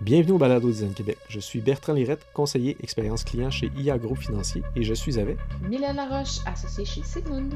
Bienvenue 0.00 0.32
au 0.32 0.38
Balado 0.38 0.66
Design 0.66 0.94
Québec. 0.94 1.18
Je 1.28 1.40
suis 1.40 1.60
Bertrand 1.60 1.92
Lirette, 1.92 2.26
conseiller 2.32 2.74
expérience 2.82 3.22
client 3.22 3.50
chez 3.50 3.70
IA 3.76 3.98
Financier 4.16 4.62
et 4.74 4.82
je 4.82 4.94
suis 4.94 5.20
avec 5.20 5.36
Mylène 5.68 5.96
Laroche, 5.96 6.38
associée 6.46 6.86
chez 6.86 7.02
Sigmund. 7.02 7.52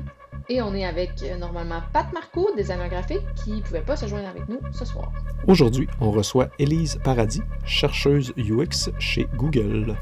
Et 0.50 0.60
on 0.60 0.74
est 0.74 0.84
avec 0.84 1.22
euh, 1.22 1.38
normalement 1.38 1.80
Pat 1.94 2.12
Marco, 2.12 2.50
designer 2.54 2.90
graphique, 2.90 3.24
qui 3.42 3.52
ne 3.52 3.60
pouvait 3.62 3.80
pas 3.80 3.96
se 3.96 4.06
joindre 4.06 4.28
avec 4.28 4.46
nous 4.46 4.60
ce 4.72 4.84
soir. 4.84 5.10
Aujourd'hui, 5.46 5.88
on 6.02 6.10
reçoit 6.10 6.48
Élise 6.58 6.98
Paradis, 7.02 7.40
chercheuse 7.64 8.34
UX 8.36 8.90
chez 8.98 9.26
Google. 9.36 9.96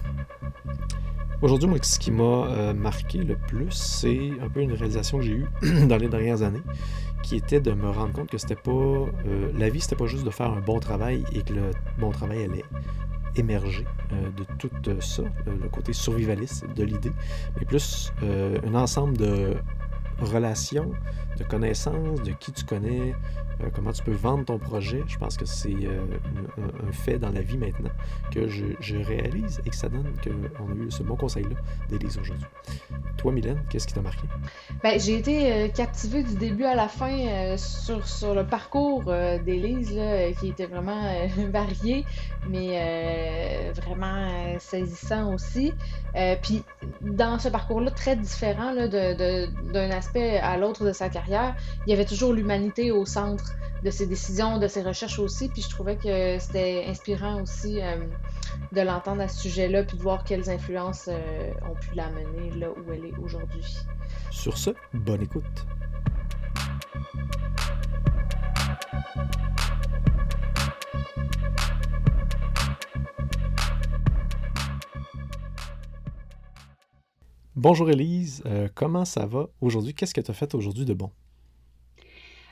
Aujourd'hui, 1.42 1.68
moi, 1.68 1.78
ce 1.82 1.98
qui 1.98 2.12
m'a 2.12 2.22
euh, 2.22 2.72
marqué 2.72 3.18
le 3.18 3.34
plus, 3.34 3.72
c'est 3.72 4.30
un 4.40 4.48
peu 4.48 4.60
une 4.60 4.74
réalisation 4.74 5.18
que 5.18 5.24
j'ai 5.24 5.32
eue 5.32 5.46
dans 5.88 5.96
les 5.96 6.08
dernières 6.08 6.42
années, 6.42 6.62
qui 7.24 7.34
était 7.34 7.58
de 7.58 7.72
me 7.72 7.90
rendre 7.90 8.12
compte 8.12 8.30
que 8.30 8.38
c'était 8.38 8.54
pas. 8.54 8.70
euh, 8.70 9.50
la 9.58 9.68
vie, 9.68 9.80
c'était 9.80 9.96
pas 9.96 10.06
juste 10.06 10.24
de 10.24 10.30
faire 10.30 10.52
un 10.52 10.60
bon 10.60 10.78
travail 10.78 11.24
et 11.32 11.42
que 11.42 11.52
le 11.52 11.70
bon 11.98 12.12
travail 12.12 12.44
allait 12.44 12.64
émerger 13.34 13.84
euh, 14.12 14.30
de 14.36 14.44
tout 14.56 14.70
ça, 15.00 15.24
le 15.46 15.68
côté 15.68 15.92
survivaliste 15.92 16.64
de 16.76 16.84
l'idée, 16.84 17.12
mais 17.58 17.66
plus 17.66 18.12
un 18.22 18.74
ensemble 18.76 19.16
de 19.16 19.56
relations, 20.24 20.90
de 21.38 21.44
connaissances, 21.44 22.22
de 22.22 22.32
qui 22.32 22.52
tu 22.52 22.64
connais, 22.64 23.14
euh, 23.62 23.68
comment 23.74 23.92
tu 23.92 24.02
peux 24.02 24.12
vendre 24.12 24.44
ton 24.44 24.58
projet. 24.58 25.02
Je 25.06 25.18
pense 25.18 25.36
que 25.36 25.44
c'est 25.44 25.74
euh, 25.84 26.04
un, 26.88 26.92
fait 26.92 27.18
dans 27.18 27.30
la 27.30 27.40
vie 27.40 27.58
maintenant 27.58 27.90
que 28.30 28.48
je, 28.48 28.66
je 28.80 28.96
réalise 28.96 29.60
et 29.66 29.70
que 29.70 29.76
ça 29.76 29.88
donne 29.88 30.12
qu'on 30.22 30.72
a 30.72 30.86
eu 30.86 30.90
ce 30.90 31.02
bon 31.02 31.16
conseil-là 31.16 31.56
d'Élise 31.88 32.18
aujourd'hui. 32.18 32.46
Toi, 33.16 33.32
Mylène, 33.32 33.62
qu'est-ce 33.70 33.86
qui 33.86 33.94
t'a 33.94 34.00
marqué? 34.00 34.22
Ben, 34.82 34.98
j'ai 34.98 35.18
été 35.18 35.52
euh, 35.52 35.68
captivée 35.68 36.22
du 36.22 36.34
début 36.34 36.64
à 36.64 36.74
la 36.74 36.88
fin 36.88 37.56
sur, 37.56 38.06
sur 38.06 38.34
le 38.34 38.44
parcours 38.44 39.04
d'Élise, 39.04 39.98
qui 40.40 40.48
était 40.48 40.66
vraiment 40.66 41.02
varié, 41.52 42.04
mais 42.48 43.72
vraiment 43.72 44.58
saisissant 44.58 45.32
aussi. 45.32 45.72
Puis 46.42 46.62
dans 47.00 47.38
ce 47.38 47.48
parcours-là, 47.48 47.90
très 47.90 48.16
différent 48.16 48.74
d'un 48.74 49.90
aspect 49.90 50.11
à 50.16 50.56
l'autre 50.56 50.84
de 50.84 50.92
sa 50.92 51.08
carrière, 51.08 51.54
il 51.86 51.90
y 51.90 51.92
avait 51.92 52.04
toujours 52.04 52.32
l'humanité 52.32 52.90
au 52.90 53.04
centre 53.06 53.54
de 53.82 53.90
ses 53.90 54.06
décisions, 54.06 54.58
de 54.58 54.68
ses 54.68 54.82
recherches 54.82 55.18
aussi. 55.18 55.48
Puis 55.48 55.62
je 55.62 55.70
trouvais 55.70 55.96
que 55.96 56.38
c'était 56.38 56.84
inspirant 56.88 57.42
aussi 57.42 57.80
euh, 57.80 57.96
de 58.72 58.80
l'entendre 58.80 59.22
à 59.22 59.28
ce 59.28 59.40
sujet-là, 59.40 59.84
puis 59.84 59.96
de 59.96 60.02
voir 60.02 60.24
quelles 60.24 60.48
influences 60.50 61.08
euh, 61.08 61.50
ont 61.68 61.74
pu 61.74 61.94
l'amener 61.94 62.50
là 62.56 62.68
où 62.70 62.92
elle 62.92 63.04
est 63.04 63.18
aujourd'hui. 63.22 63.64
Sur 64.30 64.56
ce, 64.56 64.70
bonne 64.92 65.22
écoute. 65.22 65.66
Bonjour 77.54 77.90
Élise, 77.90 78.42
Euh, 78.46 78.68
comment 78.74 79.04
ça 79.04 79.26
va 79.26 79.50
aujourd'hui? 79.60 79.92
Qu'est-ce 79.92 80.14
que 80.14 80.22
tu 80.22 80.30
as 80.30 80.34
fait 80.34 80.54
aujourd'hui 80.54 80.86
de 80.86 80.94
bon? 80.94 81.10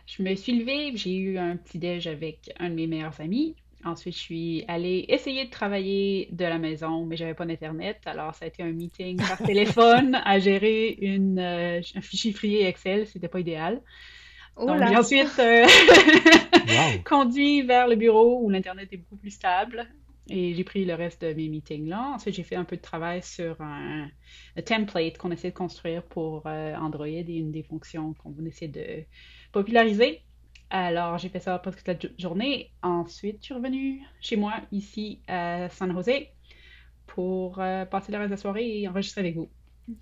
Je 0.07 0.23
me 0.23 0.35
suis 0.35 0.59
levée, 0.59 0.95
j'ai 0.95 1.17
eu 1.17 1.39
un 1.39 1.57
petit 1.57 1.79
déj 1.79 2.07
avec 2.07 2.53
un 2.59 2.69
de 2.69 2.75
mes 2.75 2.87
meilleurs 2.87 3.19
amis. 3.19 3.57
Ensuite, 3.83 4.15
je 4.15 4.21
suis 4.21 4.65
allée 4.69 5.07
essayer 5.09 5.47
de 5.47 5.51
travailler 5.51 6.29
de 6.33 6.45
la 6.45 6.59
maison, 6.59 7.07
mais 7.07 7.17
j'avais 7.17 7.33
pas 7.33 7.47
d'internet. 7.47 7.99
Alors, 8.05 8.35
ça 8.35 8.45
a 8.45 8.49
été 8.49 8.63
un 8.63 8.73
meeting 8.73 9.17
par 9.17 9.39
téléphone 9.47 10.21
à 10.23 10.39
gérer 10.39 10.99
une, 11.01 11.39
euh, 11.39 11.81
un 11.95 12.01
fichier 12.03 12.67
Excel. 12.67 13.07
C'était 13.07 13.29
pas 13.29 13.41
idéal. 13.41 13.81
Oh 14.57 14.67
Donc, 14.67 14.87
j'ai 14.87 14.97
ensuite 14.97 15.39
euh, 15.39 15.65
Wow! 15.65 17.03
conduit 17.07 17.63
vers 17.63 17.89
le 17.89 17.97
bureau 17.97 18.41
où 18.43 18.51
l'internet 18.51 18.89
est 18.93 18.99
beaucoup 18.99 19.17
plus 19.17 19.31
stable. 19.31 19.89
Et 20.29 20.55
j'ai 20.55 20.65
pris 20.65 20.85
le 20.85 20.95
reste 20.95 21.23
de 21.25 21.33
mes 21.35 21.49
meetings 21.49 21.89
là. 21.89 22.13
Ensuite, 22.15 22.35
j'ai 22.35 22.45
fait 22.45 22.57
un 22.57 22.65
peu 22.65 22.77
de 22.77 22.81
travail 22.83 23.23
sur 23.23 23.61
un, 23.61 24.09
un 24.57 24.63
template 24.63 25.19
qu'on 25.19 25.31
essaie 25.33 25.51
de 25.51 25.57
construire 25.57 26.07
pour 26.07 26.47
euh, 26.47 26.75
Android 26.77 27.07
et 27.09 27.25
une 27.37 27.51
des 27.53 27.63
fonctions 27.65 28.15
qu'on 28.15 28.37
essaie 28.45 28.69
de 28.69 29.05
populariser. 29.53 30.25
Alors, 30.71 31.19
j'ai 31.19 31.29
fait 31.31 31.41
ça 31.41 31.59
presque 31.59 31.79
toute 31.79 31.89
la 31.89 31.99
jo- 31.99 32.15
journée. 32.19 32.73
Ensuite, 32.83 33.39
je 33.41 33.47
suis 33.47 33.55
revenue 33.55 34.03
chez 34.21 34.37
moi, 34.37 34.55
ici 34.71 35.23
à 35.27 35.69
San 35.71 35.93
Jose, 35.93 36.11
pour 37.07 37.59
euh, 37.61 37.85
passer 37.87 38.13
le 38.13 38.19
reste 38.19 38.31
de 38.31 38.35
la 38.35 38.41
soirée 38.41 38.81
et 38.81 38.89
enregistrer 38.89 39.21
avec 39.23 39.37
vous. 39.37 39.51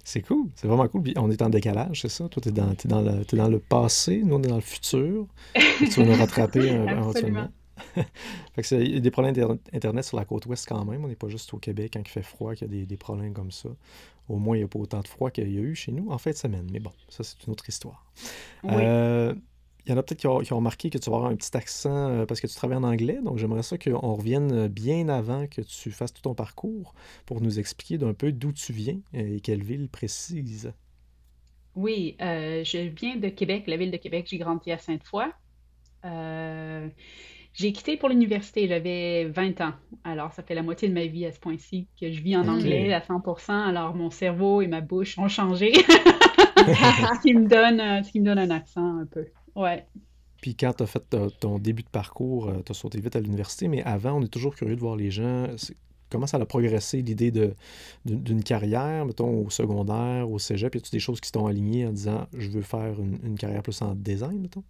C'est 0.04 0.22
cool, 0.22 0.50
c'est 0.54 0.66
vraiment 0.66 0.88
cool. 0.88 1.03
Puis 1.03 1.14
on 1.16 1.31
est 1.31 1.43
en 1.43 1.50
décalage, 1.50 2.00
c'est 2.03 2.09
ça? 2.09 2.28
Toi, 2.28 2.43
t'es 2.43 2.50
dans, 2.53 2.75
t'es 2.75 2.88
dans, 2.88 3.03
le, 3.03 3.25
t'es 3.25 3.37
dans 3.37 3.48
le 3.48 3.59
passé, 3.60 4.22
nous, 4.25 4.37
on 4.37 4.43
est 4.43 4.48
dans 4.48 4.56
le 4.56 4.60
futur. 4.60 5.26
Tu 5.88 6.00
vas 6.00 6.06
nous 6.06 6.16
rattraper 6.16 6.69
Absolument. 6.87 7.48
éventuellement. 7.48 7.53
il 8.72 8.94
y 8.94 8.97
a 8.97 9.00
des 9.00 9.11
problèmes 9.11 9.34
d'inter- 9.34 9.61
Internet 9.72 10.05
sur 10.05 10.16
la 10.16 10.25
côte 10.25 10.47
ouest 10.47 10.66
quand 10.69 10.84
même. 10.84 11.05
On 11.05 11.09
n'est 11.09 11.16
pas 11.16 11.28
juste 11.28 11.53
au 11.55 11.59
Québec 11.59 11.93
quand 11.94 12.00
il 12.00 12.09
fait 12.09 12.22
froid 12.22 12.55
qu'il 12.55 12.69
y 12.69 12.71
a 12.71 12.75
des, 12.81 12.87
des 12.87 12.97
problèmes 12.97 13.33
comme 13.33 13.50
ça. 13.50 13.69
Au 14.28 14.37
moins, 14.37 14.56
il 14.56 14.61
n'y 14.61 14.65
a 14.65 14.69
pas 14.69 14.78
autant 14.78 15.00
de 15.00 15.09
froid 15.09 15.31
qu'il 15.31 15.50
y 15.53 15.59
a 15.59 15.61
eu 15.61 15.75
chez 15.75 15.93
nous 15.93 16.11
en 16.11 16.19
fin 16.19 16.31
de 16.31 16.37
semaine. 16.37 16.69
Mais 16.72 16.81
bon, 16.81 16.93
ça, 17.09 17.25
c'est 17.25 17.47
une 17.47 17.53
autre 17.53 17.69
histoire. 17.69 18.12
Oui. 18.65 18.71
Euh, 18.75 19.34
il 19.87 19.93
y 19.93 19.94
en 19.94 19.97
a 19.97 20.03
peut-être 20.03 20.21
qui 20.21 20.27
ont, 20.27 20.41
qui 20.41 20.53
ont 20.53 20.56
remarqué 20.59 20.91
que 20.91 20.99
tu 20.99 21.09
vas 21.09 21.17
avoir 21.17 21.31
un 21.31 21.37
petit 21.37 21.56
accent 21.56 22.11
euh, 22.11 22.27
parce 22.27 22.41
que 22.41 22.47
tu 22.47 22.55
travailles 22.55 22.77
en 22.77 22.83
anglais. 22.83 23.21
Donc, 23.25 23.38
j'aimerais 23.38 23.62
ça 23.62 23.78
qu'on 23.78 24.15
revienne 24.15 24.69
bien 24.69 25.09
avant 25.09 25.47
que 25.47 25.62
tu 25.62 25.91
fasses 25.91 26.12
tout 26.12 26.21
ton 26.22 26.34
parcours 26.34 26.94
pour 27.25 27.41
nous 27.41 27.59
expliquer 27.59 27.97
d'un 27.97 28.12
peu 28.12 28.31
d'où 28.33 28.53
tu 28.53 28.72
viens 28.75 29.00
et 29.15 29.41
quelle 29.41 29.62
ville 29.62 29.88
précise. 29.88 30.72
Oui, 31.75 32.17
euh, 32.21 32.65
je 32.65 32.78
viens 32.78 33.17
de 33.17 33.28
Québec, 33.28 33.65
la 33.67 33.77
ville 33.77 33.91
de 33.91 33.97
Québec. 33.97 34.27
J'ai 34.28 34.38
grandi 34.38 34.72
à 34.72 34.78
Sainte-Foy. 34.78 35.27
Euh, 36.05 36.88
j'ai 37.58 37.72
quitté 37.72 37.96
pour 37.96 38.08
l'université, 38.08 38.69
j'avais 38.69 39.24
20 39.24 39.60
ans. 39.62 39.72
Alors, 40.04 40.32
ça 40.32 40.44
fait 40.44 40.54
la 40.54 40.62
moitié 40.62 40.88
de 40.88 40.94
ma 40.94 41.06
vie 41.06 41.26
à 41.26 41.32
ce 41.32 41.41
point-ci 41.41 41.88
que 42.00 42.12
je 42.12 42.20
vis 42.22 42.36
en 42.36 42.46
anglais 42.46 42.92
à 42.92 43.00
100%. 43.00 43.50
Alors, 43.50 43.96
mon 43.96 44.10
cerveau 44.10 44.62
et 44.62 44.69
ma 44.69 44.80
bouche 44.80 45.19
ont 45.19 45.26
changé, 45.26 45.72
ce 45.74 47.20
qui 47.20 47.34
me 47.34 47.48
donne, 47.48 47.80
euh, 47.80 48.02
ce 48.04 48.12
qui 48.12 48.20
me 48.20 48.26
donne 48.26 48.38
un 48.38 48.50
accent 48.50 49.00
un 49.00 49.06
peu. 49.06 49.26
Ouais. 49.56 49.84
Puis 50.41 50.54
quand 50.54 50.72
tu 50.72 50.84
as 50.84 50.86
fait 50.86 51.02
ton 51.41 51.58
début 51.58 51.82
de 51.82 51.88
parcours, 51.88 52.52
tu 52.64 52.70
as 52.70 52.74
sauté 52.76 53.00
vite 53.00 53.16
à 53.16 53.20
l'université, 53.20 53.66
mais 53.66 53.82
avant, 53.82 54.12
on 54.12 54.22
est 54.22 54.32
toujours 54.32 54.54
curieux 54.54 54.76
de 54.76 54.80
voir 54.80 54.94
les 54.94 55.10
gens. 55.10 55.48
Comment 56.10 56.28
ça 56.28 56.36
a 56.36 56.46
progressé 56.46 57.02
l'idée 57.02 57.32
d'une 58.04 58.44
carrière, 58.44 59.04
mettons 59.04 59.46
au 59.46 59.50
secondaire, 59.50 60.30
au 60.30 60.38
cégep? 60.38 60.76
Y 60.76 60.78
a-tu 60.78 60.90
des 60.92 61.00
choses 61.00 61.20
qui 61.20 61.32
t'ont 61.32 61.48
aligné 61.48 61.86
en 61.86 61.90
disant 61.90 62.28
je 62.34 62.50
veux 62.50 62.62
faire 62.62 63.00
une, 63.00 63.19
une 63.25 63.36
carrière 63.36 63.64
plus 63.64 63.82
en 63.82 63.96
design, 63.96 64.40
mettons? 64.40 64.62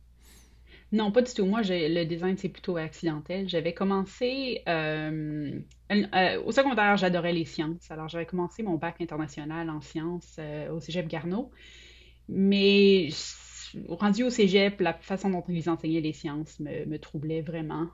Non, 0.91 1.12
pas 1.12 1.21
du 1.21 1.32
tout. 1.34 1.44
Moi, 1.44 1.60
le 1.62 2.04
design, 2.04 2.37
c'est 2.38 2.49
plutôt 2.49 2.78
accidentel. 2.78 3.49
J'avais 3.49 3.75
commencé 3.75 4.62
euh, 4.66 5.60
euh, 5.93 6.43
au 6.44 6.53
secondaire, 6.53 6.97
j'adorais 6.97 7.34
les 7.34 7.44
sciences. 7.44 7.91
Alors, 7.91 8.09
j'avais 8.09 8.25
commencé 8.25 8.62
mon 8.62 8.76
bac 8.76 8.97
international 9.00 9.69
en 9.69 9.82
sciences 9.82 10.37
euh, 10.38 10.71
au 10.71 10.81
Cégep 10.81 11.06
Garneau. 11.06 11.50
Mais 12.28 13.10
rendu 13.88 14.22
au 14.22 14.31
Cégep, 14.31 14.81
la 14.81 14.94
façon 14.94 15.28
dont 15.28 15.44
ils 15.49 15.69
enseignaient 15.69 16.00
les 16.00 16.15
sciences 16.15 16.59
me, 16.59 16.97
troublait 16.97 17.43
vraiment. 17.43 17.88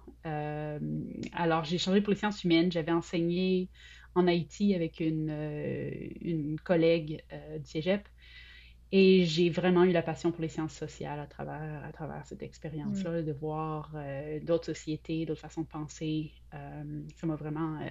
Alors, 1.33 1.65
j'ai 1.65 1.79
changé 1.79 2.01
pour 2.01 2.13
les 2.13 2.19
sciences 2.19 2.45
humaines. 2.45 2.71
J'avais 2.71 2.93
enseigné 2.93 3.71
en 4.15 4.29
Haïti 4.29 4.73
avec 4.75 5.01
une, 5.01 5.31
une 6.21 6.61
collègue 6.61 7.25
du 7.59 7.67
Cégep. 7.67 8.09
Et 8.93 9.25
j'ai 9.25 9.51
vraiment 9.51 9.85
eu 9.85 9.93
la 9.93 10.03
passion 10.03 10.31
pour 10.31 10.41
les 10.43 10.49
sciences 10.49 10.75
sociales 10.75 11.19
à 11.19 11.27
travers, 11.27 11.85
à 11.85 11.93
travers 11.93 12.25
cette 12.27 12.43
expérience-là, 12.43 13.23
de 13.23 13.33
voir 13.33 13.91
euh, 13.97 14.39
d'autres 14.41 14.67
sociétés, 14.67 15.27
d'autres 15.27 15.41
façons 15.41 15.63
de 15.63 15.67
penser. 15.67 16.33
Euh, 16.55 17.03
ça 17.17 17.27
m'a 17.27 17.35
vraiment 17.35 17.81
euh, 17.81 17.89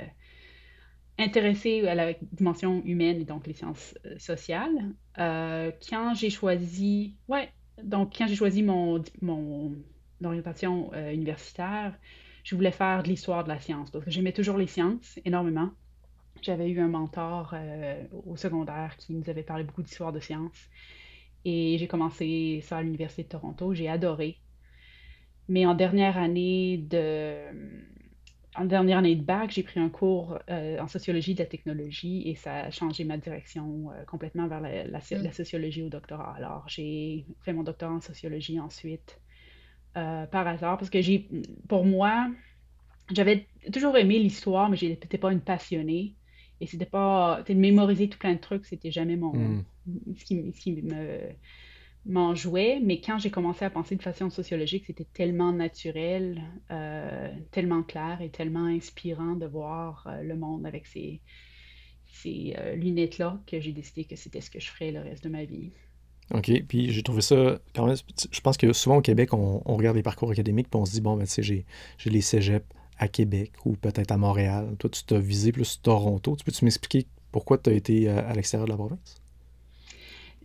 intéressée 1.20 1.86
à 1.88 1.96
la 1.96 2.14
dimension 2.14 2.82
humaine 2.86 3.20
et 3.20 3.26
donc 3.26 3.48
les 3.48 3.54
sciences 3.54 3.96
euh, 4.06 4.18
sociales. 4.18 4.94
Quand 5.18 6.14
j'ai 6.16 6.30
choisi, 6.30 7.18
ouais, 7.28 7.50
donc 7.84 8.16
quand 8.18 8.28
j'ai 8.28 8.36
choisi 8.36 8.64
mon, 8.64 9.04
mon 9.22 9.76
orientation 10.24 10.94
universitaire, 11.12 11.98
je 12.44 12.56
voulais 12.56 12.72
faire 12.72 13.04
de 13.04 13.10
l'histoire 13.10 13.44
de 13.44 13.50
la 13.50 13.60
science 13.60 13.92
parce 13.92 14.06
que 14.06 14.12
j'aimais 14.12 14.34
toujours 14.34 14.58
les 14.58 14.68
sciences 14.68 15.20
énormément. 15.26 15.72
J'avais 16.44 16.70
eu 16.70 16.80
un 16.82 16.90
mentor 16.90 17.52
euh, 17.56 18.06
au 18.26 18.36
secondaire 18.38 18.98
qui 18.98 19.14
nous 19.16 19.30
avait 19.30 19.44
parlé 19.44 19.64
beaucoup 19.64 19.84
d'histoire 19.84 20.12
de 20.14 20.20
sciences. 20.20 20.70
Et 21.46 21.78
j'ai 21.80 21.88
commencé 21.88 22.62
ça 22.64 22.78
à 22.80 22.84
l'Université 22.84 23.24
de 23.24 23.30
Toronto. 23.30 23.74
J'ai 23.74 23.90
adoré. 23.90 24.44
Mais 25.48 25.66
en 25.66 25.76
dernière 25.76 26.18
année 26.18 26.78
de, 26.78 27.46
en 28.56 28.66
dernière 28.66 29.00
année 29.00 29.16
de 29.16 29.24
bac, 29.24 29.52
j'ai 29.52 29.64
pris 29.64 29.80
un 29.80 29.90
cours 29.90 30.40
euh, 30.50 30.80
en 30.80 30.88
sociologie 30.88 31.34
de 31.36 31.40
la 31.40 31.48
technologie 31.48 32.30
et 32.30 32.36
ça 32.36 32.56
a 32.66 32.72
changé 32.72 33.04
ma 33.04 33.18
direction 33.18 33.92
euh, 33.92 34.06
complètement 34.06 34.48
vers 34.48 34.62
la, 34.62 34.86
la, 34.88 35.00
Mm. 35.12 35.16
la 35.24 35.32
sociologie 35.34 35.84
au 35.84 35.90
doctorat. 35.90 36.36
Alors, 36.38 36.68
j'ai 36.70 37.26
fait 37.42 37.54
mon 37.54 37.64
doctorat 37.64 37.94
en 37.94 38.02
sociologie 38.02 38.60
ensuite 38.60 39.22
euh, 39.98 40.28
par 40.28 40.48
hasard 40.48 40.78
parce 40.80 40.90
que 40.92 41.02
j'ai, 41.02 41.30
pour 41.70 41.86
moi, 41.86 42.30
j'avais 43.12 43.48
toujours 43.74 43.98
aimé 43.98 44.20
l'histoire, 44.20 44.70
mais 44.70 44.78
j'étais 44.78 45.18
pas 45.20 45.32
une 45.34 45.42
passionnée. 45.42 46.16
Et 46.64 46.66
c'était 46.66 46.86
pas, 46.86 47.44
de 47.46 47.54
mémoriser 47.54 48.08
tout 48.08 48.18
plein 48.18 48.34
de 48.34 48.40
trucs, 48.40 48.66
c'était 48.66 48.90
jamais 48.90 49.18
mon, 49.18 49.34
Hmm. 49.34 49.64
ce 50.18 50.24
qui, 50.24 50.54
ce 50.54 50.62
qui 50.62 50.82
me, 50.82 51.20
m'en 52.06 52.36
jouait, 52.36 52.80
mais 52.82 53.02
quand 53.02 53.20
j'ai 53.20 53.30
commencé 53.30 53.66
à 53.66 53.70
penser 53.70 53.98
de 53.98 54.02
façon 54.02 54.30
sociologique, 54.30 54.86
c'était 54.88 55.08
tellement 55.14 55.52
naturel, 55.52 56.42
euh, 56.72 57.30
tellement 57.52 57.84
clair 57.84 58.22
et 58.22 58.30
tellement 58.30 58.66
inspirant 58.66 59.36
de 59.36 59.46
voir 59.46 60.08
euh, 60.08 60.24
le 60.24 60.38
monde 60.38 60.66
avec 60.66 60.88
ces, 60.88 61.20
ces 62.06 62.56
euh, 62.58 62.76
lunettes-là 62.76 63.42
que 63.46 63.60
j'ai 63.60 63.74
décidé 63.74 64.06
que 64.06 64.16
c'était 64.16 64.40
ce 64.40 64.50
que 64.50 64.62
je 64.62 64.70
ferais 64.70 64.92
le 64.92 65.02
reste 65.02 65.26
de 65.26 65.30
ma 65.30 65.44
vie. 65.44 65.72
OK. 66.34 66.50
Puis 66.70 66.92
j'ai 66.92 67.04
trouvé 67.04 67.22
ça 67.22 67.60
quand 67.76 67.88
même. 67.88 67.98
Je 68.32 68.40
pense 68.40 68.56
que 68.56 68.72
souvent 68.72 68.98
au 68.98 69.02
Québec, 69.02 69.34
on, 69.34 69.62
on 69.66 69.76
regarde 69.76 69.98
les 69.98 70.04
parcours 70.04 70.32
académiques 70.32 70.70
puis 70.70 70.80
on 70.80 70.86
se 70.86 70.94
dit, 70.94 71.02
bon, 71.02 71.18
ben, 71.18 71.26
tu 71.26 71.32
sais, 71.32 71.44
j'ai 71.44 71.66
j'ai 71.98 72.10
les 72.10 72.22
cégeps 72.22 72.66
à 73.04 73.08
Québec 73.10 73.54
ou 73.66 73.76
peut-être 73.78 74.12
à 74.12 74.18
Montréal. 74.18 74.76
Toi, 74.80 74.90
tu 74.90 75.04
t'as 75.06 75.20
visé 75.20 75.52
plus 75.52 75.82
Toronto. 75.82 76.36
Tu 76.38 76.44
peux-tu 76.46 76.66
m'expliquer 76.66 77.08
pourquoi 77.32 77.58
tu 77.60 77.70
as 77.70 77.74
été 77.74 78.10
à, 78.10 78.20
à 78.30 78.34
l'extérieur 78.34 78.66
de 78.68 78.72
la 78.72 78.78
province? 78.78 79.22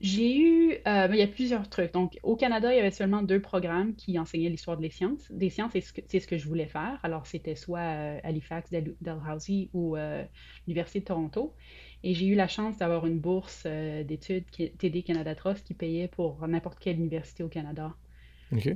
J'ai 0.01 0.39
eu, 0.39 0.73
euh, 0.75 1.09
ben, 1.09 1.15
il 1.15 1.19
y 1.19 1.23
a 1.23 1.27
plusieurs 1.27 1.69
trucs. 1.69 1.93
Donc, 1.93 2.19
au 2.23 2.37
Canada, 2.37 2.73
il 2.73 2.77
y 2.77 2.79
avait 2.81 2.93
seulement 2.93 3.23
deux 3.23 3.41
programmes 3.41 3.95
qui 3.97 4.17
enseignaient 4.19 4.49
l'histoire 4.49 4.77
des 4.77 4.91
sciences. 4.91 5.31
Des 5.33 5.51
sciences, 5.51 5.73
c'est 5.73 6.21
ce 6.21 6.27
que, 6.29 6.39
je 6.39 6.47
voulais 6.47 6.69
faire. 6.69 7.01
Alors, 7.03 7.27
c'était 7.27 7.57
soit 7.57 7.81
euh, 7.81 8.21
Halifax, 8.23 8.71
Dal- 8.71 8.95
Dalhousie 9.01 9.71
ou 9.73 9.97
euh, 9.97 10.25
l'Université 10.67 11.01
de 11.01 11.05
Toronto. 11.07 11.57
Et 12.05 12.15
j'ai 12.15 12.27
eu 12.27 12.35
la 12.37 12.47
chance 12.49 12.79
d'avoir 12.79 13.07
une 13.07 13.19
bourse 13.19 13.65
euh, 13.67 14.05
d'études 14.05 14.45
TD 14.51 15.03
Canada 15.03 15.35
Trust 15.35 15.67
qui 15.67 15.75
payait 15.75 16.09
pour 16.09 16.47
n'importe 16.47 16.79
quelle 16.79 16.97
université 16.99 17.43
au 17.43 17.49
Canada. 17.49 17.93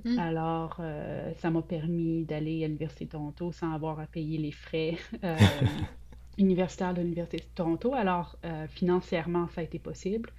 Mm. 0.05 0.19
Alors, 0.19 0.77
euh, 0.81 1.33
ça 1.39 1.51
m'a 1.51 1.63
permis 1.63 2.25
d'aller 2.25 2.65
à 2.65 2.67
l'Université 2.67 3.05
de 3.05 3.11
Toronto 3.11 3.53
sans 3.53 3.73
avoir 3.73 4.01
à 4.01 4.07
payer 4.07 4.39
les 4.39 4.53
frais 4.53 4.97
euh, 5.25 5.37
universitaires 6.39 6.95
de 6.95 7.03
l'Université 7.03 7.39
de 7.39 7.45
Toronto. 7.55 7.95
Alors, 7.95 8.37
euh, 8.45 8.67
financièrement, 8.69 9.49
ça 9.55 9.61
a 9.61 9.65
été 9.65 9.79
possible. 9.79 10.31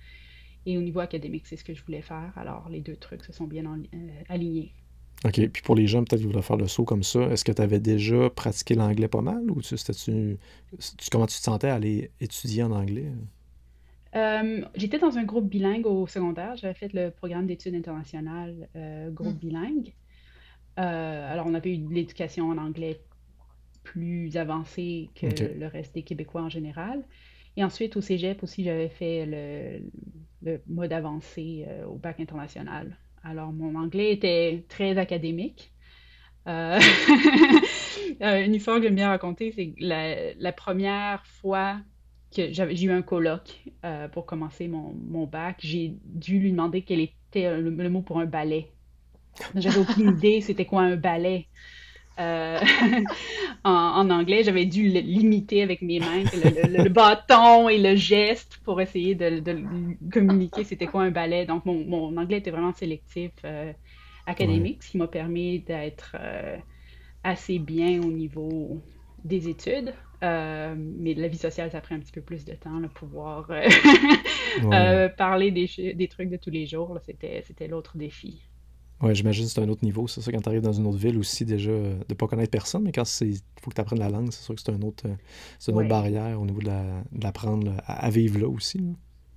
Et 0.66 0.78
au 0.78 0.82
niveau 0.82 1.00
académique, 1.02 1.48
c'est 1.48 1.58
ce 1.58 1.64
que 1.64 1.74
je 1.74 1.84
voulais 1.84 2.02
faire. 2.02 2.32
Alors, 2.38 2.70
les 2.70 2.82
deux 2.82 2.96
trucs 2.96 3.24
se 3.24 3.34
sont 3.34 3.48
bien 3.48 3.66
en- 3.66 3.80
euh, 3.80 4.22
alignés. 4.30 4.74
OK. 5.26 5.48
Puis 5.50 5.62
pour 5.62 5.76
les 5.76 5.88
gens, 5.88 6.04
peut-être 6.04 6.20
qui 6.22 6.26
voudraient 6.26 6.42
faire 6.42 6.58
le 6.58 6.68
saut 6.68 6.84
comme 6.86 7.04
ça, 7.04 7.22
est-ce 7.32 7.46
que 7.46 7.52
tu 7.52 7.62
avais 7.62 7.80
déjà 7.80 8.30
pratiqué 8.30 8.76
l'anglais 8.76 9.08
pas 9.08 9.22
mal 9.22 9.50
ou 9.52 9.62
tu, 9.62 9.78
c'était-tu, 9.78 10.38
tu- 10.80 11.10
comment 11.12 11.28
tu 11.28 11.38
te 11.38 11.44
sentais 11.44 11.70
à 11.70 11.76
aller 11.76 12.12
étudier 12.20 12.64
en 12.64 12.72
anglais? 12.72 13.12
Euh, 14.15 14.65
j'étais 14.75 15.00
dans 15.00 15.18
un 15.18 15.24
groupe 15.24 15.50
bilingue 15.50 15.86
au 15.88 16.07
secondaire. 16.07 16.56
J'avais 16.57 16.74
fait 16.75 16.94
le 16.94 17.12
programme 17.12 17.48
d'études 17.48 17.75
internationales, 17.75 18.69
euh, 18.75 19.10
groupe 19.12 19.36
Mm. 19.36 19.39
bilingue. 19.39 19.94
Euh, 20.80 21.31
alors, 21.31 21.48
on 21.48 21.54
avait 21.54 21.74
eu 21.74 21.77
de 21.80 21.94
l'éducation 21.94 22.50
en 22.50 22.57
anglais 22.57 23.01
plus 23.83 24.38
avancée 24.38 25.12
que 25.15 25.27
le 25.27 25.68
reste 25.68 25.95
des 25.95 26.04
Québécois 26.04 26.44
en 26.44 26.50
général. 26.50 27.04
Et 27.57 27.63
ensuite, 27.63 27.98
au 27.98 28.01
cégep 28.01 28.44
aussi, 28.44 28.63
j'avais 28.63 28.89
fait 28.89 29.25
le, 29.25 29.89
le 30.42 30.62
mode 30.68 30.94
avancé 30.94 31.68
au 31.88 31.95
bac 31.98 32.19
international. 32.19 32.98
Alors, 33.24 33.51
mon 33.54 33.75
anglais 33.75 34.13
était 34.13 34.65
très 34.69 34.98
académique. 34.98 35.74
Euh, 36.48 36.80
une 38.21 38.56
histoire 38.56 38.77
que 38.77 38.83
j'aime 38.83 38.95
bien 38.95 39.10
raconter, 39.10 39.51
c'est 39.54 39.74
la, 39.80 40.33
la 40.36 40.51
première 40.54 41.25
fois 41.25 41.80
que 42.34 42.52
j'avais, 42.54 42.76
j'ai 42.76 42.88
eu 42.88 42.92
un 42.92 43.02
colloque 43.04 43.64
euh, 43.86 44.08
pour 44.10 44.26
commencer 44.26 44.68
mon, 44.68 44.94
mon 44.94 45.26
bac, 45.28 45.58
j'ai 45.62 45.98
dû 46.06 46.40
lui 46.40 46.52
demander 46.52 46.84
quel 46.84 47.00
était 47.02 47.50
le, 47.62 47.70
le 47.72 47.90
mot 47.90 48.02
pour 48.02 48.20
un 48.20 48.26
balai. 48.26 48.74
J'avais 49.56 49.80
aucune 49.80 50.08
idée 50.10 50.42
c'était 50.42 50.66
quoi 50.66 50.84
un 50.84 50.96
balai. 50.98 51.50
Euh, 52.20 52.60
en, 53.64 53.72
en 53.72 54.10
anglais, 54.12 54.44
j'avais 54.44 54.66
dû 54.66 54.90
le- 54.92 55.00
l'imiter 55.02 55.64
avec 55.64 55.82
mes 55.82 56.00
mains, 56.00 56.26
le, 56.34 56.50
le- 56.52 56.68
le 56.84 56.90
bâton 56.90 57.70
et 57.70 57.80
le 57.80 57.96
geste 57.96 58.60
pour 58.64 58.82
essayer 58.82 59.16
de, 59.16 59.42
communiquer 60.12 60.64
c'était 60.64 60.88
quoi 60.88 61.04
un 61.04 61.12
balai. 61.12 61.46
Donc, 61.46 61.66
mon, 61.66 61.86
mon 61.86 62.18
anglais 62.18 62.40
était 62.40 62.52
vraiment 62.52 62.74
sélectif, 62.74 63.32
euh, 63.46 63.74
Ouais. 64.40 64.68
académique, 64.68 64.84
ce 64.84 64.92
qui 64.92 64.98
m'a 64.98 65.08
permis 65.08 65.62
d'être 65.62 66.16
assez 67.24 67.60
bien 67.60 68.02
au 68.02 68.12
niveau 68.12 68.86
des 69.24 69.48
études. 69.50 69.94
Euh, 70.24 70.75
mais 70.78 71.14
la 71.16 71.28
vie 71.28 71.38
sociale, 71.38 71.70
ça 71.72 71.81
pris 71.81 71.96
un 71.96 72.00
petit 72.00 72.12
peu 72.12 72.22
plus 72.22 72.46
de 72.46 72.54
temps, 72.54 72.80
là, 72.80 72.88
pouvoir 72.88 73.48
euh, 73.52 73.68
Ouais. 74.64 74.75
euh, 74.75 75.10
parler 75.10 75.52
des, 75.52 75.94
des 75.96 76.08
trucs 76.08 76.30
de 76.30 76.38
tous 76.38 76.50
les 76.50 76.66
jours, 76.66 76.98
c'était, 77.06 77.44
l'autre 77.68 77.98
défi. 77.98 78.42
Ouais, 79.02 79.14
j'imagine 79.14 79.46
que 79.46 79.52
c'est 79.52 79.60
un 79.62 79.68
autre 79.68 79.84
niveau. 79.84 80.08
C'est 80.08 80.22
ça, 80.22 80.31
quand 80.31 80.40
tu 80.42 80.48
arrives 80.48 80.62
dans 80.62 80.72
une 80.72 80.86
autre 80.88 80.98
ville 80.98 81.18
aussi, 81.18 81.44
déjà, 81.44 81.72
de 81.72 82.14
pas 82.14 82.28
connaître 82.28 82.52
personne, 82.52 82.84
mais 82.84 82.94
quand 82.94 83.04
c'est, 83.04 83.31
faut 83.62 83.70
que 83.70 83.75
tu 83.75 83.81
apprennes 83.81 84.00
la 84.00 84.10
langue, 84.10 84.31
c'est 84.31 84.44
sûr 84.44 84.56
que 84.56 84.62
c'est 84.62 84.72
un 84.72 84.81
autre, 84.81 85.04
c'est 85.60 85.72
une 85.72 85.78
autre 85.80 85.90
barrière 85.90 86.40
au 86.40 86.46
niveau 86.46 86.62
de 86.62 86.68
la, 86.68 86.84
de 87.12 87.24
l'apprendre 87.24 87.74
à, 87.86 88.10
vivre 88.10 88.40
là 88.40 88.48
aussi. 88.48 88.80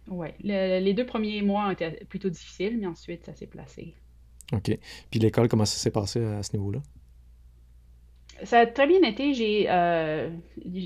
Ouais. 0.09 0.35
Le- 0.45 0.79
les 0.79 0.95
deux 0.95 1.07
premiers 1.07 1.43
mois 1.43 1.67
ont 1.67 1.71
été 1.73 1.91
plutôt 2.09 2.29
difficiles, 2.29 2.79
mais 2.79 2.87
ensuite, 2.87 3.25
ça 3.27 3.35
s'est 3.35 3.49
placé. 3.49 3.95
OK. 4.53 4.79
Puis 5.11 5.19
l'école, 5.19 5.49
comment 5.49 5.65
ça 5.65 5.79
s'est 5.79 5.91
passé 5.91 6.23
à, 6.23 6.45
ce 6.45 6.57
niveau-là? 6.57 6.81
Ça 8.45 8.61
a 8.61 8.67
très 8.67 8.87
bien 8.87 9.03
été. 9.03 9.35
J'ai, 9.35 9.71
euh, 9.71 10.31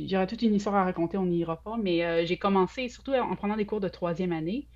j'aurais 0.06 0.26
toute 0.26 0.42
une 0.42 0.54
histoire 0.54 0.76
à 0.76 0.84
raconter, 0.84 1.18
on 1.18 1.26
n'y 1.26 1.38
ira 1.38 1.60
pas, 1.62 1.76
mais 1.76 2.04
euh, 2.04 2.24
j'ai 2.24 2.38
commencé 2.38 2.88
surtout 2.88 3.12
en 3.12 3.34
prenant 3.36 3.56
des 3.56 3.66
cours 3.66 3.80
de 3.80 3.88
troisième 3.88 4.32
année, 4.32 4.68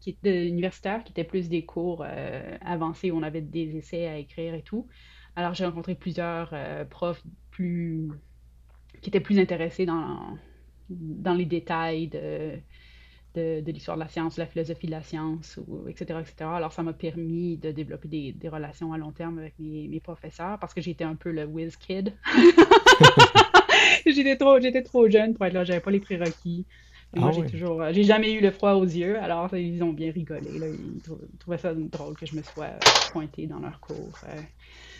qui 0.00 0.10
étaient 0.10 0.48
universitaires, 0.48 1.04
qui 1.04 1.12
étaient 1.12 1.24
plus 1.24 1.48
des 1.48 1.64
cours 1.66 2.04
euh, 2.06 2.58
avancés 2.62 3.10
où 3.10 3.18
on 3.18 3.22
avait 3.22 3.42
des 3.42 3.76
essais 3.76 4.06
à 4.06 4.18
écrire 4.18 4.54
et 4.54 4.62
tout. 4.62 4.88
Alors 5.36 5.54
j'ai 5.54 5.64
rencontré 5.66 5.94
plusieurs 5.94 6.50
euh, 6.54 6.84
profs 6.84 7.22
plus 7.50 8.10
qui 9.02 9.10
étaient 9.10 9.20
plus 9.20 9.38
intéressés 9.38 9.86
dans, 9.86 10.38
dans 10.90 11.34
les 11.34 11.46
détails 11.46 12.08
de, 12.08 12.60
de, 13.34 13.60
de 13.60 13.72
l'histoire 13.72 13.96
de 13.96 14.02
la 14.02 14.08
science, 14.08 14.36
la 14.38 14.46
philosophie 14.46 14.86
de 14.86 14.92
la 14.92 15.02
science, 15.02 15.58
ou, 15.66 15.88
etc., 15.88 16.20
etc. 16.20 16.50
Alors, 16.56 16.72
ça 16.72 16.82
m'a 16.82 16.92
permis 16.92 17.56
de 17.58 17.70
développer 17.72 18.08
des, 18.08 18.32
des 18.32 18.48
relations 18.48 18.92
à 18.92 18.98
long 18.98 19.12
terme 19.12 19.38
avec 19.38 19.54
mes, 19.58 19.88
mes 19.88 20.00
professeurs 20.00 20.58
parce 20.58 20.74
que 20.74 20.80
j'étais 20.80 21.04
un 21.04 21.16
peu 21.16 21.30
le 21.30 21.44
whiz 21.44 21.76
kid. 21.76 22.14
j'étais 24.06 24.36
trop, 24.36 24.60
j'étais 24.60 24.82
trop 24.82 25.08
jeune 25.08 25.34
pour 25.34 25.46
être 25.46 25.52
là, 25.54 25.64
j'avais 25.64 25.80
pas 25.80 25.90
les 25.90 26.00
prérequis. 26.00 26.66
Et 27.14 27.18
Ah 27.18 27.20
moi, 27.20 27.32
j'ai 27.32 27.44
toujours, 27.44 27.82
euh, 27.82 27.92
j'ai 27.92 28.04
jamais 28.04 28.32
eu 28.32 28.40
le 28.40 28.50
froid 28.52 28.72
aux 28.74 28.84
yeux, 28.84 29.18
alors 29.18 29.54
ils 29.56 29.82
ont 29.82 29.92
bien 29.92 30.12
rigolé. 30.12 30.58
Là. 30.58 30.68
Ils, 30.68 31.02
trou- 31.02 31.18
ils 31.32 31.38
trouvaient 31.38 31.58
ça 31.58 31.74
drôle 31.74 32.16
que 32.16 32.26
je 32.26 32.36
me 32.36 32.42
sois 32.42 32.70
pointée 33.08 33.46
dans 33.48 33.58
leur 33.58 33.80
cours 33.80 34.20
euh, 34.28 34.40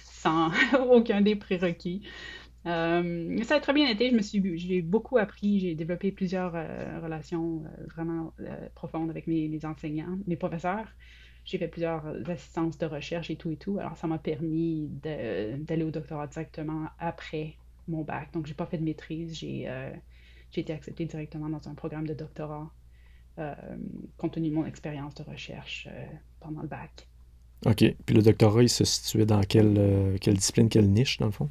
sans 0.05 0.51
aucun 0.91 1.21
des 1.21 1.37
prérequis. 1.37 2.03
Euh, 2.67 3.43
ça 3.45 3.57
a 3.57 3.61
très 3.61 3.73
bien 3.73 3.89
été. 3.89 4.11
Je 4.11 4.17
me 4.17 4.23
suis, 4.23 4.59
j'ai 4.59 4.83
beaucoup 4.83 5.19
appris. 5.19 5.61
J'ai 5.61 5.75
développé 5.75 6.13
plusieurs 6.13 6.53
euh, 6.55 7.01
relations 7.03 7.65
euh, 7.65 7.87
vraiment 7.95 8.33
profondes 8.75 9.11
avec 9.11 9.27
mes, 9.27 9.65
enseignants, 9.65 10.19
mes 10.27 10.37
professeurs. 10.37 10.87
J'ai 11.45 11.59
fait 11.59 11.69
plusieurs 11.69 12.05
assistances 12.29 12.77
de 12.79 12.87
recherche 12.87 13.31
et 13.31 13.37
tout 13.37 13.51
et 13.51 13.57
tout. 13.57 13.79
Alors, 13.79 13.97
ça 13.97 14.07
m'a 14.07 14.19
permis 14.19 14.89
d'aller 15.03 15.83
au 15.83 15.91
doctorat 15.91 16.27
directement 16.27 16.87
après 16.99 17.55
mon 17.89 18.03
bac. 18.03 18.31
Donc, 18.35 18.47
j'ai 18.47 18.55
pas 18.55 18.67
fait 18.67 18.77
de 18.77 18.85
maîtrise. 18.85 19.35
J'ai 19.39 19.67
été 20.55 20.73
acceptée 20.73 21.07
directement 21.07 21.49
dans 21.49 21.67
un 21.67 21.75
programme 21.75 22.07
de 22.07 22.15
doctorat 22.15 22.71
compte 24.19 24.33
tenu 24.33 24.51
de 24.51 24.55
mon 24.55 24.67
expérience 24.67 25.15
de 25.15 25.23
recherche 25.23 25.89
pendant 26.41 26.61
le 26.61 26.69
bac. 26.69 27.09
OK. 27.65 27.85
Puis 28.05 28.15
le 28.15 28.23
doctorat, 28.23 28.63
il 28.63 28.69
se 28.69 28.85
situait 28.85 29.25
dans 29.25 29.41
quelle, 29.41 30.19
quelle 30.21 30.35
discipline, 30.35 30.69
quelle 30.69 30.91
niche, 30.91 31.17
dans 31.17 31.27
le 31.27 31.33
fond? 31.33 31.49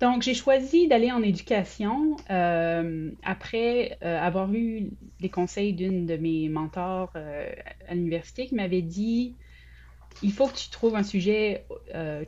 Donc, 0.00 0.22
j'ai 0.22 0.32
choisi 0.32 0.88
d'aller 0.88 1.12
en 1.12 1.22
éducation 1.22 2.16
euh, 2.30 3.10
après 3.22 3.98
euh, 4.02 4.18
avoir 4.18 4.50
eu 4.52 4.92
les 5.20 5.28
conseils 5.28 5.74
d'une 5.74 6.06
de 6.06 6.16
mes 6.16 6.48
mentors 6.48 7.12
euh, 7.16 7.52
à 7.86 7.94
l'université 7.94 8.46
qui 8.46 8.54
m'avait 8.54 8.80
dit, 8.80 9.36
il 10.22 10.32
faut 10.32 10.46
que 10.46 10.56
tu 10.56 10.70
trouves 10.70 10.96
un 10.96 11.02
sujet 11.02 11.66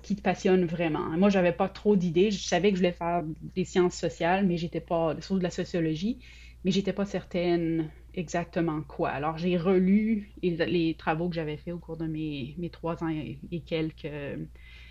qui 0.02 0.16
te 0.16 0.22
passionne 0.22 0.66
vraiment. 0.66 1.08
Moi, 1.18 1.30
j'avais 1.30 1.52
pas 1.52 1.68
trop 1.68 1.96
d'idées. 1.96 2.30
Je 2.30 2.44
savais 2.44 2.70
que 2.70 2.76
je 2.76 2.82
voulais 2.82 2.92
faire 2.92 3.22
des 3.54 3.64
sciences 3.64 3.94
sociales, 3.94 4.46
mais 4.46 4.56
j'étais 4.56 4.80
pas, 4.80 5.14
surtout 5.20 5.38
de 5.38 5.42
la 5.42 5.50
sociologie, 5.50 6.20
mais 6.64 6.70
j'étais 6.70 6.92
pas 6.92 7.06
certaine 7.06 7.90
exactement 8.14 8.82
quoi. 8.82 9.08
Alors, 9.10 9.38
j'ai 9.38 9.56
relu 9.56 10.30
les, 10.42 10.94
travaux 10.94 11.28
que 11.28 11.34
j'avais 11.34 11.56
faits 11.56 11.74
au 11.74 11.78
cours 11.78 11.96
de 11.96 12.06
mes, 12.06 12.54
mes 12.58 12.70
trois 12.70 13.02
ans 13.02 13.08
et, 13.08 13.38
quelques 13.66 14.06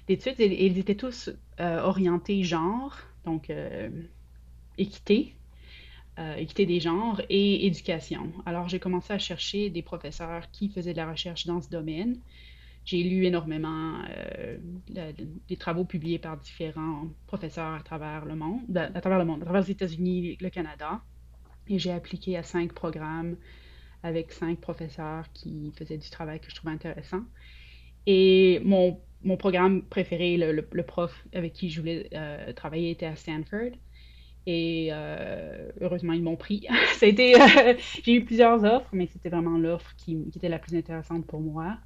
d'études, 0.08 0.40
et 0.40 0.66
ils 0.66 0.78
étaient 0.78 0.96
tous 0.96 1.30
euh, 1.60 1.82
orientés 1.82 2.44
genre, 2.44 2.98
donc 3.26 3.50
euh, 3.50 3.90
équité, 4.78 5.36
euh, 6.20 6.36
équité 6.36 6.66
des 6.66 6.80
genres 6.80 7.22
et 7.30 7.66
éducation. 7.66 8.32
Alors, 8.46 8.68
j'ai 8.70 8.80
commencé 8.80 9.14
à 9.14 9.20
chercher 9.20 9.70
des 9.70 9.82
professeurs 9.82 10.50
qui 10.52 10.70
faisaient 10.70 10.94
de 10.94 10.98
la 10.98 11.10
recherche 11.10 11.46
dans 11.46 11.62
ce 11.62 11.70
domaine. 11.70 12.20
J'ai 12.84 13.04
lu 13.04 13.26
énormément 13.26 14.00
des 14.90 15.58
travaux 15.58 15.86
publiés 15.86 16.18
par 16.18 16.36
différents 16.38 17.10
professeurs 17.28 17.76
à 17.76 17.84
travers 17.84 18.26
le 18.26 18.36
monde, 18.36 18.76
à 18.76 19.00
travers 19.02 19.20
le 19.20 19.26
monde, 19.26 19.44
à 19.44 19.46
travers 19.46 19.62
les 19.62 19.72
États-Unis, 19.72 20.38
le 20.42 20.50
Canada. 20.50 21.00
Et 21.68 21.78
j'ai 21.78 21.92
appliqué 21.92 22.38
à 22.38 22.44
cinq 22.44 22.74
programmes 22.74 23.38
avec 24.02 24.32
cinq 24.32 24.60
professeurs 24.60 25.32
qui 25.32 25.72
faisaient 25.78 26.00
du 26.00 26.10
travail 26.10 26.40
que 26.40 26.50
je 26.50 26.56
trouvais 26.56 26.74
intéressant. 26.74 27.22
Et 28.08 28.60
mon, 28.66 29.00
mon 29.24 29.38
programme 29.38 29.84
préféré, 29.84 30.38
le, 30.38 30.52
le- 30.52 30.84
prof 30.84 31.26
avec 31.34 31.54
qui 31.54 31.70
je 31.70 31.80
voulais 31.80 32.10
euh, 32.14 32.54
travailler 32.54 32.92
était 32.92 33.06
à 33.06 33.16
Stanford. 33.16 33.72
Et 34.48 34.90
euh, 34.92 35.72
heureusement, 35.82 36.14
ils 36.14 36.24
m'ont 36.24 36.38
pris. 36.38 36.68
Euh, 37.04 37.74
j'ai 38.04 38.14
eu 38.14 38.26
plusieurs 38.26 38.64
offres, 38.64 38.90
mais 38.94 39.08
c'était 39.08 39.30
vraiment 39.30 39.58
l'offre 39.58 39.92
qui, 39.98 40.24
était 40.36 40.50
la 40.50 40.60
plus 40.60 40.76
intéressante 40.76 41.26
pour 41.26 41.42
moi. 41.42 41.80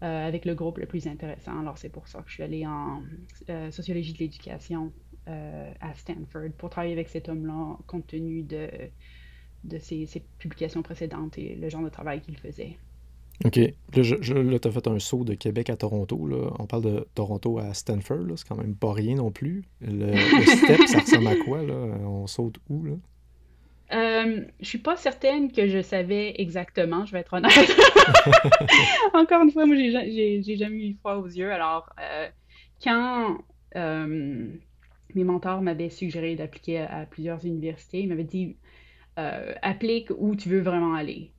avec 0.00 0.44
le 0.44 0.54
groupe 0.54 0.78
le 0.78 0.86
plus 0.86 1.06
intéressant. 1.06 1.58
Alors, 1.58 1.78
c'est 1.78 1.88
pour 1.88 2.08
ça 2.08 2.20
que 2.20 2.28
je 2.28 2.34
suis 2.34 2.42
allée 2.42 2.66
en 2.66 3.02
sociologie 3.70 4.12
de 4.12 4.18
l'éducation 4.18 4.92
à 5.26 5.94
Stanford 5.94 6.50
pour 6.58 6.68
travailler 6.68 6.92
avec 6.92 7.08
cet 7.08 7.30
homme-là, 7.30 7.78
compte 7.86 8.06
tenu 8.06 8.42
de 8.42 9.78
ses, 9.78 10.06
publications 10.38 10.82
précédentes 10.82 11.38
et 11.38 11.54
le 11.54 11.68
genre 11.68 11.82
de 11.82 11.88
travail 11.88 12.20
qu'il 12.20 12.36
faisait. 12.36 12.78
OK. 13.44 13.56
Là, 13.56 14.58
tu 14.58 14.68
as 14.68 14.70
fait 14.70 14.86
un 14.86 14.98
saut 14.98 15.24
de 15.24 15.34
Québec 15.34 15.70
à 15.70 15.76
Toronto. 15.76 16.26
Là. 16.26 16.50
On 16.58 16.66
parle 16.66 16.82
de 16.82 17.08
Toronto 17.14 17.58
à 17.58 17.72
Stanford. 17.72 18.26
C'est 18.36 18.46
quand 18.46 18.56
même 18.56 18.76
pas 18.76 18.92
rien 18.92 19.16
non 19.16 19.30
plus. 19.30 19.64
Le, 19.80 20.14
step, 20.46 20.86
ça 20.86 21.00
ressemble 21.00 21.28
à 21.28 21.36
quoi? 21.36 21.62
Là? 21.62 21.74
On 22.04 22.26
saute 22.26 22.56
où? 22.68 22.84
Là? 22.84 22.92
Euh, 23.92 24.42
je 24.60 24.66
suis 24.66 24.78
pas 24.78 24.96
certaine 24.96 25.50
que 25.50 25.66
je 25.66 25.82
savais 25.82 26.34
exactement, 26.40 27.04
je 27.06 27.12
vais 27.12 27.20
être 27.20 27.32
honnête. 27.32 27.52
Encore 29.14 29.42
une 29.42 29.50
fois, 29.50 29.66
moi, 29.66 29.74
j'ai 29.76 30.56
jamais 30.56 30.90
eu 30.90 30.94
froid 30.94 31.14
aux 31.14 31.26
yeux. 31.26 31.50
Alors, 31.50 31.90
euh, 32.00 32.28
quand 32.82 33.38
euh, 33.74 34.46
mes 35.14 35.24
mentors 35.24 35.60
m'avaient 35.60 35.90
suggéré 35.90 36.36
d'appliquer 36.36 36.80
à, 36.80 37.04
plusieurs 37.06 37.44
universités, 37.44 38.00
ils 38.00 38.08
m'avaient 38.08 38.24
dit 38.24 38.56
applique 39.16 40.08
où 40.16 40.34
tu 40.34 40.48
veux 40.48 40.60
vraiment 40.62 40.94
aller. 40.94 41.30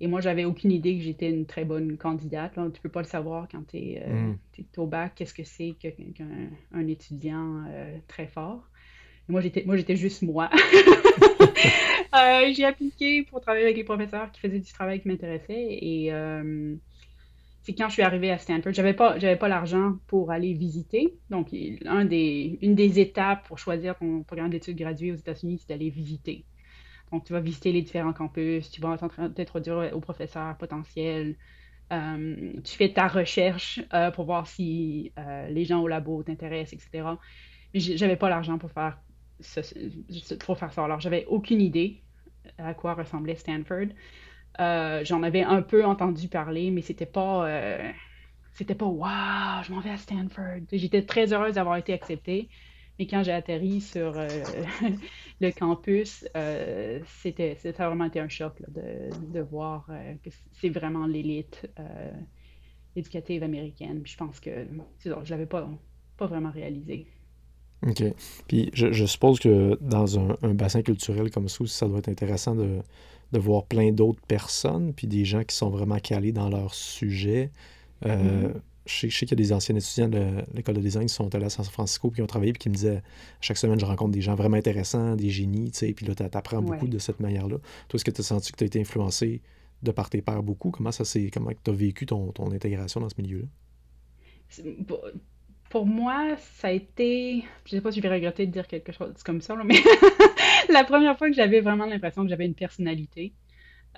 Et 0.00 0.06
moi, 0.06 0.20
j'avais 0.20 0.44
aucune 0.44 0.72
idée 0.72 0.96
que 0.96 1.02
j'étais 1.02 1.30
une 1.30 1.46
très 1.46 1.64
bonne 1.64 1.96
candidate. 1.96 2.52
Tu 2.54 2.60
ne 2.60 2.68
peux 2.68 2.88
pas 2.88 3.00
le 3.00 3.06
savoir 3.06 3.48
quand 3.50 3.66
tu 3.66 3.78
es, 3.78 4.02
euh, 4.06 4.32
mm. 4.58 4.64
au 4.76 4.86
bac, 4.86 5.12
qu'est-ce 5.14 5.32
que 5.32 5.44
c'est 5.44 5.74
qu'un 5.80 6.86
étudiant 6.86 7.64
euh, 7.68 7.96
très 8.06 8.26
fort. 8.26 8.68
moi, 9.28 9.40
j'étais 9.40 9.96
juste 9.96 10.22
moi. 10.22 10.50
j'ai 12.52 12.64
appliqué 12.64 13.22
pour 13.24 13.40
travailler 13.40 13.64
avec 13.64 13.76
les 13.76 13.84
professeurs 13.84 14.30
qui 14.32 14.40
faisaient 14.40 14.60
du 14.60 14.72
travail 14.72 15.00
qui 15.00 15.08
m'intéressait. 15.08 15.78
Et 15.80 16.12
c'est 17.62 17.74
quand 17.74 17.88
je 17.88 17.94
suis 17.94 18.02
arrivée 18.02 18.30
à 18.30 18.38
Stanford, 18.38 18.72
j'avais 18.72 18.94
pas, 18.94 19.18
j'avais 19.18 19.36
pas 19.36 19.48
l'argent 19.48 19.94
pour 20.06 20.30
aller 20.30 20.52
visiter. 20.52 21.14
Donc, 21.30 21.48
un 21.86 22.04
des, 22.04 22.58
une 22.62 22.76
des 22.76 23.00
étapes 23.00 23.44
pour 23.48 23.58
choisir 23.58 23.96
ton 23.96 24.22
programme 24.22 24.50
d'études 24.50 24.76
graduées 24.76 25.10
aux 25.10 25.16
États-Unis, 25.16 25.58
c'est 25.58 25.70
d'aller 25.70 25.90
visiter. 25.90 26.44
Donc, 27.12 27.24
tu 27.24 27.32
vas 27.32 27.40
visiter 27.40 27.72
les 27.72 27.82
différents 27.82 28.12
campus, 28.12 28.70
tu 28.70 28.80
vas 28.80 28.96
t'introduire 28.96 29.90
aux 29.94 30.00
professeurs 30.00 30.56
potentiels. 30.56 31.36
Euh, 31.92 32.52
tu 32.64 32.76
fais 32.76 32.92
ta 32.92 33.06
recherche 33.06 33.80
euh, 33.94 34.10
pour 34.10 34.24
voir 34.24 34.46
si 34.48 35.12
euh, 35.18 35.48
les 35.48 35.64
gens 35.64 35.80
au 35.80 35.88
labo 35.88 36.22
t'intéressent, 36.22 36.72
etc. 36.72 37.16
Mais 37.72 37.80
j'avais 37.80 38.16
pas 38.16 38.28
l'argent 38.28 38.58
pour 38.58 38.70
faire 38.72 38.98
pour 40.44 40.58
faire 40.58 40.72
ça. 40.72 40.84
Alors, 40.84 40.98
j'avais 41.00 41.26
aucune 41.26 41.60
idée 41.60 42.02
à 42.58 42.74
quoi 42.74 42.94
ressemblait 42.94 43.36
Stanford. 43.36 43.88
J'en 44.58 45.22
avais 45.22 45.42
un 45.42 45.62
peu 45.62 45.84
entendu 45.84 46.28
parler, 46.28 46.70
mais 46.70 46.82
c'était 46.82 47.06
pas 47.06 47.46
c'était 48.54 48.74
pas 48.74 48.86
waouh, 48.86 49.62
je 49.64 49.72
m'en 49.72 49.80
vais 49.80 49.90
à 49.90 49.98
Stanford. 49.98 50.62
J'étais 50.72 51.04
très 51.04 51.32
heureuse 51.34 51.54
d'avoir 51.54 51.76
été 51.76 51.92
acceptée. 51.92 52.48
Mais 52.98 53.06
quand 53.06 53.22
j'ai 53.22 53.32
atterri 53.32 53.80
sur 53.80 54.16
euh, 54.16 54.28
le 55.40 55.50
campus, 55.50 56.26
euh, 56.36 57.00
c'était, 57.20 57.56
ça 57.56 57.68
a 57.84 57.88
vraiment 57.88 58.06
été 58.06 58.20
un 58.20 58.28
choc 58.28 58.54
de, 58.68 59.10
de, 59.32 59.40
voir 59.40 59.86
euh, 59.90 60.14
que 60.24 60.30
c'est 60.52 60.70
vraiment 60.70 61.06
l'élite 61.06 61.68
éducative 62.94 63.42
américaine. 63.42 64.00
je 64.04 64.16
pense 64.16 64.40
que 64.40 64.66
je 65.04 65.10
ne 65.10 65.28
l'avais 65.28 65.46
pas, 65.46 65.68
pas 66.16 66.26
vraiment 66.26 66.50
réalisé. 66.50 67.06
OK. 67.86 68.02
Puis 68.48 68.70
je, 68.72 68.90
je 68.92 69.04
suppose 69.04 69.38
que 69.38 69.76
dans 69.82 70.18
un, 70.18 70.36
un, 70.40 70.54
bassin 70.54 70.80
culturel 70.80 71.30
comme 71.30 71.48
ça, 71.48 71.66
ça 71.66 71.86
doit 71.86 71.98
être 71.98 72.08
intéressant 72.08 72.54
de, 72.54 72.78
de 73.32 73.38
voir 73.38 73.66
plein 73.66 73.92
d'autres 73.92 74.22
personnes, 74.26 74.94
puis 74.94 75.06
des 75.06 75.26
gens 75.26 75.44
qui 75.44 75.54
sont 75.54 75.68
vraiment 75.68 75.98
calés 75.98 76.32
dans 76.32 76.48
leur 76.48 76.74
sujet. 76.74 77.50
Mm-hmm 78.02 78.54
je 78.86 79.08
sais, 79.08 79.26
qu'il 79.26 79.30
y 79.30 79.34
a 79.34 79.36
des 79.36 79.52
anciens 79.52 79.74
étudiants 79.74 80.08
de 80.08 80.44
l'école 80.54 80.76
de 80.76 80.80
design 80.80 81.06
qui 81.06 81.14
sont 81.14 81.34
allés 81.34 81.46
à 81.46 81.50
San 81.50 81.64
Francisco 81.64 82.10
qui 82.10 82.22
ont 82.22 82.26
travaillé 82.26 82.52
puis 82.52 82.60
qui 82.60 82.68
me 82.68 82.74
disaient 82.74 83.02
chaque 83.40 83.56
semaine, 83.56 83.78
je 83.78 83.84
rencontre 83.84 84.12
des 84.12 84.20
gens 84.20 84.34
vraiment 84.34 84.56
intéressants, 84.56 85.16
des 85.16 85.30
génies, 85.30 85.70
tu 85.72 85.78
sais, 85.78 85.92
puis 85.92 86.06
là, 86.06 86.14
tu 86.14 86.22
apprends 86.22 86.62
beaucoup 86.62 86.88
de 86.88 86.98
cette 86.98 87.20
manière-là. 87.20 87.58
Toi, 87.88 87.96
est-ce 87.96 88.04
que 88.04 88.10
tu 88.10 88.20
as 88.20 88.24
senti 88.24 88.52
que 88.52 88.56
tu 88.56 88.64
as 88.64 88.66
été 88.66 88.80
influencé 88.80 89.42
de 89.82 89.90
par 89.90 90.08
tes 90.08 90.22
pairs 90.22 90.42
beaucoup? 90.42 90.70
Comment 90.70 90.92
ça 90.92 91.04
s'est, 91.04 91.30
comment 91.32 91.50
tu 91.62 91.70
as 91.70 91.74
vécu 91.74 92.06
ton, 92.06 92.32
ton, 92.32 92.50
intégration 92.52 93.00
dans 93.00 93.08
ce 93.08 93.20
milieu-là? 93.20 93.46
Pour 95.68 95.86
moi, 95.86 96.36
ça 96.38 96.68
a 96.68 96.70
été, 96.70 97.44
je 97.64 97.70
sais 97.70 97.80
pas 97.80 97.90
si 97.90 97.98
je 97.98 98.02
vais 98.02 98.14
regretter 98.14 98.46
de 98.46 98.52
dire 98.52 98.68
quelque 98.68 98.92
chose 98.92 99.22
comme 99.24 99.40
ça, 99.40 99.56
mais 99.64 99.74
la 100.68 100.84
première 100.84 101.18
fois 101.18 101.28
que 101.28 101.34
j'avais 101.34 101.60
vraiment 101.60 101.86
l'impression 101.86 102.22
que 102.22 102.28
j'avais 102.28 102.46
une 102.46 102.54
personnalité. 102.54 103.32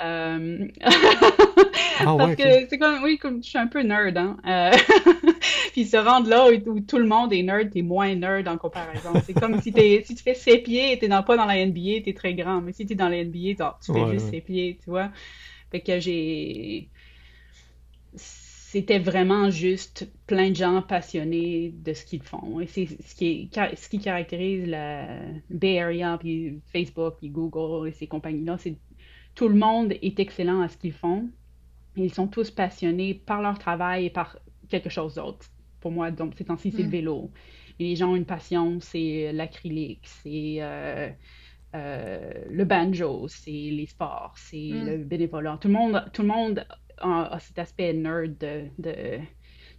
Euh, 0.00 0.68
ah, 2.00 2.14
Parce 2.16 2.36
que 2.36 2.66
c'est 2.68 2.78
comme, 2.78 3.02
oui, 3.02 3.18
comme 3.18 3.42
je 3.42 3.48
suis 3.48 3.58
un 3.58 3.66
peu 3.66 3.82
nerd, 3.82 4.16
hein. 4.16 4.36
Euh... 4.46 4.76
Puis 5.72 5.86
se 5.86 5.96
rendre 5.96 6.28
là 6.28 6.48
où, 6.48 6.80
tout 6.80 6.98
le 6.98 7.06
monde 7.06 7.32
est 7.32 7.42
nerd, 7.42 7.70
t'es 7.70 7.82
moins 7.82 8.14
nerd 8.14 8.48
en 8.48 8.56
comparaison. 8.58 9.12
C'est 9.24 9.34
comme 9.34 9.60
si, 9.60 9.72
es, 9.76 10.02
si 10.04 10.14
tu 10.14 10.22
fais 10.22 10.34
ses 10.34 10.58
pieds 10.58 10.92
et 10.92 10.98
t'es 10.98 11.08
pas 11.08 11.36
dans 11.36 11.46
la 11.46 11.64
NBA, 11.64 12.02
t'es 12.04 12.14
très 12.14 12.34
grand. 12.34 12.60
Mais 12.60 12.72
si 12.72 12.86
t'es 12.86 12.94
dans 12.94 13.08
la 13.08 13.24
NBA, 13.24 13.54
tu 13.84 13.92
fais 13.92 14.10
juste 14.12 14.30
ses 14.30 14.40
pieds, 14.40 14.78
tu 14.82 14.90
vois. 14.90 15.10
Fait 15.70 15.80
que 15.80 16.00
j'ai. 16.00 16.88
C'était 18.14 18.98
vraiment 18.98 19.48
juste 19.48 20.10
plein 20.26 20.50
de 20.50 20.56
gens 20.56 20.82
passionnés 20.82 21.72
de 21.74 21.94
ce 21.94 22.04
qu'ils 22.04 22.22
font. 22.22 22.60
Et 22.60 22.66
c'est 22.66 22.86
ce 22.86 23.14
qui, 23.14 23.50
ce 23.54 23.88
qui 23.88 23.98
caractérise 23.98 24.66
la 24.66 25.06
Bay 25.48 25.80
Area, 25.80 26.18
puis 26.18 26.60
Facebook, 26.70 27.14
puis 27.18 27.30
Google 27.30 27.88
et 27.88 27.92
ces 27.92 28.06
compagnies-là, 28.06 28.58
c'est 28.58 28.76
tout 29.38 29.48
le 29.48 29.54
monde 29.54 29.92
est 29.92 30.18
excellent 30.18 30.62
à 30.62 30.68
ce 30.68 30.76
qu'ils 30.76 30.92
font. 30.92 31.30
Ils 31.94 32.12
sont 32.12 32.26
tous 32.26 32.50
passionnés 32.50 33.14
par 33.14 33.40
leur 33.40 33.56
travail 33.56 34.06
et 34.06 34.10
par 34.10 34.36
quelque 34.68 34.90
chose 34.90 35.14
d'autre. 35.14 35.46
Pour 35.78 35.92
moi, 35.92 36.10
donc, 36.10 36.34
ces 36.36 36.44
temps-ci, 36.44 36.72
c'est 36.72 36.82
le 36.82 36.88
mm. 36.88 36.90
vélo. 36.90 37.30
les 37.78 37.94
gens 37.94 38.10
ont 38.10 38.16
une 38.16 38.24
passion, 38.24 38.80
c'est 38.80 39.30
l'acrylique, 39.32 40.00
c'est 40.02 40.56
euh, 40.58 41.08
euh, 41.76 42.32
le 42.50 42.64
banjo, 42.64 43.28
c'est 43.28 43.52
les 43.52 43.86
sports, 43.86 44.34
c'est 44.34 44.72
mm. 44.72 44.86
le 44.86 44.96
bénévolat. 45.04 45.56
Tout 45.60 45.68
le 45.68 45.74
monde, 45.74 46.04
tout 46.12 46.22
le 46.22 46.28
monde 46.28 46.66
a, 46.96 47.38
cet 47.38 47.60
aspect 47.60 47.92
nerd 47.92 48.36
de, 48.40 49.20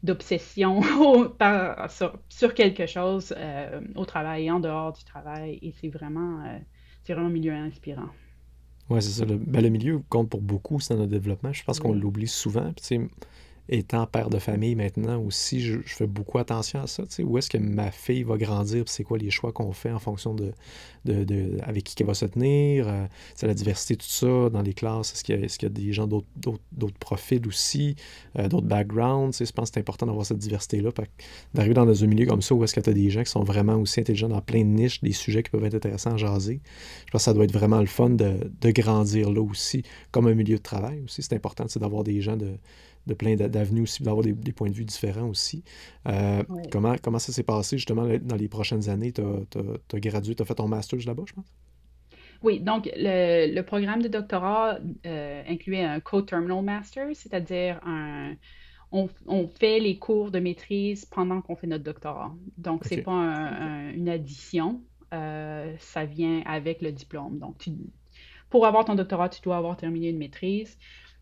d'obsession 0.03 0.81
sur, 1.89 2.17
sur, 2.29 2.53
quelque 2.53 2.85
chose 2.85 3.35
euh, 3.35 3.81
au 3.95 4.05
travail 4.05 4.45
et 4.45 4.51
en 4.51 4.61
dehors 4.61 4.93
du 4.93 5.03
travail. 5.03 5.59
Et 5.61 5.73
c'est 5.73 5.89
vraiment, 5.89 6.45
c'est 7.03 7.11
vraiment 7.11 7.27
un 7.27 7.33
milieu 7.33 7.51
inspirant. 7.51 8.07
Oui, 8.89 9.01
c'est 9.01 9.19
ça. 9.19 9.25
Le, 9.25 9.37
ben, 9.37 9.61
le 9.61 9.69
milieu 9.69 10.01
compte 10.09 10.29
pour 10.29 10.41
beaucoup 10.41 10.79
dans 10.89 10.95
notre 10.95 11.11
développement. 11.11 11.53
Je 11.53 11.63
pense 11.63 11.79
qu'on 11.79 11.93
l'oublie 11.93 12.27
souvent. 12.27 12.71
Puis, 12.75 12.99
étant 13.69 14.05
père 14.07 14.29
de 14.29 14.39
famille 14.39 14.75
maintenant 14.75 15.21
aussi, 15.21 15.61
je, 15.61 15.79
fais 15.85 16.07
beaucoup 16.07 16.39
attention 16.39 16.81
à 16.81 16.87
ça. 16.87 17.03
Où 17.19 17.37
est-ce 17.37 17.49
que 17.49 17.57
ma 17.57 17.91
fille 17.91 18.23
va 18.23 18.37
grandir, 18.37 18.83
c'est 18.87 19.03
quoi 19.03 19.17
les 19.17 19.29
choix 19.29 19.51
qu'on 19.51 19.71
fait 19.71 19.91
en 19.91 19.99
fonction 19.99 20.33
de, 20.33 20.51
de, 21.05 21.57
avec 21.63 21.83
qui 21.83 21.95
elle 21.99 22.07
va 22.07 22.13
se 22.13 22.25
tenir, 22.25 22.87
euh, 22.87 23.05
c'est 23.35 23.47
la 23.47 23.53
diversité, 23.53 23.95
tout 23.95 24.07
ça, 24.07 24.49
dans 24.49 24.61
les 24.61 24.73
classes, 24.73 25.13
est-ce 25.13 25.23
qu'il 25.23 25.35
y, 25.35 25.63
y, 25.63 25.65
a 25.65 25.69
des 25.69 25.93
gens 25.93 26.07
d'autres 26.07 26.99
profils 26.99 27.45
aussi, 27.47 27.95
euh, 28.37 28.47
d'autres 28.47 28.67
backgrounds, 28.67 29.37
je 29.37 29.51
pense 29.51 29.69
que 29.69 29.75
c'est 29.75 29.79
important 29.79 30.07
d'avoir 30.07 30.25
cette 30.25 30.37
diversité-là, 30.37 30.89
d'arriver 31.53 31.73
dans 31.75 32.03
un 32.03 32.07
milieu 32.07 32.25
comme 32.25 32.41
ça 32.41 32.55
où 32.55 32.63
est-ce 32.63 32.73
que 32.73 32.81
tu 32.81 32.89
as 32.89 32.93
des 32.93 33.09
gens 33.09 33.23
qui 33.23 33.31
sont 33.31 33.43
vraiment 33.43 33.75
aussi 33.75 33.99
intelligents 33.99 34.29
dans 34.29 34.41
plein 34.41 34.61
de 34.61 34.69
niches, 34.69 35.01
des 35.01 35.13
sujets 35.13 35.43
qui 35.43 35.51
peuvent 35.51 35.65
être 35.65 35.75
intéressants 35.75 36.13
à 36.13 36.17
jaser, 36.17 36.59
je 37.05 37.11
pense 37.11 37.21
que 37.21 37.25
ça 37.25 37.33
doit 37.33 37.43
être 37.43 37.53
vraiment 37.53 37.79
le 37.79 37.85
fun 37.85 38.09
de, 38.09 38.51
de 38.61 38.71
grandir 38.71 39.29
là 39.29 39.41
aussi, 39.41 39.83
comme 40.11 40.27
un 40.27 40.33
milieu 40.33 40.57
de 40.57 40.63
travail 40.63 41.01
aussi, 41.05 41.21
c'est 41.21 41.35
important 41.35 41.65
d'avoir 41.79 42.03
des 42.03 42.21
gens 42.21 42.35
de 42.35 42.55
de 43.09 43.13
plein 43.13 43.35
d'avenues 43.35 43.81
aussi, 43.81 44.03
d'avoir 44.03 44.23
des, 44.23 44.53
points 44.53 44.69
de 44.69 44.75
vue 44.75 44.85
différents 44.85 45.27
aussi. 45.27 45.63
Euh, 46.07 46.43
comment, 46.71 46.95
comment 47.01 47.19
ça 47.19 47.33
s'est 47.33 47.43
passé 47.43 47.77
justement 47.77 48.07
dans 48.21 48.35
les 48.35 48.47
prochaines 48.47 48.89
années? 48.89 49.11
Tu 49.11 49.21
as, 49.21 49.99
gradué, 49.99 50.35
tu 50.35 50.41
as 50.41 50.45
fait 50.45 50.55
ton 50.55 50.67
master 50.67 50.99
là-bas, 51.05 51.23
je 51.25 51.33
pense? 51.33 51.51
Oui, 52.41 52.61
donc 52.61 52.89
le, 52.95 53.61
programme 53.61 54.01
de 54.01 54.07
doctorat 54.07 54.79
euh, 55.05 55.43
incluait 55.47 55.83
un 55.83 55.99
co-terminal 55.99 56.63
master, 56.63 57.07
c'est-à-dire 57.13 57.81
un, 57.85 58.35
on, 58.91 59.47
fait 59.47 59.79
les 59.79 59.97
cours 59.97 60.31
de 60.31 60.39
maîtrise 60.39 61.05
pendant 61.05 61.41
qu'on 61.41 61.55
fait 61.55 61.67
notre 61.67 61.83
doctorat. 61.83 62.33
Donc, 62.57 62.85
c'est 62.85 63.01
pas 63.01 63.11
une 63.93 64.09
addition, 64.09 64.81
euh, 65.13 65.75
ça 65.79 66.05
vient 66.05 66.41
avec 66.45 66.81
le 66.81 66.91
diplôme. 66.91 67.39
Donc, 67.39 67.67
pour 68.49 68.65
avoir 68.65 68.85
ton 68.85 68.95
doctorat, 68.95 69.29
tu 69.29 69.41
dois 69.41 69.57
avoir 69.57 69.75
terminé 69.75 70.09
une 70.09 70.17
maîtrise 70.17 70.77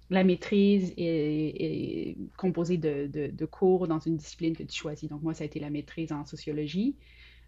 la 0.09 0.23
maîtrise 0.23 0.93
est, 0.97 2.15
composée 2.37 2.77
de, 2.77 3.45
cours 3.45 3.87
dans 3.87 3.99
une 3.99 4.17
discipline 4.17 4.55
que 4.55 4.63
tu 4.63 4.75
choisis. 4.75 5.09
Donc, 5.09 5.21
moi, 5.21 5.33
ça 5.33 5.43
a 5.43 5.47
été 5.47 5.59
la 5.59 5.69
maîtrise 5.69 6.11
en 6.11 6.25
sociologie, 6.25 6.95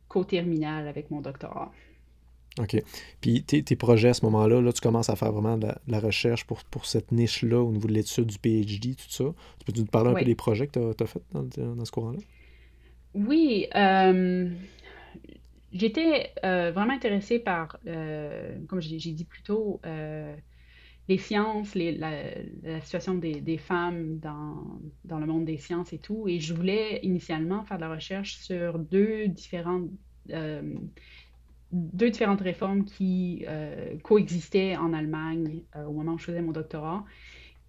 co-terminale 0.07 0.87
avec 0.87 1.11
mon 1.11 1.21
doctorat. 1.21 1.71
OK. 2.59 2.83
Puis 3.21 3.43
tes, 3.43 3.75
projets 3.75 4.09
à 4.09 4.13
ce 4.13 4.25
moment-là, 4.25 4.59
là, 4.59 4.73
tu 4.73 4.81
commences 4.81 5.09
à 5.09 5.15
faire 5.15 5.31
vraiment 5.31 5.57
de 5.57 5.67
la, 5.87 5.99
recherche 5.99 6.45
pour, 6.45 6.63
pour 6.65 6.85
cette 6.85 7.11
niche-là 7.11 7.61
au 7.61 7.71
niveau 7.71 7.87
de 7.87 7.93
l'étude 7.93 8.25
du 8.25 8.37
PhD, 8.37 8.95
tout 8.95 9.09
ça. 9.09 9.25
Tu 9.59 9.71
peux 9.71 9.79
nous 9.79 9.85
parler 9.85 10.09
un 10.09 10.13
peu 10.15 10.25
des 10.25 10.35
projets 10.35 10.67
que 10.67 10.93
tu 10.93 11.03
as, 11.03 11.07
faits 11.07 11.23
dans, 11.31 11.85
ce 11.85 11.91
courant-là? 11.91 12.19
Oui. 13.13 13.67
Euh, 13.75 14.49
j'étais 15.71 16.33
euh, 16.43 16.71
vraiment 16.71 16.93
intéressée 16.93 17.39
par, 17.39 17.77
euh, 17.87 18.57
comme 18.67 18.81
j'ai 18.81 18.97
dit 18.97 19.25
plus 19.25 19.43
tôt, 19.43 19.79
les 21.09 21.17
sciences, 21.17 21.73
la, 21.73 22.79
situation 22.81 23.15
des, 23.15 23.57
femmes 23.57 24.19
dans, 24.19 25.19
le 25.19 25.25
monde 25.25 25.43
des 25.43 25.57
sciences 25.57 25.91
et 25.91 25.97
tout. 25.97 26.27
Et 26.27 26.39
je 26.39 26.53
voulais 26.53 26.99
initialement 27.01 27.63
faire 27.63 27.77
de 27.77 27.81
la 27.81 27.89
recherche 27.89 28.37
sur 28.37 28.77
deux 28.77 29.27
différentes, 29.27 29.89
euh, 30.29 30.75
deux 31.71 32.11
différentes 32.11 32.41
réformes 32.41 32.85
qui 32.85 33.43
euh, 33.47 33.97
coexistaient 34.03 34.77
en 34.77 34.93
Allemagne 34.93 35.63
euh, 35.75 35.85
au 35.85 35.93
moment 35.93 36.13
où 36.13 36.19
je 36.19 36.25
faisais 36.25 36.43
mon 36.43 36.51
doctorat. 36.51 37.03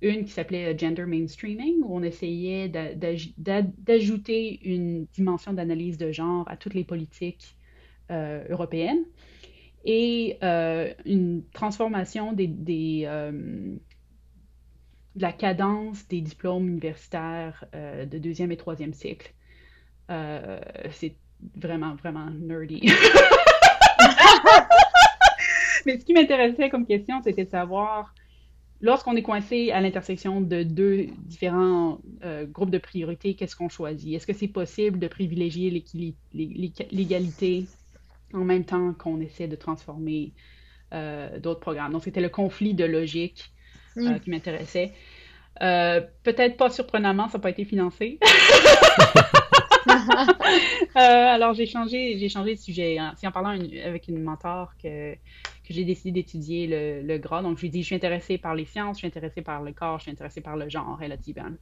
Une 0.03 0.25
qui 0.25 0.33
s'appelait 0.33 0.77
Gender 0.77 1.07
Mainstreaming, 1.07 1.81
où 1.83 1.97
on 1.97 2.03
essayait 2.03 2.69
d'ajouter 2.69 4.61
une 4.65 5.07
dimension 5.07 5.53
d'analyse 5.55 5.97
de 5.99 6.13
genre 6.13 6.47
à 6.49 6.57
toutes 6.57 6.75
les 6.75 6.85
politiques 6.85 7.57
européennes 8.11 9.05
et 9.85 10.39
euh, 10.43 10.93
une 11.05 11.43
transformation 11.53 12.33
des, 12.33 13.05
euh, 13.07 13.31
de 15.17 15.23
la 15.23 15.33
cadence 15.33 16.07
des 16.09 16.21
diplômes 16.21 16.69
universitaires 16.69 17.65
euh, 17.75 18.05
de 18.07 18.19
deuxième 18.19 18.53
et 18.53 18.57
troisième 18.57 18.93
cycle. 18.93 19.33
c'est 20.91 21.17
vraiment, 21.57 21.95
vraiment 21.95 22.29
nerdy. 22.31 22.83
Mais 25.87 25.99
ce 25.99 26.05
qui 26.05 26.13
m'intéressait 26.13 26.69
comme 26.69 26.85
question, 26.87 27.23
c'était 27.23 27.47
de 27.47 27.51
savoir, 27.51 28.15
lorsqu'on 28.83 29.17
est 29.17 29.23
coincé 29.23 29.71
à 29.71 29.81
l'intersection 29.81 30.43
de 30.43 30.63
deux 30.63 31.07
différents 31.21 32.01
groupes 32.49 32.71
de 32.71 32.77
priorités, 32.77 33.33
qu'est-ce 33.35 33.57
qu'on 33.57 33.71
choisit? 33.71 34.15
Est-ce 34.15 34.27
que 34.27 34.35
c'est 34.35 34.49
possible 34.49 34.99
de 34.99 35.09
privilégier 35.09 35.71
l'égalité 36.35 37.67
en 38.35 38.45
même 38.45 38.65
temps 38.65 38.93
qu'on 38.95 39.21
essaie 39.21 39.49
de 39.49 39.57
transformer 39.57 40.33
euh, 40.93 41.39
d'autres 41.39 41.61
programmes. 41.61 41.93
Donc, 41.93 42.05
c'était 42.05 42.21
le 42.21 42.29
conflit 42.29 42.75
de 42.75 42.85
logique 42.85 43.51
euh, 43.97 44.11
mm. 44.11 44.21
qui 44.21 44.31
m'intéressait. 44.31 44.93
Euh, 45.63 46.01
peut-être 46.23 46.57
pas 46.57 46.71
surprenamment, 46.71 47.29
ça 47.29 47.39
n'a 47.39 47.43
pas 47.43 47.51
été 47.51 47.65
financé. 47.65 48.19
alors, 50.95 51.55
j'ai 51.55 51.67
changé, 51.67 52.19
j'ai 52.19 52.29
changé 52.29 52.55
de 52.55 52.61
sujet. 52.61 52.99
C'est 53.17 53.27
en 53.27 53.33
parlant 53.33 53.59
avec 53.85 54.09
une 54.09 54.23
mentor 54.23 54.73
que, 54.83 55.15
que 55.15 55.71
j'ai 55.71 55.85
décidé 55.85 56.23
d'étudier 56.23 56.67
le, 56.67 57.07
le, 57.07 57.19
gras. 57.19 57.43
Donc, 57.43 57.57
je 57.57 57.63
lui 57.63 57.69
ai 57.69 57.71
dit, 57.71 57.83
je 57.83 57.87
suis 57.87 57.97
intéressée 57.97 58.39
par 58.39 58.55
les 58.55 58.65
sciences, 58.65 58.97
je 58.97 59.01
suis 59.01 59.07
intéressée 59.07 59.43
par 59.43 59.63
le 59.63 59.73
corps, 59.73 59.99
je 59.99 60.05
suis 60.05 60.13
intéressée 60.13 60.41
par 60.41 60.57
le 60.57 60.69
genre. 60.69 60.99
Elle 61.03 61.13
a 61.13 61.17
dit, 61.17 61.33
ben, 61.33 61.57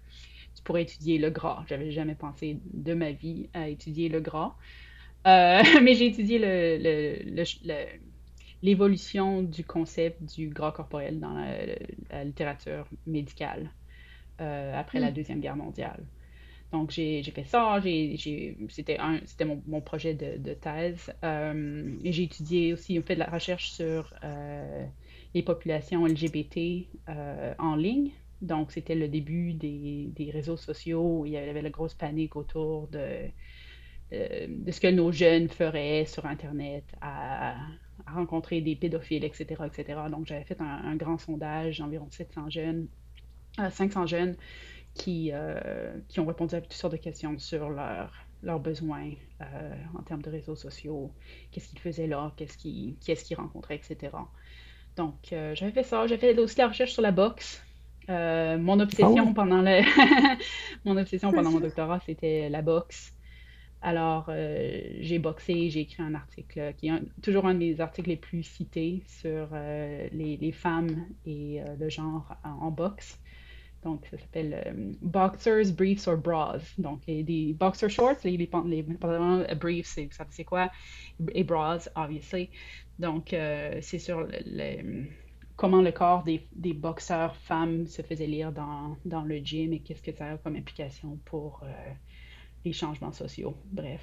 tu 0.55 0.63
pourrais 0.63 0.83
étudier 0.83 1.19
le 1.19 1.31
gras. 1.31 1.65
J'avais 1.69 1.91
jamais 1.91 2.15
pensé 2.15 2.59
de 2.73 2.95
ma 2.95 3.13
vie 3.13 3.49
à 3.55 3.69
étudier 3.69 4.09
le 4.09 4.21
gras. 4.21 4.55
Euh, 5.29 5.63
mais 5.83 5.95
j'ai 5.95 6.07
étudié 6.07 6.39
l'évolution 8.63 9.43
du 9.43 9.65
concept 9.65 10.23
du 10.23 10.49
gras 10.49 10.73
corporel 10.73 11.21
dans 11.21 11.35
la, 11.35 12.25
littérature 12.25 12.87
médicale 13.07 13.71
euh, 14.41 14.73
après 14.75 15.01
la 15.01 15.11
hmm. 15.11 15.15
Deuxième 15.15 15.41
Guerre 15.41 15.57
mondiale. 15.57 16.05
Donc, 16.73 16.91
j'ai 16.91 17.23
fait 17.23 17.45
ça. 17.45 17.81
C'était 18.69 18.99
mon, 19.45 19.63
mon, 19.67 19.81
projet 19.81 20.13
de, 20.15 20.53
thèse. 20.55 21.13
Euh, 21.25 21.97
j'ai 22.05 22.25
étudié 22.25 22.75
aussi, 22.75 22.99
on 22.99 23.03
fait 23.03 23.15
de 23.15 23.21
la 23.21 23.31
recherche 23.31 23.71
sur 23.71 24.13
les 25.35 25.43
populations 25.43 26.05
LGBT 26.05 26.87
en 27.59 27.75
ligne. 27.75 28.11
Donc, 28.43 28.71
c'était 28.71 28.95
le 28.95 29.09
début 29.09 29.55
des, 29.55 30.11
des, 30.15 30.31
réseaux 30.31 30.59
sociaux. 30.59 31.25
Il 31.25 31.33
y 31.33 31.39
avait 31.39 31.63
la 31.63 31.71
grosse 31.71 31.95
panique 31.95 32.37
autour 32.37 32.87
de 32.89 33.31
euh, 34.13 34.47
de 34.49 34.73
ce 34.73 34.81
que 34.81 34.89
nos 34.89 35.13
jeunes 35.13 35.49
feraient 35.49 36.07
sur 36.07 36.25
Internet, 36.25 36.85
à, 37.03 37.57
rencontrer 38.07 38.63
des 38.63 38.75
pédophiles, 38.75 39.25
etc. 39.25 39.47
etc. 39.67 40.01
Donc, 40.11 40.27
j'avais 40.27 40.45
fait 40.45 40.59
un, 40.61 40.97
grand 40.97 41.19
sondage, 41.19 41.81
environ 41.83 42.09
700 42.11 42.49
jeunes, 42.49 42.87
500 43.59 44.03
euh, 44.03 44.07
jeunes, 44.07 44.37
qui, 44.95 45.31
euh, 45.33 45.93
qui 46.09 46.21
ont 46.21 46.27
répondu 46.27 46.55
à 46.55 46.63
toutes 46.63 46.73
sortes 46.73 46.95
de 46.95 46.99
questions 46.99 47.39
sur 47.39 47.69
leurs 47.69 48.61
besoins 48.61 49.11
en 49.95 50.03
termes 50.05 50.23
de 50.23 50.31
réseaux 50.31 50.57
sociaux, 50.57 51.13
qu'est-ce 51.51 51.69
qu'ils 51.69 51.81
faisaient 51.81 52.07
là, 52.07 52.33
qu'est-ce 52.37 52.57
qu'ils 52.57 53.37
rencontraient, 53.37 53.77
etc. 53.77 54.13
Donc, 54.97 55.17
j'avais 55.31 55.73
fait 55.73 55.83
ça. 55.83 56.07
J'avais 56.07 56.33
fait 56.33 56.39
aussi 56.39 56.57
la 56.59 56.69
recherche 56.69 56.93
sur 56.93 57.03
la 57.03 57.13
boxe. 57.13 57.63
mon 58.09 58.81
obsession 58.81 59.27
ah 59.29 59.35
pendant 59.35 59.61
le 59.61 59.83
mon 60.87 60.97
obsession 60.97 61.31
pendant 61.31 61.51
mon 61.51 61.61
doctorat, 61.61 62.01
c'était 62.07 62.49
la 62.49 62.63
boxe. 62.63 63.13
Alors, 63.81 64.27
euh, 64.29 64.81
j'ai 65.01 65.21
boxé, 65.21 65.71
j'ai 65.71 65.81
écrit 65.81 66.03
un 66.03 66.15
article 66.15 66.75
qui 66.77 66.89
est 66.89 67.23
toujours 67.23 67.47
un 67.47 67.55
des 67.55 67.81
articles 67.81 68.09
les 68.09 68.17
plus 68.17 68.43
cités 68.43 69.03
sur 69.07 69.51
euh, 69.53 70.09
les, 70.13 70.53
femmes 70.53 71.07
et 71.25 71.63
euh, 71.63 71.77
le 71.79 71.89
genre 71.89 72.35
en, 72.43 72.73
boxe. 72.73 73.21
Donc, 73.85 74.05
ça 74.11 74.19
s'appelle 74.19 74.97
Boxers, 75.01 75.71
Briefs 75.73 76.09
or 76.09 76.17
Bras. 76.17 76.59
Donc, 76.79 77.07
des 77.07 77.55
boxer 77.57 77.89
shorts, 77.89 78.17
les, 78.25 78.37
les, 78.37 78.49
les 78.49 79.55
briefs, 79.55 79.97
c'est 80.31 80.45
quoi? 80.45 80.73
Et 81.33 81.45
bras, 81.45 81.79
obviously. 81.95 82.51
Donc, 82.99 83.29
c'est 83.31 84.01
sur 84.01 84.27
le, 84.29 85.05
comment 85.55 85.81
le 85.81 85.93
corps 85.93 86.25
des, 86.25 86.49
des, 86.53 86.75
boxeurs 86.75 87.37
femmes 87.37 87.87
se 87.87 88.03
faisait 88.03 88.27
lire 88.27 88.51
dans, 88.51 88.97
dans 89.05 89.23
le 89.23 89.37
gym 89.37 89.73
et 89.73 89.79
qu'est-ce 89.79 90.03
que 90.03 90.13
ça 90.13 90.33
a 90.33 90.39
comme 90.39 90.57
implication 90.57 91.17
pour 91.25 91.63
les 92.69 92.75
changements 92.75 93.13
sociaux. 93.13 93.55
Bref. 93.73 94.03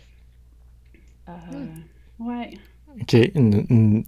Euh, 1.30 1.66
ouais. 2.20 2.52
OK. 3.02 3.16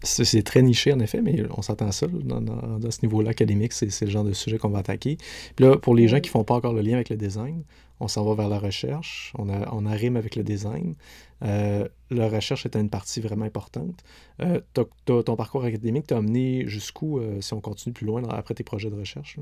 C'est 0.03 0.43
très 0.43 0.61
niché, 0.61 0.93
en 0.93 0.99
effet, 0.99 1.21
mais 1.21 1.43
on 1.55 1.61
s'attend 1.61 1.87
à 1.87 1.91
ça 1.91 2.07
dans, 2.07 2.91
ce 2.91 3.01
niveau-là 3.03 3.31
académique. 3.31 3.73
C'est 3.73 4.01
le 4.01 4.11
genre 4.11 4.23
de 4.23 4.33
sujet 4.33 4.57
qu'on 4.57 4.69
va 4.69 4.79
attaquer. 4.79 5.17
Puis 5.55 5.65
là, 5.65 5.77
pour 5.77 5.93
les 5.93 6.07
gens 6.07 6.19
qui 6.19 6.29
ne 6.29 6.31
font 6.31 6.43
pas 6.43 6.55
encore 6.55 6.73
le 6.73 6.81
lien 6.81 6.95
avec 6.95 7.09
le 7.09 7.17
design, 7.17 7.63
on 7.99 8.07
s'en 8.07 8.23
va 8.23 8.33
vers 8.35 8.49
la 8.49 8.59
recherche. 8.59 9.33
On, 9.37 9.49
a, 9.49 9.73
on 9.73 9.85
arrive 9.85 10.15
avec 10.15 10.35
le 10.35 10.43
design. 10.43 10.95
Euh, 11.43 11.87
la 12.09 12.29
recherche 12.29 12.65
est 12.65 12.75
une 12.75 12.89
partie 12.89 13.19
vraiment 13.19 13.45
importante. 13.45 14.03
Euh, 14.41 14.61
ton 15.05 15.35
parcours 15.35 15.65
académique 15.65 16.07
t'a 16.07 16.17
amené 16.17 16.65
jusqu'où, 16.67 17.19
si 17.41 17.53
on 17.53 17.61
continue 17.61 17.93
plus 17.93 18.05
loin 18.05 18.23
après 18.29 18.53
tes 18.53 18.63
projets 18.63 18.89
de 18.89 18.95
recherche? 18.95 19.37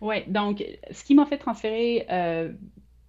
Oui, 0.00 0.16
donc 0.28 0.64
ce 0.92 1.02
qui 1.02 1.14
m'a 1.14 1.26
fait 1.26 1.38
transférer 1.38 2.06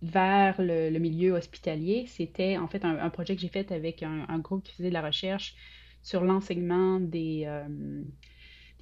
vers 0.02 0.56
le, 0.60 0.98
milieu 1.00 1.34
hospitalier, 1.34 2.06
c'était 2.08 2.58
en 2.58 2.68
fait 2.68 2.86
un, 2.86 3.10
projet 3.10 3.36
que 3.36 3.42
j'ai 3.42 3.48
fait 3.48 3.72
avec 3.72 4.04
un, 4.04 4.40
groupe 4.40 4.64
qui 4.64 4.74
faisait 4.74 4.90
de 4.90 4.94
la 4.94 5.02
recherche 5.02 5.56
sur 6.04 6.24
l'enseignement 6.24 7.00
des, 7.00 7.44
euh, 7.46 8.04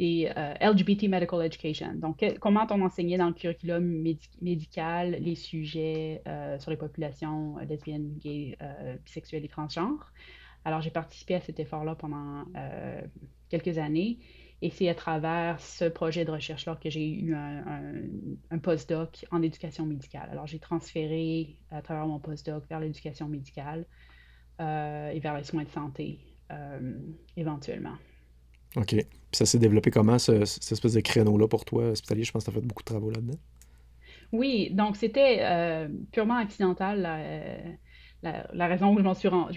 euh, 0.01 0.53
LGBT 0.61 1.07
Medical 1.07 1.45
Education. 1.45 1.93
Donc, 1.95 2.23
comment 2.41 2.67
on 2.69 2.81
enseignait 2.81 3.17
dans 3.17 3.27
le 3.27 3.33
curriculum 3.33 4.03
médical 4.41 5.17
les 5.21 5.35
sujets 5.35 6.21
euh, 6.27 6.59
sur 6.59 6.71
les 6.71 6.77
populations 6.77 7.57
lesbiennes, 7.67 8.17
gays, 8.17 8.57
bisexuelles 9.05 9.45
et 9.45 9.49
transgenres. 9.49 10.11
Alors, 10.65 10.81
j'ai 10.81 10.91
participé 10.91 11.35
à 11.35 11.41
cet 11.41 11.59
effort-là 11.59 11.95
pendant 11.95 12.43
quelques 13.49 13.77
années. 13.77 14.17
Et 14.65 14.71
c'est 14.71 14.89
à 14.89 14.95
travers 14.95 15.59
ce 15.59 15.85
projet 15.85 16.25
de 16.25 16.31
recherche-là 16.31 16.75
que 16.83 16.89
j'ai 16.89 17.07
eu 17.07 17.35
un, 17.35 17.83
un, 18.49 18.57
postdoc 18.57 19.23
en 19.29 19.43
éducation 19.43 19.85
médicale. 19.85 20.27
Alors, 20.31 20.47
j'ai 20.47 20.57
transféré 20.57 21.55
à 21.69 21.83
travers 21.83 22.07
mon 22.07 22.17
postdoc 22.17 22.63
vers 22.67 22.79
l'éducation 22.79 23.27
médicale 23.27 23.85
euh, 24.59 25.11
et 25.11 25.19
vers 25.19 25.37
les 25.37 25.43
soins 25.43 25.65
de 25.65 25.69
santé 25.69 26.17
euh, 26.51 26.93
éventuellement. 27.37 27.93
OK. 28.75 28.87
Puis 28.87 29.05
ça 29.33 29.45
s'est 29.45 29.59
développé 29.59 29.91
comment, 29.91 30.17
ce, 30.17 30.45
cette 30.45 30.71
espèce 30.71 30.93
de 30.93 31.01
créneau-là 31.01 31.47
pour 31.47 31.63
toi, 31.63 31.89
hospitalier? 31.89 32.23
Je 32.23 32.31
pense 32.31 32.43
que 32.43 32.49
tu 32.49 32.57
as 32.57 32.59
fait 32.59 32.65
beaucoup 32.65 32.81
de 32.81 32.87
travaux 32.87 33.11
là-dedans. 33.11 33.37
Oui, 34.31 34.71
donc 34.71 34.95
c'était 34.97 35.41
euh, 35.41 35.89
purement 36.11 36.37
accidental 36.37 37.77
la, 38.53 38.67
raison 38.67 38.93
où 38.93 38.97
je, 38.97 39.03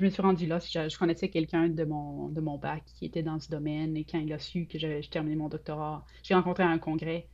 me 0.04 0.10
suis 0.10 0.22
rendue 0.22 0.46
là, 0.46 0.58
je, 0.58 0.98
connaissais 0.98 1.28
quelqu'un 1.28 1.68
de 1.68 1.84
mon, 1.84 2.28
de 2.28 2.40
mon 2.40 2.58
bac 2.58 2.82
qui 2.84 3.06
était 3.06 3.22
dans 3.22 3.40
ce 3.40 3.50
domaine 3.50 3.96
et 3.96 4.04
quand 4.04 4.18
il 4.18 4.32
a 4.32 4.38
su 4.38 4.66
que 4.66 4.78
j'avais 4.78 5.00
terminé 5.00 5.36
mon 5.36 5.48
doctorat, 5.48 6.04
j'ai 6.22 6.34
rencontré 6.34 6.64
un 6.64 6.78
congrès 6.78 7.28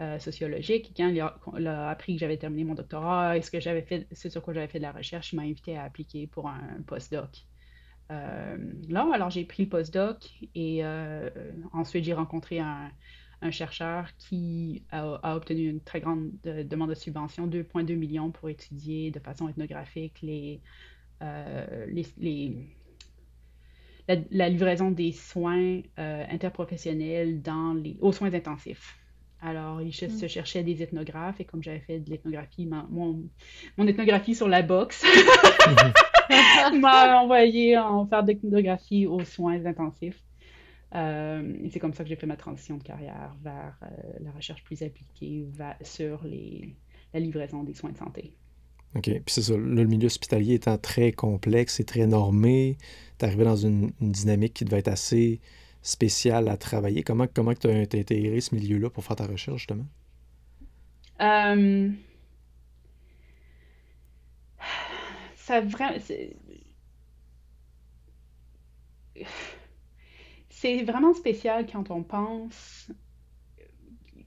euh, 0.00 0.18
sociologique 0.18 0.90
et 0.90 0.94
quand 0.96 1.08
il 1.08 1.66
a, 1.66 1.90
appris 1.90 2.14
que 2.14 2.20
j'avais 2.20 2.38
terminé 2.38 2.64
mon 2.64 2.74
doctorat 2.74 3.36
et 3.36 3.42
ce 3.42 3.50
que 3.50 3.60
j'avais 3.60 3.82
fait, 3.82 4.06
c'est 4.12 4.30
sur 4.30 4.42
quoi 4.42 4.54
j'avais 4.54 4.68
fait 4.68 4.78
de 4.78 4.84
la 4.84 4.92
recherche, 4.92 5.32
il 5.32 5.36
m'a 5.36 5.42
invité 5.42 5.76
à 5.76 5.84
appliquer 5.84 6.26
pour 6.26 6.48
un, 6.48 6.82
postdoc. 6.86 7.44
Euh, 8.10 8.56
là, 8.88 9.06
alors 9.12 9.30
j'ai 9.30 9.44
pris 9.44 9.64
le 9.64 9.68
postdoc 9.68 10.30
et 10.54 10.84
euh, 10.84 11.28
ensuite 11.72 12.04
j'ai 12.04 12.14
rencontré 12.14 12.58
un, 12.58 12.90
un 13.42 13.50
chercheur 13.50 14.08
qui 14.18 14.82
a, 14.90 15.34
obtenu 15.36 15.68
une 15.68 15.80
très 15.80 16.00
grande 16.00 16.30
demande 16.44 16.90
de 16.90 16.94
subvention, 16.94 17.46
2,2 17.46 17.96
millions 17.96 18.30
pour 18.30 18.48
étudier 18.48 19.10
de 19.10 19.18
façon 19.18 19.48
ethnographique 19.48 20.20
les, 20.22 20.60
euh, 21.22 21.86
les, 22.18 22.54
la, 24.30 24.48
livraison 24.48 24.90
des 24.90 25.12
soins 25.12 25.80
euh, 25.98 26.24
interprofessionnels 26.30 27.42
dans 27.42 27.74
les, 27.74 27.96
aux 28.00 28.12
soins 28.12 28.32
intensifs. 28.34 28.96
Alors, 29.42 29.80
il 29.80 29.94
se 29.94 30.26
cherchait 30.28 30.62
des 30.62 30.82
ethnographes 30.82 31.40
et 31.40 31.44
comme 31.44 31.62
j'avais 31.62 31.80
fait 31.80 31.98
de 31.98 32.10
l'ethnographie, 32.10 32.66
mon, 32.66 33.22
mon, 33.78 33.86
ethnographie 33.86 34.34
sur 34.34 34.48
la 34.48 34.60
boxe 34.60 35.02
m'a 36.78 37.22
envoyé 37.22 37.78
en 37.78 38.06
faire 38.06 38.22
de 38.22 38.32
l'ethnographie 38.32 39.06
aux 39.06 39.24
soins 39.24 39.64
intensifs. 39.64 40.22
Et 40.92 41.70
c'est 41.70 41.78
comme 41.78 41.94
ça 41.94 42.02
que 42.02 42.08
j'ai 42.08 42.16
fait 42.16 42.26
ma 42.26 42.36
transition 42.36 42.76
de 42.76 42.82
carrière 42.82 43.36
vers 43.42 43.78
la 44.20 44.30
recherche 44.32 44.64
plus 44.64 44.82
appliquée 44.82 45.46
sur 45.82 46.24
les, 46.24 46.74
la 47.12 47.20
livraison 47.20 47.62
des 47.62 47.74
soins 47.74 47.90
de 47.90 47.96
santé. 47.96 48.34
OK. 48.96 49.04
Puis 49.04 49.22
c'est 49.26 49.42
ça, 49.42 49.56
le 49.56 49.84
milieu 49.84 50.06
hospitalier 50.06 50.54
étant 50.54 50.78
très 50.78 51.12
complexe 51.12 51.78
et 51.80 51.84
très 51.84 52.06
normé, 52.06 52.76
tu 53.18 53.24
arrivé 53.24 53.44
dans 53.44 53.56
une, 53.56 53.92
dynamique 54.00 54.54
qui 54.54 54.64
devait 54.64 54.78
être 54.78 54.88
assez 54.88 55.40
spéciale 55.82 56.48
à 56.48 56.56
travailler. 56.56 57.02
Comment 57.02 57.26
comment 57.26 57.54
tu 57.54 57.68
as, 57.68 57.74
intégré 57.74 58.40
ce 58.40 58.54
milieu-là 58.54 58.90
pour 58.90 59.04
faire 59.04 59.16
ta 59.16 59.26
recherche, 59.26 59.58
justement? 59.58 59.86
Euh, 61.20 61.90
ça 65.36 65.60
vraiment. 65.60 65.98
C'est 70.60 70.82
vraiment 70.82 71.14
spécial 71.14 71.64
quand 71.66 71.90
on 71.90 72.02
pense 72.02 72.90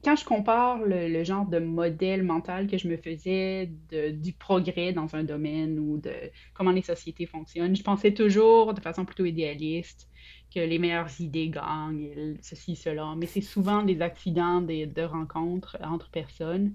quand 0.03 0.15
je 0.15 0.25
compare 0.25 0.79
le, 0.79 1.23
genre 1.23 1.45
de 1.45 1.59
modèle 1.59 2.23
mental 2.23 2.65
que 2.65 2.77
je 2.77 2.87
me 2.87 2.97
faisais 2.97 3.71
du 3.91 4.33
progrès 4.33 4.93
dans 4.93 5.15
un 5.15 5.23
domaine 5.23 5.77
ou 5.77 5.97
de 5.97 6.11
comment 6.55 6.71
les 6.71 6.81
sociétés 6.81 7.27
fonctionnent, 7.27 7.75
je 7.75 7.83
pensais 7.83 8.15
toujours 8.15 8.73
de 8.73 8.81
façon 8.81 9.05
plutôt 9.05 9.25
idéaliste 9.25 10.09
que 10.53 10.59
les 10.59 10.79
meilleures 10.79 11.21
idées 11.21 11.49
gagnent, 11.49 12.35
ceci, 12.41 12.75
cela. 12.75 13.13
Mais 13.15 13.27
c'est 13.27 13.41
souvent 13.41 13.83
des 13.83 14.01
accidents 14.01 14.61
de 14.61 15.01
rencontres 15.03 15.77
entre 15.83 16.09
personnes 16.09 16.73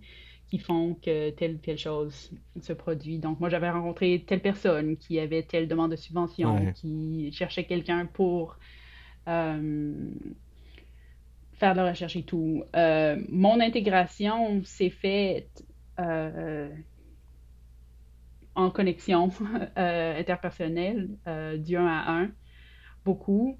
qui 0.49 0.59
font 0.61 0.95
que 0.95 1.31
telle 1.31 1.59
telle 1.59 1.79
chose 1.79 2.31
se 2.63 2.73
produit. 2.73 3.19
Donc 3.19 3.41
moi 3.41 3.49
j'avais 3.49 3.71
rencontré 3.71 4.25
telle 4.25 4.41
personne 4.41 4.97
qui 4.97 5.19
avait 5.19 5.43
telle 5.43 5.67
demande 5.67 5.91
de 5.91 5.97
subvention, 5.97 6.73
qui 6.75 7.33
cherchait 7.33 7.65
quelqu'un 7.65 8.07
pour 8.07 8.57
faire 11.59 11.75
de 11.75 11.81
la 11.81 11.91
recherche 11.91 12.17
et 12.17 12.23
tout. 12.23 12.63
Euh, 12.77 13.17
mon 13.29 13.61
intégration 13.61 14.63
s'est 14.65 14.91
faite 14.91 15.65
euh, 15.99 16.69
en 18.55 18.71
connexion 18.71 19.31
euh, 19.79 20.19
interpersonnelle, 20.19 21.09
du 21.59 21.77
1 21.77 21.87
à 21.87 22.13
1, 22.23 22.31
beaucoup. 23.05 23.59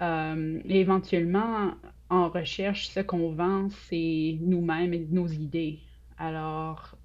et 0.00 0.80
éventuellement, 0.80 1.72
en 2.10 2.28
recherche, 2.28 2.88
ce 2.88 3.00
qu'on 3.00 3.32
vend, 3.32 3.68
c'est 3.88 4.38
nous-mêmes 4.40 4.94
et 4.94 5.06
nos 5.10 5.28
idées. 5.28 5.80
Alors, 6.18 6.96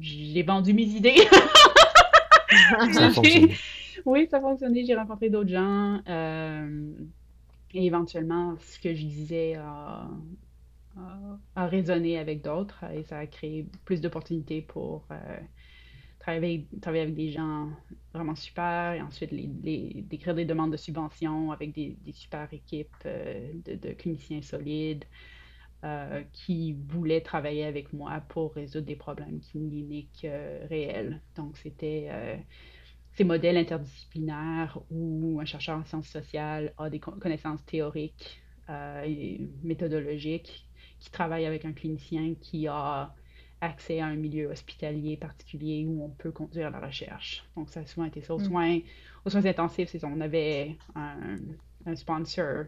j'ai 0.00 0.42
vendu 0.42 0.72
mes 0.72 0.84
idées. 0.84 1.16
ça. 2.92 3.10
Oui, 4.06 4.26
ça 4.30 4.38
a 4.38 4.40
fonctionné. 4.40 4.84
J'ai 4.84 4.94
rencontré 4.94 5.30
d'autres 5.30 5.50
gens. 5.50 6.00
Et 7.72 7.86
éventuellement, 7.86 8.56
ce 8.58 8.78
que 8.80 8.94
je 8.94 9.06
disais 9.06 9.54
a, 9.54 10.08
résonné 11.56 12.18
avec 12.18 12.42
d'autres 12.42 12.84
et 12.92 13.04
ça 13.04 13.18
a 13.18 13.26
créé 13.26 13.66
plus 13.84 14.00
d'opportunités 14.00 14.60
pour 14.60 15.04
euh, 15.10 15.38
travailler, 16.18 16.66
travailler 16.82 17.04
avec 17.04 17.14
des 17.14 17.30
gens 17.30 17.68
vraiment 18.12 18.34
super 18.34 18.94
et 18.94 19.00
ensuite 19.00 19.30
les, 19.30 19.48
les, 19.62 20.02
d'écrire 20.02 20.34
des 20.34 20.44
demandes 20.44 20.72
de 20.72 20.76
subventions 20.76 21.52
avec 21.52 21.72
des, 21.72 21.96
des 22.04 22.12
super 22.12 22.52
équipes 22.52 22.88
euh, 23.06 23.52
de, 23.64 23.74
de, 23.76 23.92
cliniciens 23.92 24.42
solides 24.42 25.04
euh, 25.84 26.22
qui 26.32 26.72
voulaient 26.88 27.20
travailler 27.20 27.64
avec 27.64 27.92
moi 27.92 28.22
pour 28.28 28.54
résoudre 28.54 28.86
des 28.86 28.96
problèmes 28.96 29.40
cliniques 29.40 30.26
réels. 30.68 31.20
Donc, 31.36 31.56
c'était 31.56 32.08
ces 33.12 33.24
modèles 33.24 33.56
interdisciplinaires 33.56 34.78
où 34.90 35.38
un 35.40 35.44
chercheur 35.44 35.78
en 35.78 35.84
sciences 35.84 36.08
sociales 36.08 36.72
a 36.78 36.88
des 36.90 37.00
connaissances 37.00 37.64
théoriques 37.66 38.42
euh, 38.68 39.02
et 39.04 39.48
méthodologiques, 39.62 40.66
qui 41.00 41.10
travaille 41.10 41.44
avec 41.44 41.64
un 41.64 41.72
clinicien 41.72 42.34
qui 42.40 42.68
a 42.68 43.14
accès 43.60 44.00
à 44.00 44.06
un 44.06 44.14
milieu 44.14 44.46
hospitalier 44.46 45.16
particulier 45.16 45.84
où 45.86 46.04
on 46.04 46.10
peut 46.10 46.30
conduire 46.30 46.70
la 46.70 46.80
recherche. 46.80 47.44
Donc, 47.56 47.68
ça 47.68 47.80
a 47.80 47.86
souvent 47.86 48.06
été 48.06 48.22
ça. 48.22 48.34
Aux, 48.34 48.38
mm. 48.38 48.44
soins, 48.44 48.78
aux 49.24 49.30
soins 49.30 49.44
intensifs, 49.44 49.90
c'est 49.90 50.04
on 50.04 50.20
avait 50.20 50.76
un, 50.94 51.96
sponsor 51.96 52.66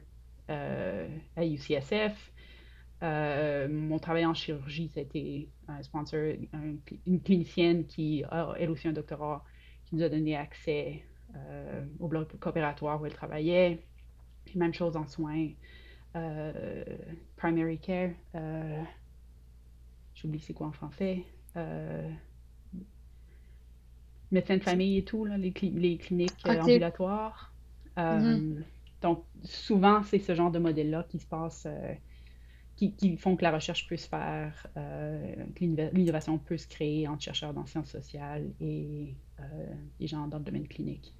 euh, 0.51 1.09
à 1.37 1.47
UCSF. 1.47 2.32
Euh, 3.03 3.69
mon 3.69 3.99
travail 3.99 4.25
en 4.25 4.35
chirurgie, 4.35 4.89
c'était 4.95 5.49
un 5.67 5.83
sponsor, 5.83 6.21
une 7.07 7.21
clinicienne 7.21 7.87
qui 7.87 8.23
a 8.31 8.55
elle 8.59 8.71
aussi 8.71 8.87
un 8.87 8.93
doctorat 8.93 9.45
nous 9.91 10.03
a 10.03 10.09
donné 10.09 10.37
accès 10.37 11.03
euh, 11.35 11.85
au 11.99 12.09
bloc 12.09 12.39
coopératoire 12.39 13.03
où 13.03 13.07
elle 13.07 13.13
travaillait. 13.13 13.85
même 14.55 14.73
chose 14.73 14.97
en 14.97 15.07
soins, 15.07 15.49
euh, 16.17 16.85
primary 17.37 17.79
care. 17.79 18.11
J'oublie 20.15 20.41
c'est 20.41 20.55
quoi 20.55 20.69
en 20.69 20.73
français. 20.73 21.25
médecin 24.31 24.57
de 24.57 24.63
famille 24.63 24.99
et 24.99 25.05
tout, 25.05 25.25
là, 25.25 25.37
les, 25.37 25.53
les, 25.61 25.99
cliniques 25.99 26.47
ambulatoires. 26.47 27.53
Mm-hmm. 27.97 28.63
Donc, 29.03 29.25
souvent, 29.43 30.03
c'est 30.05 30.21
ce 30.21 30.35
genre 30.35 30.53
de 30.53 30.61
modèle-là 30.61 31.05
qui 31.09 31.19
se 31.19 31.27
passe 31.27 31.67
qui, 32.77 33.17
font 33.17 33.37
que 33.37 33.43
la 33.43 33.53
recherche 33.53 33.87
peut 33.87 33.97
se 33.97 34.09
faire, 34.09 34.67
euh, 34.77 35.35
que 35.55 35.65
l'innovation 35.95 36.39
peut 36.39 36.57
se 36.57 36.67
créer 36.67 37.07
entre 37.07 37.23
chercheurs 37.23 37.55
dans 37.55 37.67
sciences 37.67 37.91
sociales 37.91 38.51
et 38.61 39.15
euh, 39.41 39.43
les 40.01 40.07
gens 40.07 40.27
dans 40.27 40.39
le 40.39 40.45
domaine 40.45 40.67
clinique. 40.67 41.15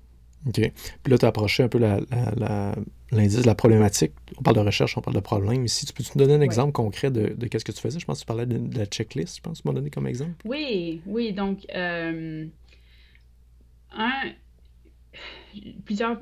OK. 0.47 0.55
Puis 0.55 1.11
là, 1.11 1.19
tu 1.19 1.25
as 1.25 1.29
approché 1.29 1.63
un 1.63 1.69
peu 1.69 1.79
l'indice 1.79 3.43
de 3.43 3.47
la 3.47 3.55
problématique. 3.55 4.13
On 4.39 4.43
parle 4.43 4.57
de 4.57 4.63
recherche, 4.63 4.99
on 4.99 5.01
parle 5.01 5.15
de 5.15 5.21
problème. 5.21 5.65
Ici, 5.65 5.87
tu 5.87 5.93
peux 5.93 6.03
nous 6.03 6.19
donner 6.19 6.35
un 6.35 6.41
exemple 6.41 6.73
concret 6.73 7.13
de, 7.13 7.35
de 7.35 7.47
qu'est-ce 7.47 7.65
que 7.65 7.71
tu 7.71 7.81
faisais? 7.81 8.01
Je 8.01 8.07
pense 8.07 8.19
que 8.19 8.23
tu 8.23 8.27
parlais 8.27 8.47
de, 8.47 8.77
la 8.77 8.87
checklist, 8.87 9.37
je 9.37 9.43
pense, 9.43 9.63
tu 9.63 9.69
m'as 9.69 9.75
donné 9.75 9.91
comme 9.91 10.09
exemple. 10.09 10.35
Oui, 10.45 11.01
oui. 11.07 11.33
Donc, 11.33 11.65
euh, 11.73 12.47
un, 13.93 14.33
plusieurs 15.85 16.19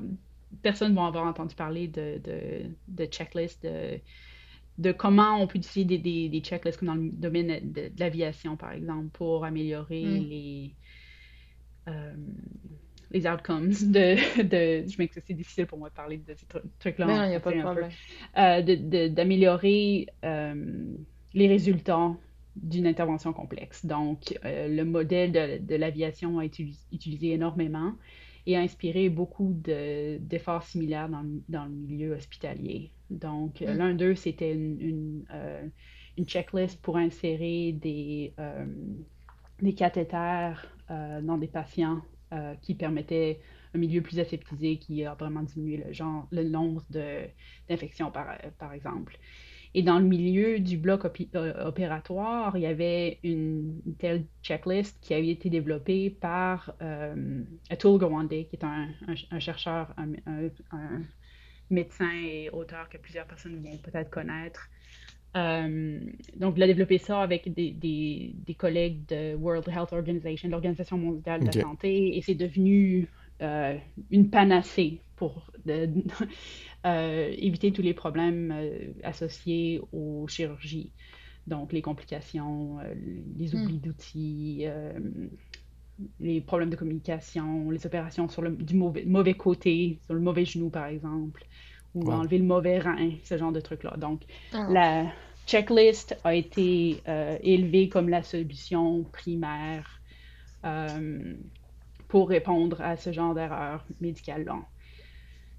personnes 0.61 0.93
vont 0.93 1.05
avoir 1.05 1.25
entendu 1.25 1.55
parler 1.55 1.87
de, 1.87 2.21
de, 2.23 2.65
de 2.89 3.05
checklist, 3.05 3.63
de 3.63 3.99
de 4.81 4.91
comment 4.91 5.37
on 5.41 5.47
peut 5.47 5.59
utiliser 5.59 5.85
des, 5.85 5.97
des, 5.97 6.29
des, 6.29 6.39
checklists 6.39 6.77
comme 6.79 6.87
dans 6.87 6.95
le 6.95 7.09
domaine 7.11 7.71
de, 7.71 7.91
l'aviation, 7.99 8.57
par 8.57 8.71
exemple, 8.71 9.09
pour 9.13 9.45
améliorer 9.45 10.03
mm. 10.03 10.29
les, 10.29 10.75
euh, 11.87 12.13
les 13.11 13.27
outcomes 13.27 13.69
de, 13.69 14.41
de 14.41 14.87
je 14.87 14.97
m'excuse, 14.97 15.23
c'est 15.25 15.33
difficile 15.33 15.67
pour 15.67 15.77
moi 15.77 15.89
de 15.89 15.93
parler 15.93 16.17
de 16.17 16.33
ces 16.33 16.47
trucs-là. 16.79 17.05
Non, 17.05 17.23
il 17.25 17.29
n'y 17.29 17.35
a 17.35 17.39
pas 17.39 17.51
de 17.51 17.61
problème. 17.61 17.91
Euh, 18.37 19.09
d'améliorer 19.09 20.07
euh, 20.25 20.95
les 21.33 21.47
résultats 21.47 22.11
d'une 22.55 22.87
intervention 22.87 23.33
complexe. 23.33 23.85
Donc, 23.85 24.37
le 24.43 24.83
modèle 24.83 25.31
de, 25.31 25.57
de 25.59 25.75
l'aviation 25.75 26.39
a 26.39 26.45
été 26.45 26.69
utilisé 26.91 27.31
énormément 27.31 27.93
et 28.45 28.57
a 28.57 28.59
inspiré 28.59 29.09
beaucoup 29.09 29.53
d'efforts 29.53 30.63
similaires 30.63 31.07
dans, 31.07 31.23
dans, 31.47 31.65
le 31.65 31.71
milieu 31.71 32.13
hospitalier. 32.13 32.91
Donc, 33.11 33.61
mm. 33.61 33.65
l'un 33.65 33.93
d'eux, 33.93 34.15
c'était 34.15 34.53
une, 34.53 35.25
euh, 35.33 35.67
une, 36.17 36.25
checklist 36.25 36.81
pour 36.81 36.97
insérer 36.97 37.73
des, 37.73 38.33
euh, 38.39 38.65
des 39.61 39.73
cathéters 39.73 40.65
euh, 40.89 41.21
dans 41.21 41.37
des 41.37 41.47
patients 41.47 42.01
qui 42.61 42.75
permettaient 42.75 43.41
un 43.75 43.77
milieu 43.77 44.01
plus 44.01 44.17
aseptisé, 44.17 44.77
qui 44.77 45.03
a 45.03 45.15
vraiment 45.15 45.43
diminué 45.43 45.83
le, 45.85 45.91
genre, 45.91 46.29
le 46.31 46.45
nombre 46.45 46.81
d'infections, 47.67 48.09
par, 48.09 48.37
par 48.57 48.71
exemple. 48.71 49.19
Et 49.73 49.83
dans 49.83 49.99
le 49.99 50.05
milieu 50.05 50.59
du 50.59 50.77
bloc 50.77 51.05
euh, 51.35 51.65
opératoire, 51.65 52.57
il 52.57 52.63
y 52.63 52.65
avait 52.65 53.19
une, 53.23 53.81
telle 53.99 54.25
checklist 54.43 54.97
qui 55.01 55.13
avait 55.13 55.29
été 55.29 55.49
développée 55.49 56.09
par 56.09 56.73
euh, 56.81 57.43
Atul 57.69 57.97
Gawande, 57.97 58.29
qui 58.29 58.49
est 58.51 58.63
un, 58.63 58.89
chercheur, 59.39 59.93
un, 59.97 61.01
médecin 61.71 62.11
et 62.23 62.49
auteur 62.49 62.89
que 62.89 62.97
plusieurs 62.97 63.25
personnes 63.25 63.61
vont 63.61 63.77
peut-être 63.77 64.09
connaître. 64.09 64.69
Euh, 65.37 65.99
donc, 66.35 66.55
il 66.57 66.63
a 66.63 66.67
développé 66.67 66.97
ça 66.97 67.21
avec 67.21 67.53
des, 67.53 67.71
des, 67.71 68.55
collègues 68.55 69.05
de 69.07 69.35
World 69.35 69.67
Health 69.69 69.93
Organization, 69.93 70.49
l'Organisation 70.49 70.97
mondiale 70.97 71.41
de 71.41 71.45
la 71.45 71.61
santé, 71.61 72.17
et 72.17 72.21
c'est 72.21 72.35
devenu 72.35 73.07
euh, 73.41 73.77
une 74.11 74.29
panacée 74.29 75.01
pour 75.15 75.51
euh, 75.67 77.35
éviter 77.37 77.71
tous 77.71 77.81
les 77.81 77.93
problèmes 77.93 78.51
euh, 78.53 78.91
associés 79.03 79.81
aux 79.93 80.27
chirurgies. 80.27 80.91
Donc, 81.47 81.73
les 81.73 81.81
complications, 81.81 82.77
les 83.35 83.53
hmm. 83.53 83.63
oublis 83.63 83.79
d'outils, 83.79 84.65
les 86.19 86.41
problèmes 86.41 86.69
de 86.69 86.75
communication, 86.75 87.69
les 87.69 87.85
opérations 87.85 88.29
sur 88.29 88.41
le 88.41 88.51
du 88.51 88.75
mauvais, 88.75 89.03
mauvais, 89.05 89.33
côté, 89.33 89.99
sur 90.05 90.13
le 90.13 90.21
mauvais 90.21 90.45
genou, 90.45 90.69
par 90.69 90.85
exemple, 90.85 91.45
ou 91.95 92.11
enlever 92.11 92.37
le 92.37 92.45
mauvais 92.45 92.79
rein, 92.79 93.11
ce 93.23 93.37
genre 93.37 93.51
de 93.51 93.59
trucs-là. 93.59 93.95
Donc, 93.97 94.21
ah. 94.53 94.67
la 94.69 95.05
checklist 95.45 96.17
a 96.23 96.33
été 96.35 97.01
élevée 97.43 97.89
comme 97.89 98.09
la 98.09 98.23
solution 98.23 99.03
primaire 99.11 100.01
pour 102.07 102.29
répondre 102.29 102.81
à 102.81 102.97
ce 102.97 103.11
genre 103.11 103.33
d'erreur 103.33 103.85
médicale-là. 103.99 104.59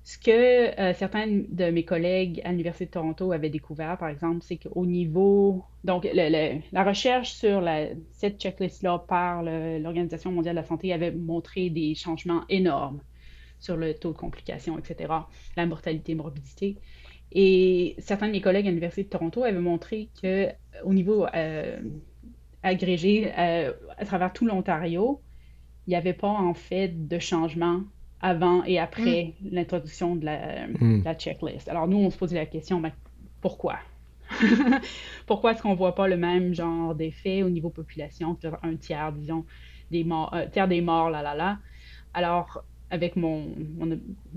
Ce 0.05 0.19
que 0.19 0.81
euh, 0.81 0.95
certains 0.95 1.27
de 1.29 1.71
mes 1.71 1.85
collègues 1.85 2.41
à 2.45 2.51
l'Université 2.51 2.87
de 2.87 2.91
Toronto 2.91 3.31
avaient 3.31 3.51
découvert, 3.51 3.97
par 3.99 4.09
exemple, 4.09 4.41
c'est 4.43 4.57
qu'au 4.57 4.85
niveau... 4.85 5.65
Donc, 5.85 6.09
la 6.13 6.85
recherche 6.85 7.33
sur 7.33 7.63
cette 8.11 8.41
checklist-là 8.41 9.05
par 9.07 9.43
l'Organisation 9.43 10.33
mondiale 10.33 10.57
de 10.57 10.61
la 10.61 10.67
santé 10.67 10.93
avait 10.93 11.13
montré 11.13 11.71
des 11.71 11.95
changements 11.95 12.45
énormes 12.49 13.01
sur 13.61 13.77
le 13.77 13.95
taux 13.95 14.13
de 14.13 14.19
complications, 14.19 14.77
etc., 14.77 15.13
la 15.57 15.67
mortalité, 15.67 16.17
morbidité. 16.17 16.79
Et 17.31 17.95
certains 17.99 18.27
de 18.27 18.33
mes 18.33 18.41
collègues 18.41 18.67
à 18.67 18.71
l'Université 18.71 19.05
de 19.05 19.09
Toronto 19.09 19.45
avaient 19.45 19.59
montré 19.59 20.11
qu'au 20.21 20.93
niveau 20.93 21.27
euh, 21.35 21.81
agrégé, 22.63 23.33
euh, 23.39 23.73
à 23.97 24.05
travers 24.05 24.33
tout 24.33 24.47
l'Ontario, 24.47 25.23
il 25.87 25.91
n'y 25.91 25.97
avait 25.97 26.13
pas 26.13 26.29
en 26.29 26.55
fait 26.55 27.09
de 27.09 27.19
changement 27.19 27.83
avant 28.23 28.63
et 28.65 28.79
après 28.79 29.35
mm. 29.41 29.49
l'introduction 29.51 30.17
de 30.17 30.25
mm. 30.25 31.03
la, 31.05 31.15
checklist. 31.15 31.69
Alors 31.69 31.89
nous, 31.89 31.99
on 31.99 32.11
se 32.11 32.17
posait 32.17 32.37
la 32.37 32.47
question, 32.47 32.81
ben, 32.81 32.93
pourquoi? 33.41 33.79
pourquoi 35.27 35.53
est-ce 35.53 35.63
qu'on 35.63 35.73
ne 35.73 35.77
voit 35.77 35.95
pas 35.95 36.09
le 36.09 36.17
même 36.17 36.55
genre 36.55 36.95
d'effet 36.95 37.43
au 37.43 37.51
niveau 37.51 37.69
population, 37.69 38.39
un 38.63 38.77
tiers, 38.77 39.13
disons, 39.13 39.45
des 39.91 40.05
morts, 40.05 40.33
un 40.33 40.47
tiers 40.47 40.69
des 40.69 40.81
morts, 40.81 41.11
là, 41.11 41.23
là, 41.23 41.35
là? 41.35 41.59
Alors, 42.15 42.65
avec 42.91 43.17
mon, 43.17 43.49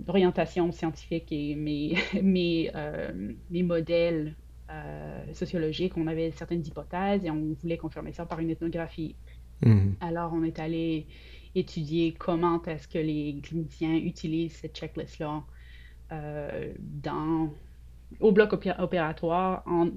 orientation 0.07 0.71
scientifique 0.71 1.31
et 1.31 1.55
mes, 1.55 1.95
mes, 2.21 2.71
euh, 2.75 3.33
mes 3.51 3.63
modèles 3.63 4.35
euh, 4.71 5.33
sociologiques, 5.33 5.95
on 5.97 6.07
avait 6.07 6.31
certaines 6.31 6.65
hypothèses 6.65 7.23
et 7.23 7.29
on 7.29 7.55
voulait 7.61 7.77
confirmer 7.77 8.11
ça 8.11 8.25
par 8.25 8.39
une 8.39 8.49
ethnographie. 8.49 9.15
Mm. 9.61 9.91
Alors, 10.01 10.33
on 10.33 10.43
est 10.43 10.59
allé 10.59 11.05
étudier 11.55 12.13
comment 12.13 12.61
est-ce 12.63 12.87
que 12.87 12.97
les 12.97 13.39
cliniciens 13.41 13.95
utilisent 13.95 14.57
cette 14.57 14.75
checklist-là 14.75 15.43
euh, 16.11 16.73
dans, 16.79 17.49
au 18.19 18.31
bloc 18.31 18.53
opératoire 18.53 19.63
en, 19.65 19.89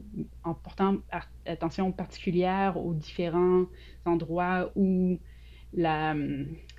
en, 0.45 0.55
portant 0.55 0.99
attention 1.47 1.93
particulière 1.93 2.77
aux 2.77 2.95
différents 2.95 3.67
endroits 4.05 4.71
où 4.77 5.19
la, 5.75 6.15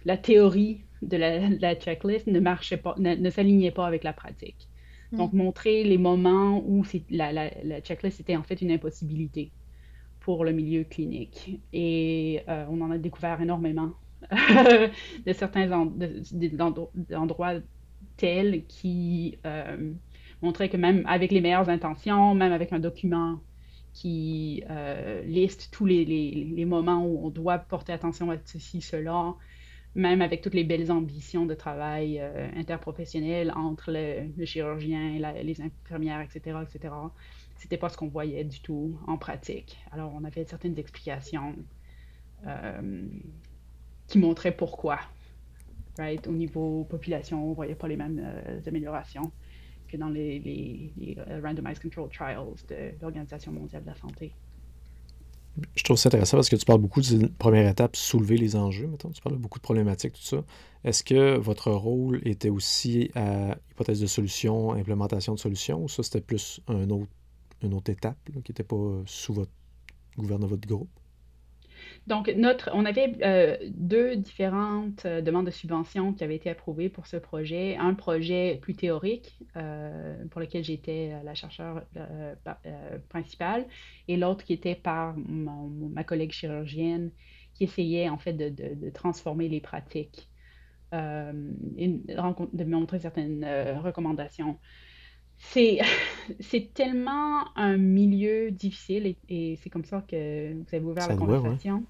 la 0.05 0.17
théorie 0.17 0.81
de 1.01 1.17
la, 1.17 1.75
checklist 1.75 2.27
ne 2.27 2.39
marchait 2.39 2.77
pas, 2.77 2.95
ne, 2.97 3.29
s'alignait 3.29 3.71
pas 3.71 3.85
avec 3.85 4.03
la 4.03 4.13
pratique. 4.13 4.67
Hmm. 5.11 5.17
Donc, 5.17 5.33
montrer 5.33 5.83
les 5.83 5.97
moments 5.97 6.63
où 6.65 6.83
la, 7.09 7.31
la, 7.31 7.51
la, 7.63 7.81
checklist 7.81 8.19
était 8.19 8.35
en 8.35 8.43
fait 8.43 8.61
une 8.61 8.71
impossibilité 8.71 9.51
pour 10.19 10.43
le 10.43 10.51
milieu 10.51 10.83
clinique. 10.83 11.61
Et 11.73 12.41
euh, 12.47 12.65
on 12.69 12.81
en 12.81 12.91
a 12.91 12.97
découvert 12.97 13.41
énormément 13.41 13.93
de 14.32 15.34
certains 15.34 15.71
endroits 15.71 17.53
tels 18.17 18.65
qui 18.65 19.38
euh, 19.45 19.93
montraient 20.41 20.69
que 20.69 20.77
même 20.77 21.03
avec 21.08 21.32
les 21.32 21.41
meilleures 21.41 21.69
intentions, 21.69 22.36
même 22.36 22.51
avec 22.51 22.73
un 22.73 22.79
document 22.79 23.39
qui 23.93 24.63
euh, 24.69 25.23
liste 25.23 25.69
tous 25.71 25.86
les, 25.86 26.65
moments 26.65 27.05
où 27.05 27.25
on 27.25 27.29
doit 27.29 27.58
porter 27.58 27.93
attention 27.93 28.29
à 28.29 28.36
ceci, 28.45 28.82
cela, 28.82 29.34
même 29.95 30.21
avec 30.21 30.41
toutes 30.41 30.53
les 30.53 30.63
belles 30.63 30.91
ambitions 30.91 31.45
de 31.45 31.55
travail 31.55 32.19
euh, 32.19 32.47
interprofessionnel 32.55 33.51
entre 33.55 33.91
le, 33.91 34.45
chirurgien, 34.45 35.17
les 35.41 35.62
infirmières, 35.62 36.21
etc., 36.21 36.58
etc., 36.62 36.93
c'était 37.55 37.77
pas 37.77 37.89
ce 37.89 37.97
qu'on 37.97 38.08
voyait 38.08 38.45
du 38.45 38.62
tout 38.62 38.97
en 39.08 39.17
pratique. 39.17 39.77
Alors, 39.91 40.13
on 40.15 40.23
avait 40.23 40.45
certaines 40.45 40.77
explications 40.79 41.55
qui 44.10 44.17
montrait 44.17 44.52
pourquoi. 44.52 45.00
Right? 45.98 46.28
Au 46.28 46.32
niveau 46.32 46.84
population, 46.86 47.45
on 47.45 47.50
ne 47.52 47.56
voyait 47.56 47.76
pas 47.76 47.88
les 47.88 47.98
mêmes 47.98 48.22
euh, 48.22 48.60
améliorations 48.67 49.32
que 49.88 49.98
dans 49.98 50.10
les, 50.10 50.93
euh, 51.17 51.41
randomized 51.43 51.82
control 51.82 52.10
trials 52.10 52.56
de 52.67 52.91
l'Organisation 53.02 53.52
mondiale 53.52 53.84
de 53.84 53.88
la 53.88 53.95
santé. 53.95 54.34
Je 55.76 55.84
trouve 55.84 55.98
ça 55.98 56.08
intéressant 56.08 56.38
parce 56.38 56.48
que 56.48 56.56
tu 56.56 56.63
parles 56.63 56.80
beaucoup 56.80 57.02
de 57.02 57.28
première 57.38 57.67
étape, 57.67 57.95
soulever 57.95 58.38
les 58.38 58.56
enjeux, 58.56 58.88
mettons. 58.88 59.10
Tu 59.10 59.22
parles 59.22 59.36
beaucoup 59.38 59.60
de 59.60 59.63
problématiques, 59.63 60.13
tout 60.13 60.22
ça. 60.22 60.43
Est-ce 60.84 61.04
que 61.04 61.38
votre 61.38 61.72
rôle 61.72 62.22
était 62.26 62.50
aussi 62.50 63.12
à 63.15 63.58
hypothèse 63.72 64.00
de 64.00 64.06
solution, 64.06 64.72
implémentation 64.74 65.34
de 65.34 65.39
solution, 65.39 65.84
ou 65.84 65.89
ça, 65.89 66.04
c'était 66.04 66.22
plus 66.22 66.62
une 66.69 66.93
autre 67.74 67.89
étape 67.89 68.17
qui 68.26 68.52
n'était 68.52 68.63
pas 68.63 69.02
sous 69.06 69.34
votre 69.34 69.52
gouverne 70.17 70.45
votre 70.45 70.67
groupe? 70.67 70.89
Donc, 72.10 72.28
notre, 72.36 72.72
on 72.74 72.86
avait 72.86 73.13
euh, 73.22 73.56
deux 73.69 74.15
différentes 74.15 75.06
euh, 75.06 75.22
demandes 75.22 75.45
de 75.45 75.52
subvention 75.52 76.12
qui 76.12 76.24
avaient 76.24 76.38
été 76.38 76.50
approuvées 76.50 76.89
pour 76.89 77.06
ce 77.06 77.17
projet. 77.17 77.78
Un 77.78 77.93
projet 77.93 78.58
plus 78.63 78.74
théorique, 78.74 79.38
euh, 79.56 80.26
pour 80.32 80.41
lequel 80.41 80.63
j'étais 80.63 81.13
la 81.24 81.36
chercheure 81.36 81.84
principale, 83.10 83.67
et 84.08 84.17
l'autre 84.17 84.43
qui 84.43 84.54
était 84.54 84.74
par 84.74 85.15
ma 85.15 86.04
collègue 86.04 86.32
chirurgienne 86.32 87.12
qui 87.54 87.65
essayait 87.65 88.10
en 88.10 88.17
fait 88.17 88.34
de, 88.34 88.89
transformer 88.89 89.48
les 89.48 89.62
pratiques, 89.62 90.30
et 90.91 91.88
de 91.88 92.63
montrer 92.63 93.00
certaines 93.00 93.45
recommandations 93.84 94.58
c'est, 95.39 95.80
c'est 96.39 96.73
tellement 96.73 97.45
un 97.56 97.78
milieu 97.78 98.52
difficile 98.52 99.15
et, 99.30 99.58
c'est 99.62 99.69
comme 99.69 99.86
ça 99.86 100.04
que 100.08 100.54
vous 100.54 100.75
avez 100.75 100.86
ouvert 100.86 101.08
la 101.08 101.15
conversation. 101.15 101.84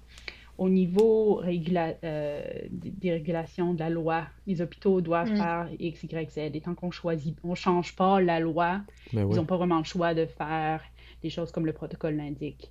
Au 0.58 0.68
niveau 0.68 1.36
régula, 1.36 1.94
euh, 2.04 2.42
des 2.70 3.12
régulations 3.12 3.72
de 3.72 3.78
la 3.78 3.88
loi, 3.88 4.26
les 4.46 4.60
hôpitaux 4.60 5.00
doivent 5.00 5.32
mm. 5.32 5.36
faire 5.36 5.68
X, 5.78 6.02
Y, 6.02 6.30
Z. 6.30 6.38
Et 6.54 6.60
tant 6.60 6.74
qu'on 6.74 6.90
choisit, 6.90 7.34
on 7.42 7.54
change 7.54 7.96
pas 7.96 8.20
la 8.20 8.40
loi, 8.40 8.82
ben 9.12 9.26
ils 9.30 9.36
n'ont 9.36 9.46
pas 9.46 9.56
vraiment 9.56 9.78
le 9.78 9.84
choix 9.84 10.12
de 10.12 10.26
faire 10.26 10.82
des 11.22 11.30
choses 11.30 11.50
comme 11.50 11.64
le 11.64 11.72
protocole 11.72 12.16
l'indique. 12.16 12.70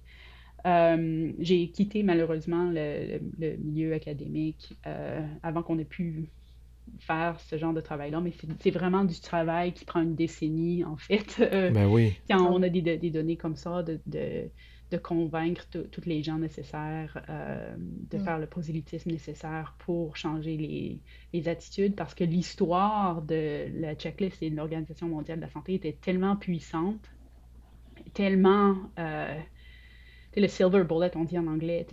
Euh, 0.65 1.31
j'ai 1.39 1.69
quitté 1.69 2.03
malheureusement 2.03 2.69
le, 2.71 3.19
milieu 3.57 3.93
académique 3.93 4.77
euh, 4.85 5.25
avant 5.41 5.63
qu'on 5.63 5.79
ait 5.79 5.85
pu 5.85 6.29
faire 6.99 7.39
ce 7.39 7.57
genre 7.57 7.73
de 7.73 7.81
travail-là, 7.81 8.21
mais 8.21 8.33
c'est 8.59 8.71
vraiment 8.71 9.03
du 9.03 9.19
travail 9.19 9.73
qui 9.73 9.85
prend 9.85 10.01
une 10.01 10.15
décennie, 10.15 10.83
en 10.83 10.97
fait. 10.97 11.39
Euh, 11.51 11.71
ben 11.71 11.87
oui. 11.87 12.15
Quand 12.29 12.41
on 12.51 12.61
a 12.61 12.69
des, 12.69 12.81
des, 12.81 13.09
données 13.09 13.37
comme 13.37 13.55
ça, 13.55 13.81
de, 13.81 13.99
de, 14.05 14.49
de 14.91 14.97
convaincre 14.97 15.65
tous 15.69 16.05
les 16.05 16.21
gens 16.21 16.37
nécessaires, 16.37 17.23
euh, 17.29 17.75
de 17.77 18.17
mm. 18.17 18.23
faire 18.23 18.39
le 18.39 18.45
prosélytisme 18.45 19.09
nécessaire 19.09 19.75
pour 19.79 20.15
changer 20.15 20.57
les, 20.57 20.99
les 21.33 21.47
attitudes, 21.47 21.95
parce 21.95 22.13
que 22.13 22.23
l'histoire 22.23 23.21
de 23.21 23.67
la 23.79 23.95
checklist 23.95 24.43
et 24.43 24.49
de 24.49 24.55
l'Organisation 24.55 25.07
mondiale 25.07 25.39
de 25.39 25.45
la 25.45 25.49
santé 25.49 25.73
était 25.73 25.97
tellement 25.99 26.35
puissante, 26.35 27.09
tellement... 28.13 28.75
Euh, 28.99 29.39
le 30.37 30.47
silver 30.47 30.83
bullet, 30.83 31.11
on 31.15 31.23
dit 31.23 31.37
en 31.37 31.47
anglais, 31.47 31.85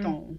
ton... 0.00 0.38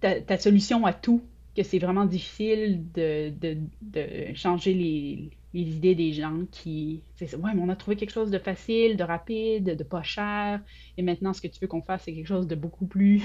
Ta, 0.00 0.20
ta, 0.20 0.38
solution 0.38 0.86
à 0.86 0.94
tout 0.94 1.22
que 1.56 1.62
c'est 1.62 1.78
vraiment 1.78 2.04
difficile 2.04 2.84
de, 2.94 3.30
de, 3.40 3.58
de 3.82 4.34
changer 4.34 4.72
les, 4.72 5.30
les, 5.52 5.60
idées 5.60 5.94
des 5.94 6.12
gens 6.12 6.42
qui. 6.50 7.02
Ouais, 7.20 7.50
mais 7.54 7.60
on 7.60 7.68
a 7.68 7.76
trouvé 7.76 7.96
quelque 7.96 8.12
chose 8.12 8.30
de 8.30 8.38
facile, 8.38 8.96
de 8.96 9.02
rapide, 9.04 9.76
de 9.76 9.84
pas 9.84 10.02
cher, 10.02 10.60
et 10.96 11.02
maintenant 11.02 11.32
ce 11.32 11.40
que 11.40 11.48
tu 11.48 11.58
veux 11.60 11.66
qu'on 11.66 11.82
fasse, 11.82 12.02
c'est 12.04 12.14
quelque 12.14 12.26
chose 12.26 12.46
de 12.46 12.54
beaucoup 12.54 12.86
plus 12.86 13.22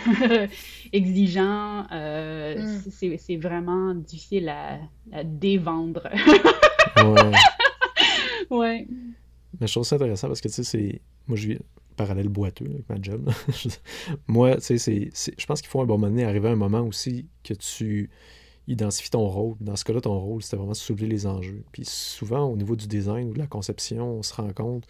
exigeant. 0.94 1.86
Euh, 1.92 2.78
mm. 2.88 3.18
C'est 3.18 3.38
vraiment 3.38 3.94
difficile 3.94 4.50
à, 4.50 4.80
à 5.12 5.24
dévendre. 5.24 6.10
ouais. 6.98 7.32
ouais. 8.50 8.88
Mais 9.60 9.68
je 9.68 9.74
trouve 9.74 9.86
ça 9.86 9.96
intéressant 9.96 10.28
parce 10.28 10.42
que 10.42 10.48
tu 10.48 10.54
sais, 10.56 10.64
c'est. 10.64 11.02
Moi, 11.28 11.38
je 11.38 11.48
vis 11.48 11.60
parallèle 11.96 12.30
boiteux 12.30 12.66
avec 12.66 12.90
ma 12.90 13.02
job. 13.02 13.30
Moi, 14.28 14.58
tu 14.58 14.78
sais, 14.78 15.10
je 15.14 15.46
pense 15.46 15.62
qu'il 15.62 15.70
faut 15.70 15.80
à 15.80 15.84
un 15.84 15.86
bon 15.86 15.98
moment 15.98 16.24
arriver 16.24 16.50
à 16.50 16.52
un 16.52 16.58
moment 16.58 16.82
aussi 16.82 17.28
que 17.44 17.54
tu 17.54 18.10
identifies 18.68 19.12
ton 19.12 19.28
rôle. 19.28 19.56
Dans 19.60 19.76
ce 19.76 19.84
cas-là, 19.86 20.02
ton 20.02 20.20
rôle, 20.20 20.42
c'était 20.42 20.58
vraiment 20.58 20.72
de 20.72 20.78
soulever 20.78 21.08
les 21.08 21.28
enjeux. 21.28 21.64
Puis 21.72 21.86
souvent, 21.86 22.46
au 22.46 22.58
niveau 22.58 22.76
du 22.76 22.88
design 22.88 23.30
ou 23.30 23.34
de 23.34 23.40
la 23.40 23.48
conception, 23.48 24.18
on 24.18 24.24
se 24.24 24.34
rend 24.34 24.52
compte 24.54 24.86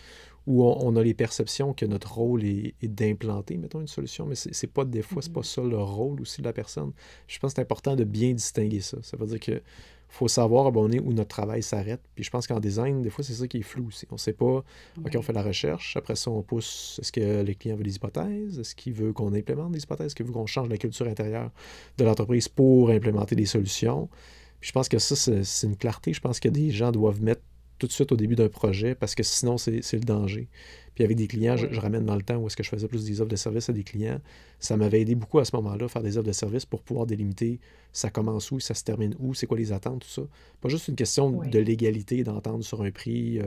où 0.47 0.63
on, 0.63 0.95
a 0.95 1.03
les 1.03 1.15
perceptions 1.15 1.73
que 1.73 1.87
notre 1.87 2.13
rôle 2.13 2.43
est, 2.43 2.75
d'implanter, 2.83 3.57
mettons, 3.57 3.81
une 3.81 3.87
solution, 3.87 4.27
mais 4.27 4.35
c'est 4.35 4.67
pas 4.67 4.85
des 4.85 5.01
fois, 5.01 5.23
c'est 5.23 5.33
pas 5.33 5.41
mm-hmm. 5.41 5.55
ça 5.55 5.61
le 5.63 5.77
rôle 5.77 6.21
aussi 6.21 6.41
de 6.41 6.45
la 6.45 6.53
personne. 6.53 6.91
Je 7.27 7.39
pense 7.39 7.53
que 7.53 7.55
c'est 7.55 7.61
important 7.63 7.95
de 7.95 8.03
bien 8.03 8.33
distinguer 8.33 8.81
ça. 8.81 8.97
Ça 9.01 9.17
veut 9.17 9.25
dire 9.25 9.39
que 9.39 9.63
faut 10.07 10.27
savoir 10.27 10.67
abonner 10.67 10.99
où 10.99 11.11
notre 11.13 11.29
travail 11.29 11.61
s'arrête. 11.61 12.01
Puis 12.15 12.23
je 12.23 12.29
pense 12.29 12.47
qu'en 12.47 12.59
design, 12.59 13.01
des 13.01 13.09
fois, 13.09 13.23
c'est 13.23 13.33
ça 13.33 13.47
qui 13.47 13.57
est 13.57 13.63
flou 13.63 13.87
aussi. 13.87 14.07
On 14.11 14.15
ne 14.15 14.19
sait 14.19 14.33
pas, 14.33 14.63
OK, 15.03 15.15
on 15.15 15.21
fait 15.21 15.33
la 15.33 15.43
recherche, 15.43 15.97
après 15.97 16.15
ça, 16.15 16.31
on 16.31 16.41
pousse, 16.41 16.99
est-ce 17.01 17.11
que 17.11 17.41
les 17.41 17.55
clients 17.55 17.75
veulent 17.75 17.85
des 17.85 17.95
hypothèses? 17.95 18.59
Est-ce 18.59 18.75
qu'ils 18.75 18.93
veulent 18.93 19.13
qu'on 19.13 19.33
implémente 19.33 19.71
des 19.71 19.83
hypothèses? 19.83 20.07
Est-ce 20.07 20.15
qu'ils 20.15 20.25
veulent 20.25 20.35
qu'on 20.35 20.45
change 20.45 20.69
la 20.69 20.77
culture 20.77 21.07
intérieure 21.07 21.51
de 21.97 22.05
l'entreprise 22.05 22.47
pour 22.47 22.89
implémenter 22.89 23.35
des 23.35 23.45
solutions? 23.45 24.09
Puis 24.59 24.69
je 24.69 24.71
pense 24.71 24.87
que 24.87 24.99
ça, 24.99 25.15
c'est 25.15 25.67
une 25.67 25.75
clarté. 25.75 26.13
Je 26.13 26.21
pense 26.21 26.39
que 26.39 26.49
des 26.49 26.71
gens 26.71 26.91
doivent 26.91 27.21
mettre 27.21 27.41
tout 27.77 27.87
de 27.87 27.91
suite 27.91 28.11
au 28.11 28.15
début 28.15 28.35
d'un 28.35 28.47
projet 28.47 28.95
parce 28.95 29.15
que 29.15 29.23
sinon, 29.23 29.57
c'est 29.57 29.81
le 29.93 29.99
danger. 29.99 30.47
Puis 30.95 31.03
avec 31.03 31.17
des 31.17 31.27
clients, 31.27 31.57
je, 31.57 31.79
ramène 31.79 32.05
dans 32.05 32.15
le 32.15 32.21
temps 32.21 32.37
où 32.37 32.47
est-ce 32.47 32.55
que 32.55 32.63
je 32.63 32.69
faisais 32.69 32.87
plus 32.87 33.05
des 33.05 33.21
offres 33.21 33.29
de 33.29 33.35
services 33.35 33.69
à 33.69 33.73
des 33.73 33.83
clients. 33.83 34.19
Ça 34.59 34.77
m'avait 34.77 35.01
aidé 35.01 35.13
beaucoup 35.13 35.39
à 35.39 35.45
ce 35.45 35.55
moment-là, 35.57 35.87
faire 35.87 36.01
des 36.01 36.17
offres 36.17 36.27
de 36.27 36.33
services 36.33 36.65
pour 36.65 36.81
pouvoir 36.81 37.05
délimiter 37.05 37.59
ça 37.95 38.09
commence 38.09 38.51
où, 38.51 38.59
ça 38.59 38.73
se 38.73 38.83
termine 38.83 39.15
où, 39.19 39.33
c'est 39.33 39.47
quoi 39.47 39.57
les 39.57 39.71
attentes, 39.71 40.01
tout 40.01 40.09
ça. 40.09 40.21
Pas 40.59 40.67
juste 40.67 40.89
une 40.89 40.97
question 40.97 41.31
de 41.31 41.59
légalité, 41.59 42.25
d'entendre 42.25 42.61
sur 42.61 42.81
un 42.81 42.91
prix 42.91 43.39
euh, 43.39 43.45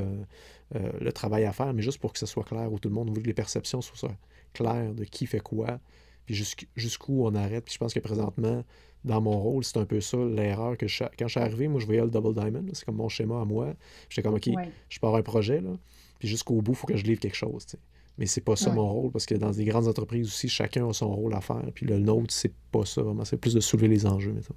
euh, 0.75 0.91
le 0.99 1.13
travail 1.13 1.45
à 1.45 1.53
faire, 1.53 1.75
mais 1.75 1.83
juste 1.83 1.99
pour 1.99 2.15
que 2.15 2.19
ce 2.19 2.25
soit 2.25 2.45
clair 2.45 2.73
où 2.73 2.79
tout 2.79 2.89
le 2.89 2.95
monde, 2.95 3.15
veut 3.15 3.21
que 3.21 3.27
les 3.27 3.35
perceptions 3.35 3.83
soient 3.83 4.17
claires 4.55 4.95
de 4.95 5.05
qui 5.05 5.27
fait 5.27 5.41
quoi, 5.41 5.79
puis 6.25 6.35
jusqu'où 6.77 7.27
on 7.27 7.35
arrête. 7.35 7.67
Puis 7.67 7.75
je 7.75 7.79
pense 7.79 7.93
que 7.93 8.01
présentement, 8.01 8.65
dans 9.05 9.21
mon 9.21 9.39
rôle, 9.39 9.65
c'est 9.65 9.77
un 9.77 9.85
peu 9.85 10.01
ça 10.01 10.17
l'erreur 10.17 10.79
que 10.79 10.89
je, 10.89 11.05
quand 11.19 11.29
je 11.29 11.33
suis 11.33 11.41
arrivé, 11.41 11.69
moi 11.69 11.79
je 11.79 11.85
voyais 11.85 12.01
le 12.01 12.11
double 12.11 12.35
diamond, 12.35 12.65
c'est 12.73 12.87
comme 12.87 12.97
mon 12.97 13.11
schéma 13.11 13.43
à 13.43 13.45
moi. 13.45 13.75
J'étais 14.09 14.23
comme 14.23 14.37
OK, 14.37 14.49
je 14.89 14.99
pars 14.99 15.15
un 15.15 15.23
projet, 15.23 15.61
là, 15.61 15.73
puis 16.19 16.29
jusqu'au 16.29 16.61
bout, 16.61 16.73
il 16.73 16.77
faut 16.77 16.87
que 16.87 16.97
je 16.97 17.05
livre 17.05 17.21
quelque 17.21 17.37
chose. 17.37 17.67
Mais 17.73 17.79
Mais 18.19 18.27
c'est 18.27 18.41
pas 18.41 18.57
ça 18.57 18.73
mon 18.73 18.93
rôle, 18.93 19.13
parce 19.13 19.27
que 19.27 19.37
dans 19.37 19.53
des 19.53 19.65
grandes 19.65 19.87
entreprises 19.87 20.27
aussi, 20.27 20.49
chacun 20.49 20.89
a 20.89 20.93
son 20.93 21.15
rôle 21.15 21.35
à 21.35 21.41
faire. 21.41 21.63
Puis 21.73 21.87
le 21.87 22.01
nôtre, 22.01 22.35
c'est 22.35 22.53
pas 22.73 22.85
ça 22.85 23.01
vraiment. 23.03 23.25
C'est 23.25 23.37
plus 23.37 23.55
de 23.55 23.61
soulever 23.61 23.87
les 23.87 24.07
enjeux, 24.07 24.33
mettons. 24.33 24.55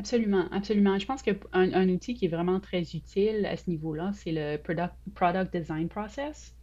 Absolument, 0.00 0.48
absolument. 0.50 0.98
Je 0.98 1.06
pense 1.06 1.22
qu'un 1.22 1.36
un 1.52 1.88
outil 1.88 2.14
qui 2.14 2.24
est 2.24 2.28
vraiment 2.28 2.58
très 2.58 2.82
utile 2.82 3.46
à 3.46 3.56
ce 3.56 3.70
niveau-là, 3.70 4.10
c'est 4.14 4.32
le 4.32 4.56
product, 4.56 4.94
product 5.14 5.56
design 5.56 5.88
process. 5.88 6.56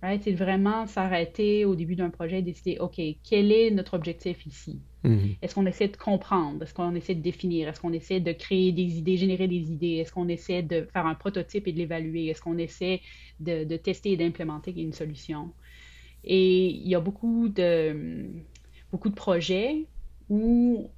C'est 0.00 0.32
vraiment 0.32 0.86
s'arrêter 0.86 1.64
au 1.64 1.74
début 1.74 1.96
d'un 1.96 2.10
projet 2.10 2.38
et 2.38 2.42
décider, 2.42 2.78
OK, 2.78 3.00
quel 3.24 3.50
est 3.50 3.70
notre 3.72 3.94
objectif 3.94 4.46
ici? 4.46 4.80
Mm-hmm. 5.04 5.38
Est-ce 5.42 5.54
qu'on 5.56 5.66
essaie 5.66 5.88
de 5.88 5.96
comprendre? 5.96 6.62
Est-ce 6.62 6.72
qu'on 6.72 6.94
essaie 6.94 7.16
de 7.16 7.20
définir? 7.20 7.68
Est-ce 7.68 7.80
qu'on 7.80 7.92
essaie 7.92 8.20
de 8.20 8.32
créer 8.32 8.70
des 8.70 8.98
idées, 8.98 9.16
générer 9.16 9.48
des 9.48 9.72
idées? 9.72 9.96
Est-ce 9.96 10.12
qu'on 10.12 10.28
essaie 10.28 10.62
de 10.62 10.86
faire 10.92 11.06
un 11.06 11.16
prototype 11.16 11.66
et 11.66 11.72
de 11.72 11.78
l'évaluer? 11.78 12.26
Est-ce 12.26 12.40
qu'on 12.40 12.58
essaie 12.58 13.00
de, 13.40 13.64
de, 13.64 13.76
tester 13.76 14.12
et 14.12 14.16
d'implémenter 14.16 14.72
une 14.80 14.92
solution? 14.92 15.52
Et 16.22 16.66
il 16.66 16.88
y 16.88 16.94
a 16.94 17.00
beaucoup 17.00 17.48
de, 17.48 18.28
beaucoup 18.92 19.08
de 19.08 19.14
projets 19.14 19.84
où 20.28 20.90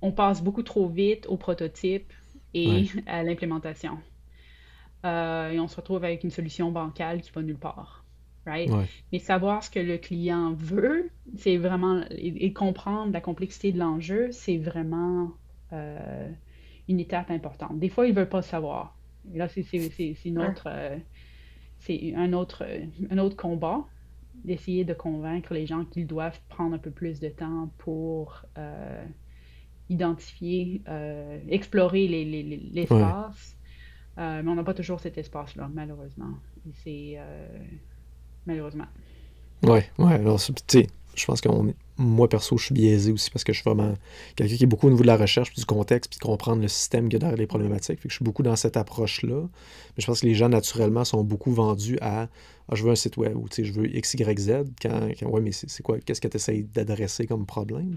on 0.00 0.12
passe 0.12 0.42
beaucoup 0.42 0.62
trop 0.62 0.88
vite 0.88 1.26
au 1.26 1.36
prototype 1.36 2.12
et 2.54 2.86
à 3.06 3.24
l'implémentation. 3.24 3.98
Euh, 5.04 5.50
et 5.50 5.58
on 5.58 5.66
se 5.66 5.76
retrouve 5.76 6.04
avec 6.04 6.22
une 6.22 6.30
solution 6.30 6.70
bancale 6.70 7.20
qui 7.20 7.32
va 7.32 7.42
nulle 7.42 7.58
part 7.58 8.03
right? 8.46 8.70
Mais 9.12 9.18
savoir 9.18 9.62
ce 9.62 9.70
que 9.70 9.80
le 9.80 9.98
client 9.98 10.54
veut, 10.54 11.10
c'est 11.36 11.56
vraiment, 11.56 12.04
et, 12.10 12.52
comprendre 12.52 13.12
la 13.12 13.20
complexité 13.20 13.72
de 13.72 13.78
l'enjeu, 13.78 14.30
c'est 14.32 14.58
vraiment 14.58 15.32
euh, 15.72 16.30
une 16.88 17.00
étape 17.00 17.30
importante. 17.30 17.78
Des 17.78 17.88
fois, 17.88 18.06
ils 18.06 18.10
ne 18.10 18.16
veulent 18.16 18.28
pas 18.28 18.42
savoir. 18.42 18.96
Et 19.32 19.38
là, 19.38 19.48
c'est 19.48 19.64
une 20.24 20.38
autre, 20.38 20.64
euh, 20.66 20.96
c'est 21.78 22.14
un 22.14 22.32
autre, 22.32 22.66
un 23.10 23.18
autre 23.18 23.36
combat 23.36 23.84
d'essayer 24.44 24.84
de 24.84 24.92
convaincre 24.92 25.54
les 25.54 25.64
gens 25.64 25.84
qu'ils 25.84 26.06
doivent 26.06 26.38
prendre 26.48 26.74
un 26.74 26.78
peu 26.78 26.90
plus 26.90 27.20
de 27.20 27.28
temps 27.28 27.70
pour 27.78 28.44
euh, 28.58 29.04
identifier, 29.88 30.82
explorer 31.48 32.08
l'espace. 32.72 33.56
Les, 34.16 34.42
mais 34.42 34.50
on 34.50 34.54
n'a 34.54 34.64
pas 34.64 34.74
toujours 34.74 35.00
cet 35.00 35.16
espace-là, 35.16 35.70
malheureusement. 35.72 36.34
C'est 36.72 37.18
malheureusement. 38.46 38.86
Oui, 39.62 39.80
ouais. 39.98 40.12
Alors, 40.12 40.40
tu 40.40 40.52
sais, 40.66 40.86
je 41.14 41.24
pense 41.24 41.40
que 41.40 41.48
moi, 41.96 42.28
perso, 42.28 42.56
je 42.58 42.66
suis 42.66 42.74
biaisé 42.74 43.12
aussi 43.12 43.30
parce 43.30 43.44
que 43.44 43.52
je 43.52 43.60
suis 43.60 43.70
vraiment 43.70 43.94
quelqu'un 44.36 44.56
qui 44.56 44.64
est 44.64 44.66
beaucoup 44.66 44.88
au 44.88 44.90
niveau 44.90 45.02
de 45.02 45.06
la 45.06 45.16
recherche, 45.16 45.50
puis 45.50 45.60
du 45.60 45.66
contexte, 45.66 46.10
puis 46.10 46.18
de 46.18 46.24
comprendre 46.24 46.60
le 46.60 46.68
système 46.68 47.08
qui 47.08 47.16
a 47.16 47.18
derrière 47.18 47.38
les 47.38 47.46
problématiques. 47.46 48.00
Fait 48.00 48.08
que 48.08 48.12
je 48.12 48.16
suis 48.16 48.24
beaucoup 48.24 48.42
dans 48.42 48.56
cette 48.56 48.76
approche-là. 48.76 49.42
Mais 49.42 50.00
je 50.00 50.06
pense 50.06 50.20
que 50.20 50.26
les 50.26 50.34
gens, 50.34 50.48
naturellement, 50.48 51.04
sont 51.04 51.22
beaucoup 51.22 51.52
vendus 51.52 51.98
à 52.00 52.28
ah, 52.68 52.74
je 52.74 52.82
veux 52.82 52.90
un 52.90 52.96
site 52.96 53.18
web 53.18 53.36
ou 53.36 53.46
je 53.50 53.72
veux 53.72 53.94
X, 53.94 54.14
Y, 54.14 54.38
Z. 54.38 54.50
Quand, 54.80 55.08
quand 55.18 55.28
ouais, 55.28 55.40
mais 55.42 55.52
c'est 55.52 55.82
quoi 55.82 55.98
Qu'est-ce 56.00 56.20
que 56.20 56.28
tu 56.28 56.36
essaies 56.36 56.62
d'adresser 56.74 57.26
comme 57.26 57.44
problème 57.44 57.96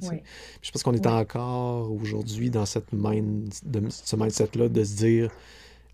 Je 0.61 0.71
pense 0.71 0.83
qu'on 0.83 0.93
est 0.93 1.07
encore 1.07 1.91
aujourd'hui 1.91 2.49
dans 2.49 2.65
cette 2.65 2.91
mind, 2.91 3.49
de, 3.63 3.83
ce 3.89 4.15
mindset-là 4.15 4.67
de 4.67 4.83
se 4.83 4.95
dire 4.95 5.31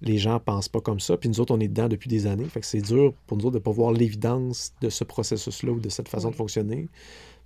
les 0.03 0.17
gens 0.17 0.39
pensent 0.39 0.69
pas 0.69 0.81
comme 0.81 0.99
ça. 0.99 1.17
Puis 1.17 1.29
nous 1.29 1.39
autres, 1.39 1.55
on 1.55 1.59
est 1.59 1.67
dedans 1.67 1.87
depuis 1.87 2.09
des 2.09 2.27
années. 2.27 2.45
Fait 2.45 2.59
que 2.59 2.65
c'est 2.65 2.81
dur 2.81 3.13
pour 3.25 3.37
nous 3.37 3.45
autres 3.45 3.53
de 3.53 3.59
ne 3.59 3.63
pas 3.63 3.71
voir 3.71 3.91
l'évidence 3.91 4.73
de 4.81 4.89
ce 4.89 5.03
processus-là 5.03 5.71
ou 5.71 5.79
de 5.79 5.89
cette 5.89 6.09
façon 6.09 6.29
de 6.29 6.35
fonctionner, 6.35 6.89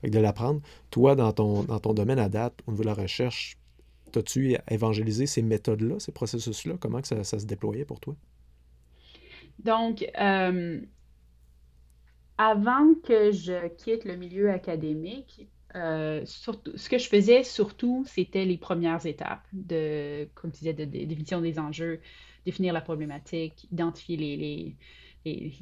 fait 0.02 0.10
de 0.10 0.20
l'apprendre. 0.20 0.62
Toi, 0.90 1.16
dans 1.16 1.32
ton, 1.32 1.64
dans 1.64 1.80
ton 1.80 1.94
domaine 1.94 2.20
à 2.20 2.30
date, 2.30 2.56
au 2.66 2.72
niveau 2.72 2.84
de 2.84 2.88
la 2.88 2.96
recherche, 2.96 3.58
as-tu 4.16 4.58
évangélisé 4.70 5.28
ces 5.28 5.44
méthodes-là, 5.44 6.00
ces 6.00 6.12
processus-là? 6.12 6.76
Comment 6.80 7.02
que 7.02 7.08
ça, 7.08 7.24
se 7.24 7.46
déployait 7.46 7.86
pour 7.86 8.00
toi? 8.00 8.16
Donc, 9.60 10.06
euh, 10.20 10.82
avant 12.40 12.96
que 13.04 13.32
je 13.32 13.68
quitte 13.68 14.06
le 14.06 14.16
milieu 14.16 14.50
académique, 14.50 15.48
euh, 15.76 16.24
surtout, 16.26 16.76
ce 16.76 16.90
que 16.90 16.98
je 16.98 17.08
faisais 17.08 17.44
surtout, 17.44 18.04
c'était 18.08 18.46
les 18.46 18.58
premières 18.58 19.06
étapes 19.06 19.46
de, 19.54 20.28
comme 20.34 20.52
tu 20.52 20.60
disais, 20.60 20.74
de 20.74 20.86
définition 20.86 21.42
des 21.42 21.60
enjeux, 21.60 22.00
définir 22.48 22.72
la 22.72 22.80
problématique, 22.80 23.68
identifier 23.74 24.16
les, 24.16 24.76
les, 25.26 25.54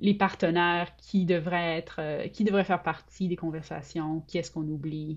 les, 0.00 0.14
partenaires 0.14 0.96
qui 0.96 1.24
devraient, 1.24 1.78
être, 1.78 2.00
euh, 2.00 2.26
qui 2.26 2.42
devraient 2.42 2.64
faire 2.64 2.82
partie 2.82 3.28
des 3.28 3.36
conversations, 3.36 4.20
qui 4.26 4.38
est-ce 4.38 4.50
qu'on 4.50 4.66
oublie, 4.66 5.16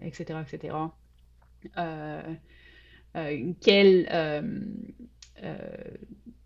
etc., 0.00 0.24
mm. 0.34 0.54
etc. 0.54 0.76
Euh, 1.76 2.22
euh, 3.16 3.52
quelles 3.60 4.08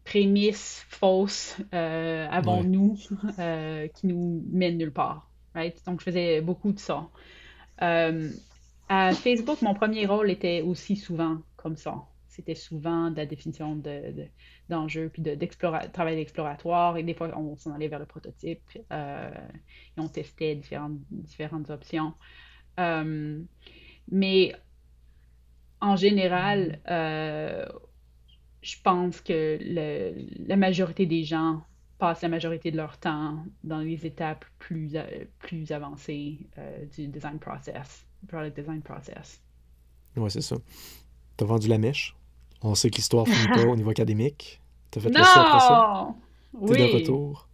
prémices 0.05 0.85
fausses 0.88 1.57
avons-nous 1.72 2.98
qui 3.94 4.07
nous 4.09 4.44
mènent 4.51 4.79
nulle 4.79 4.92
part? 4.92 5.31
Right? 5.55 5.81
Donc, 5.87 6.01
je 6.01 6.07
faisais 6.07 6.40
beaucoup 6.40 6.72
de 6.72 6.81
ça. 6.81 7.09
à 7.79 9.12
Facebook, 9.12 9.62
mon 9.62 9.74
premier 9.74 10.07
rôle 10.07 10.29
était 10.29 10.61
aussi 10.61 10.96
souvent 10.96 11.38
comme 11.57 11.77
ça 11.77 12.05
c'était 12.38 12.55
souvent 12.55 13.11
de 13.11 13.16
la 13.16 13.27
définition 13.27 13.83
d'enjeux, 14.68 15.11
puis 15.12 15.22
de, 15.22 15.37
travail 15.92 16.20
exploratoire. 16.20 16.96
Et 16.96 17.03
des 17.03 17.14
fois, 17.14 17.37
on 17.37 17.57
s'en 17.57 17.72
allait 17.72 17.88
vers 17.88 17.98
le 17.98 18.07
prototype 18.07 18.62
euh, 18.92 19.31
et 19.96 20.01
on 20.01 20.07
testait 20.07 20.55
différentes, 20.55 20.98
différentes 21.11 21.68
options. 21.70 22.14
Euh, 22.79 23.42
mais 24.12 24.55
en 25.81 25.96
général, 25.96 26.79
euh, 26.88 27.66
je 28.62 28.77
pense 28.85 29.20
que 29.20 29.59
la 30.46 30.57
majorité 30.57 31.07
des 31.07 31.24
gens 31.24 31.64
passent 31.98 32.22
la 32.22 32.29
majorité 32.29 32.70
de 32.70 32.77
leur 32.77 32.98
temps 32.98 33.44
dans 33.64 33.81
les 33.81 34.07
étapes 34.07 34.44
plus, 34.61 34.92
plus 35.40 35.72
avancées 35.72 36.38
du 36.96 37.09
design 37.09 37.40
process, 37.40 38.07
product 38.29 38.57
design 38.57 38.81
process. 38.81 39.42
Oui, 40.16 40.31
c'est 40.31 40.40
ça. 40.40 40.57
Tu 41.37 41.42
as 41.42 41.46
vendu 41.48 41.66
la 41.66 41.79
mèche? 41.79 42.14
On 42.62 42.75
sait 42.75 42.90
que 42.90 42.97
l'histoire 42.97 43.27
finit 43.27 43.49
pas 43.55 43.66
au 43.66 43.77
niveau 43.77 43.90
académique. 43.90 44.61
Tu 44.90 44.99
as 44.99 45.03
fait 45.03 45.09
le 45.11 45.14
saut 45.14 45.40
après 45.40 45.61
ça. 45.61 46.14
Tu 46.66 46.73
es 46.75 46.88
de 46.88 46.94
retour. 46.94 47.49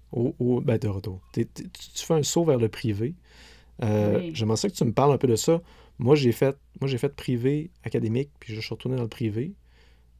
ben 0.63 0.79
de 0.79 0.89
retour. 0.89 1.21
tu, 1.33 1.47
fais 1.95 2.15
un 2.15 2.23
saut 2.23 2.45
vers 2.45 2.59
le 2.59 2.69
privé. 2.69 3.15
Euh, 3.83 4.31
J'aimerais 4.33 4.57
ça 4.57 4.69
que 4.69 4.75
tu 4.75 4.85
me 4.85 4.93
parles 4.93 5.13
un 5.13 5.19
peu 5.19 5.27
de 5.27 5.37
ça. 5.37 5.61
Moi, 5.99 6.15
j'ai 6.15 6.33
fait, 6.33 6.57
moi, 6.81 6.89
j'ai 6.89 6.99
fait 6.99 7.15
privé 7.15 7.71
académique, 7.85 8.31
puis 8.41 8.55
je 8.55 8.61
suis 8.61 8.75
retourné 8.75 8.97
dans 8.97 9.03
le 9.03 9.09
privé. 9.09 9.55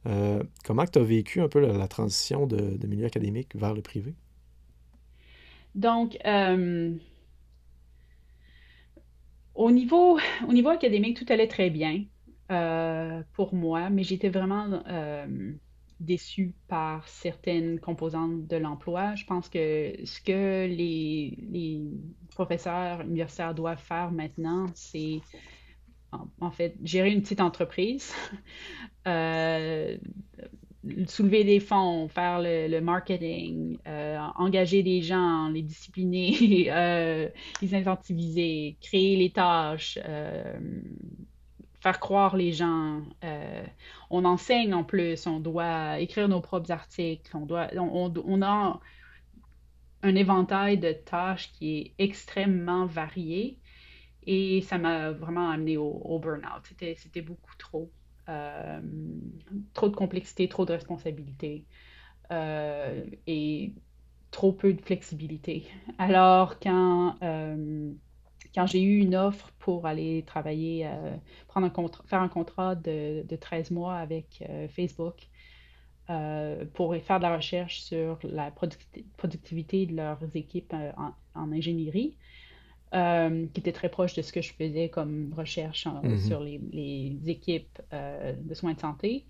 Euh, 0.07 0.43
comment 0.63 0.85
tu 0.85 0.99
as 0.99 1.03
vécu 1.03 1.41
un 1.41 1.47
peu 1.47 1.59
la, 1.59 1.87
transition 1.87 2.45
de, 2.45 2.77
milieu 2.85 3.05
académique 3.05 3.55
vers 3.55 3.73
le 3.73 3.81
privé? 3.81 4.13
Donc, 5.73 6.17
euh, 6.25 6.93
au, 9.55 9.71
niveau, 9.71 10.19
au 10.47 10.53
niveau 10.53 10.69
académique, 10.69 11.17
tout 11.17 11.25
allait 11.31 11.47
très 11.47 11.69
bien. 11.69 12.05
Euh, 12.51 13.23
pour 13.33 13.55
moi, 13.55 13.89
mais 13.89 14.03
j'étais 14.03 14.29
vraiment 14.29 14.83
euh, 14.87 15.53
déçue 15.99 16.53
par 16.67 17.07
certaines 17.07 17.79
composantes 17.79 18.45
de 18.45 18.57
l'emploi. 18.57 19.15
Je 19.15 19.25
pense 19.25 19.49
que 19.49 19.93
ce 20.03 20.21
que 20.21 20.67
les, 20.67 21.81
professeurs 22.35 23.01
universitaires 23.01 23.55
doivent 23.55 23.81
faire 23.81 24.11
maintenant, 24.11 24.67
c'est 24.75 25.21
en, 26.39 26.51
fait 26.51 26.75
gérer 26.83 27.11
une 27.11 27.21
petite 27.21 27.41
entreprise, 27.41 28.13
euh, 29.07 29.97
soulever 31.07 31.45
des 31.45 31.59
fonds, 31.59 32.07
faire 32.09 32.41
le, 32.43 32.79
marketing, 32.79 33.79
engager 34.37 34.83
des 34.83 35.01
gens, 35.01 35.49
les 35.49 35.63
discipliner, 35.63 37.31
les 37.61 37.75
incentiviser, 37.75 38.77
créer 38.81 39.15
les 39.15 39.31
tâches, 39.31 39.97
faire 41.85 41.99
croire 41.99 42.35
les 42.35 42.51
gens. 42.51 43.03
Euh, 43.23 43.63
on 44.09 44.25
enseigne 44.25 44.73
en 44.73 44.83
plus, 44.83 45.27
on 45.27 45.39
doit 45.39 45.99
écrire 45.99 46.27
nos 46.27 46.41
propres 46.41 46.71
articles, 46.71 47.37
on, 47.37 47.45
doit, 47.45 47.67
on, 47.77 48.41
a 48.41 48.79
un 50.01 50.15
éventail 50.15 50.79
de 50.79 50.93
tâches 50.93 51.51
qui 51.51 51.77
est 51.77 51.93
extrêmement 51.99 52.87
varié 52.87 53.59
et 54.25 54.63
ça 54.63 54.79
m'a 54.79 55.11
vraiment 55.11 55.51
amené 55.51 55.77
au, 55.77 56.17
burn-out. 56.17 56.63
C'était 56.97 57.21
beaucoup 57.21 57.55
trop. 57.59 57.91
euh, 58.29 58.81
trop 59.75 59.87
de 59.87 59.95
complexité, 59.95 60.49
trop 60.49 60.65
de 60.65 60.73
responsabilité 60.73 61.65
et 62.31 63.73
trop 64.31 64.53
peu 64.53 64.73
de 64.73 64.81
flexibilité. 64.81 65.67
Alors, 65.99 66.57
quand, 66.59 67.15
quand 68.55 68.65
j'ai 68.65 68.81
eu 68.81 68.99
une 68.99 69.15
offre 69.15 69.51
pour 69.59 69.85
aller 69.85 70.23
travailler, 70.25 70.89
prendre 71.47 71.67
un 71.67 71.69
contrat, 71.69 72.03
faire 72.07 72.21
un 72.21 72.29
contrat 72.29 72.75
de, 72.75 73.23
de 73.27 73.35
13 73.35 73.71
mois 73.71 73.95
avec 73.95 74.43
Facebook, 74.69 75.27
euh, 76.11 76.65
pour 76.73 76.95
faire 76.97 77.17
de 77.17 77.23
la 77.23 77.35
recherche 77.35 77.81
sur 77.81 78.19
la 78.21 78.51
productivité 79.17 79.87
de 79.87 79.95
leurs 79.95 80.19
équipes 80.35 80.71
euh, 80.75 80.91
en, 81.33 81.51
ingénierie, 81.51 82.15
euh, 82.93 83.47
qui 83.51 83.59
était 83.59 83.71
très 83.71 83.89
proche 83.89 84.13
de 84.13 84.21
ce 84.21 84.31
que 84.31 84.39
je 84.39 84.53
faisais 84.53 84.89
comme 84.89 85.33
recherche 85.35 85.87
mm-hmm. 85.87 86.27
sur 86.27 86.41
les, 86.41 87.17
équipes 87.25 87.81
de 87.91 88.53
soins 88.53 88.73
de 88.73 88.79
santé. 88.79 89.25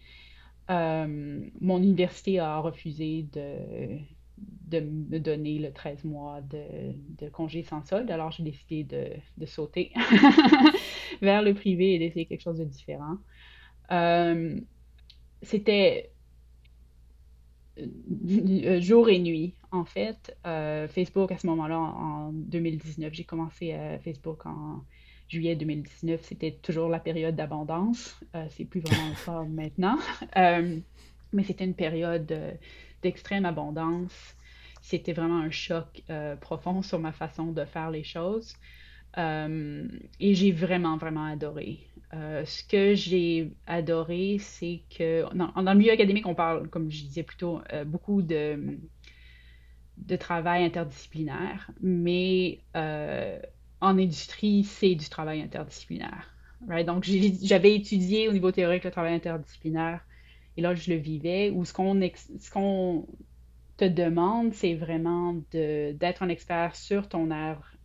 mon 0.67 1.77
université 1.77 2.39
a 2.39 2.59
refusé 2.59 3.25
de, 3.31 3.97
de 4.37 4.79
me 4.79 5.19
donner 5.19 5.59
le 5.59 5.71
13 5.71 6.03
mois 6.03 6.41
de, 6.41 7.29
congé 7.29 7.63
sans 7.63 7.83
solde, 7.83 8.09
alors 8.11 8.31
j'ai 8.31 8.43
décidé 8.43 8.83
de, 8.83 9.09
de 9.37 9.45
sauter 9.45 9.91
vers 11.21 11.41
le 11.41 11.53
privé 11.53 11.95
et 11.95 11.99
d'essayer 11.99 12.25
quelque 12.25 12.41
chose 12.41 12.57
de 12.57 12.65
différent. 12.65 13.17
C'était 15.41 16.11
euh, 17.77 18.79
jour 18.81 19.09
et 19.09 19.19
nuit, 19.19 19.53
en 19.71 19.85
fait. 19.85 20.35
Euh, 20.45 20.87
Facebook, 20.87 21.31
à 21.31 21.37
ce 21.37 21.47
moment-là, 21.47 21.77
en 21.77 22.31
2019, 22.31 23.13
j'ai 23.13 23.23
commencé 23.23 23.73
à 23.73 23.99
Facebook 23.99 24.45
en 24.45 24.83
juillet 25.27 25.55
2019. 25.55 26.21
C'était 26.23 26.51
toujours 26.51 26.89
la 26.89 26.99
période 26.99 27.35
d'abondance. 27.35 28.19
Euh, 28.35 28.45
c'est 28.49 28.65
plus 28.65 28.79
vraiment 28.79 29.15
ça 29.15 29.43
maintenant. 29.49 29.97
mais 31.33 31.43
c'était 31.43 31.65
une 31.65 31.75
période 31.75 32.33
d'extrême 33.01 33.45
abondance. 33.45 34.35
C'était 34.81 35.13
vraiment 35.13 35.39
un 35.39 35.51
choc 35.51 36.03
profond 36.41 36.81
sur 36.81 36.99
ma 36.99 37.11
façon 37.11 37.51
de 37.51 37.65
faire 37.65 37.89
les 37.89 38.03
choses. 38.03 38.55
et 39.17 40.33
j'ai 40.35 40.51
vraiment, 40.51 40.97
vraiment 40.97 41.25
adoré. 41.25 41.87
Euh, 42.15 42.45
ce 42.45 42.63
que 42.63 42.95
j'ai 42.95 43.51
adoré, 43.67 44.37
c'est 44.39 44.81
que 44.95 45.25
dans, 45.35 45.51
le 45.55 45.77
milieu 45.77 45.91
académique, 45.91 46.25
on 46.27 46.35
parle, 46.35 46.69
comme 46.69 46.89
je 46.89 47.03
disais 47.03 47.23
plutôt, 47.23 47.61
euh, 47.73 47.83
beaucoup 47.83 48.21
de, 48.21 48.77
de 49.97 50.15
travail 50.15 50.63
interdisciplinaire, 50.63 51.71
mais 51.81 52.59
euh, 52.75 53.39
en 53.81 53.97
industrie, 53.97 54.63
c'est 54.63 54.95
du 54.95 55.09
travail 55.09 55.41
interdisciplinaire. 55.41 56.31
Donc, 56.85 57.03
j'avais 57.03 57.75
étudié 57.75 58.27
au 58.27 58.31
niveau 58.31 58.51
théorique 58.51 58.85
le 58.85 58.91
travail 58.91 59.13
interdisciplinaire, 59.13 60.01
et 60.57 60.61
là, 60.61 60.75
je 60.75 60.91
le 60.91 60.97
vivais, 60.97 61.49
où 61.49 61.65
ce 61.65 61.73
qu'on 61.73 63.07
te 63.77 63.85
demande, 63.85 64.53
c'est 64.53 64.73
vraiment 64.75 65.35
d'être 65.51 66.23
un 66.23 66.29
expert 66.29 66.75
sur 66.75 67.09
ton 67.09 67.31
art 67.31 67.75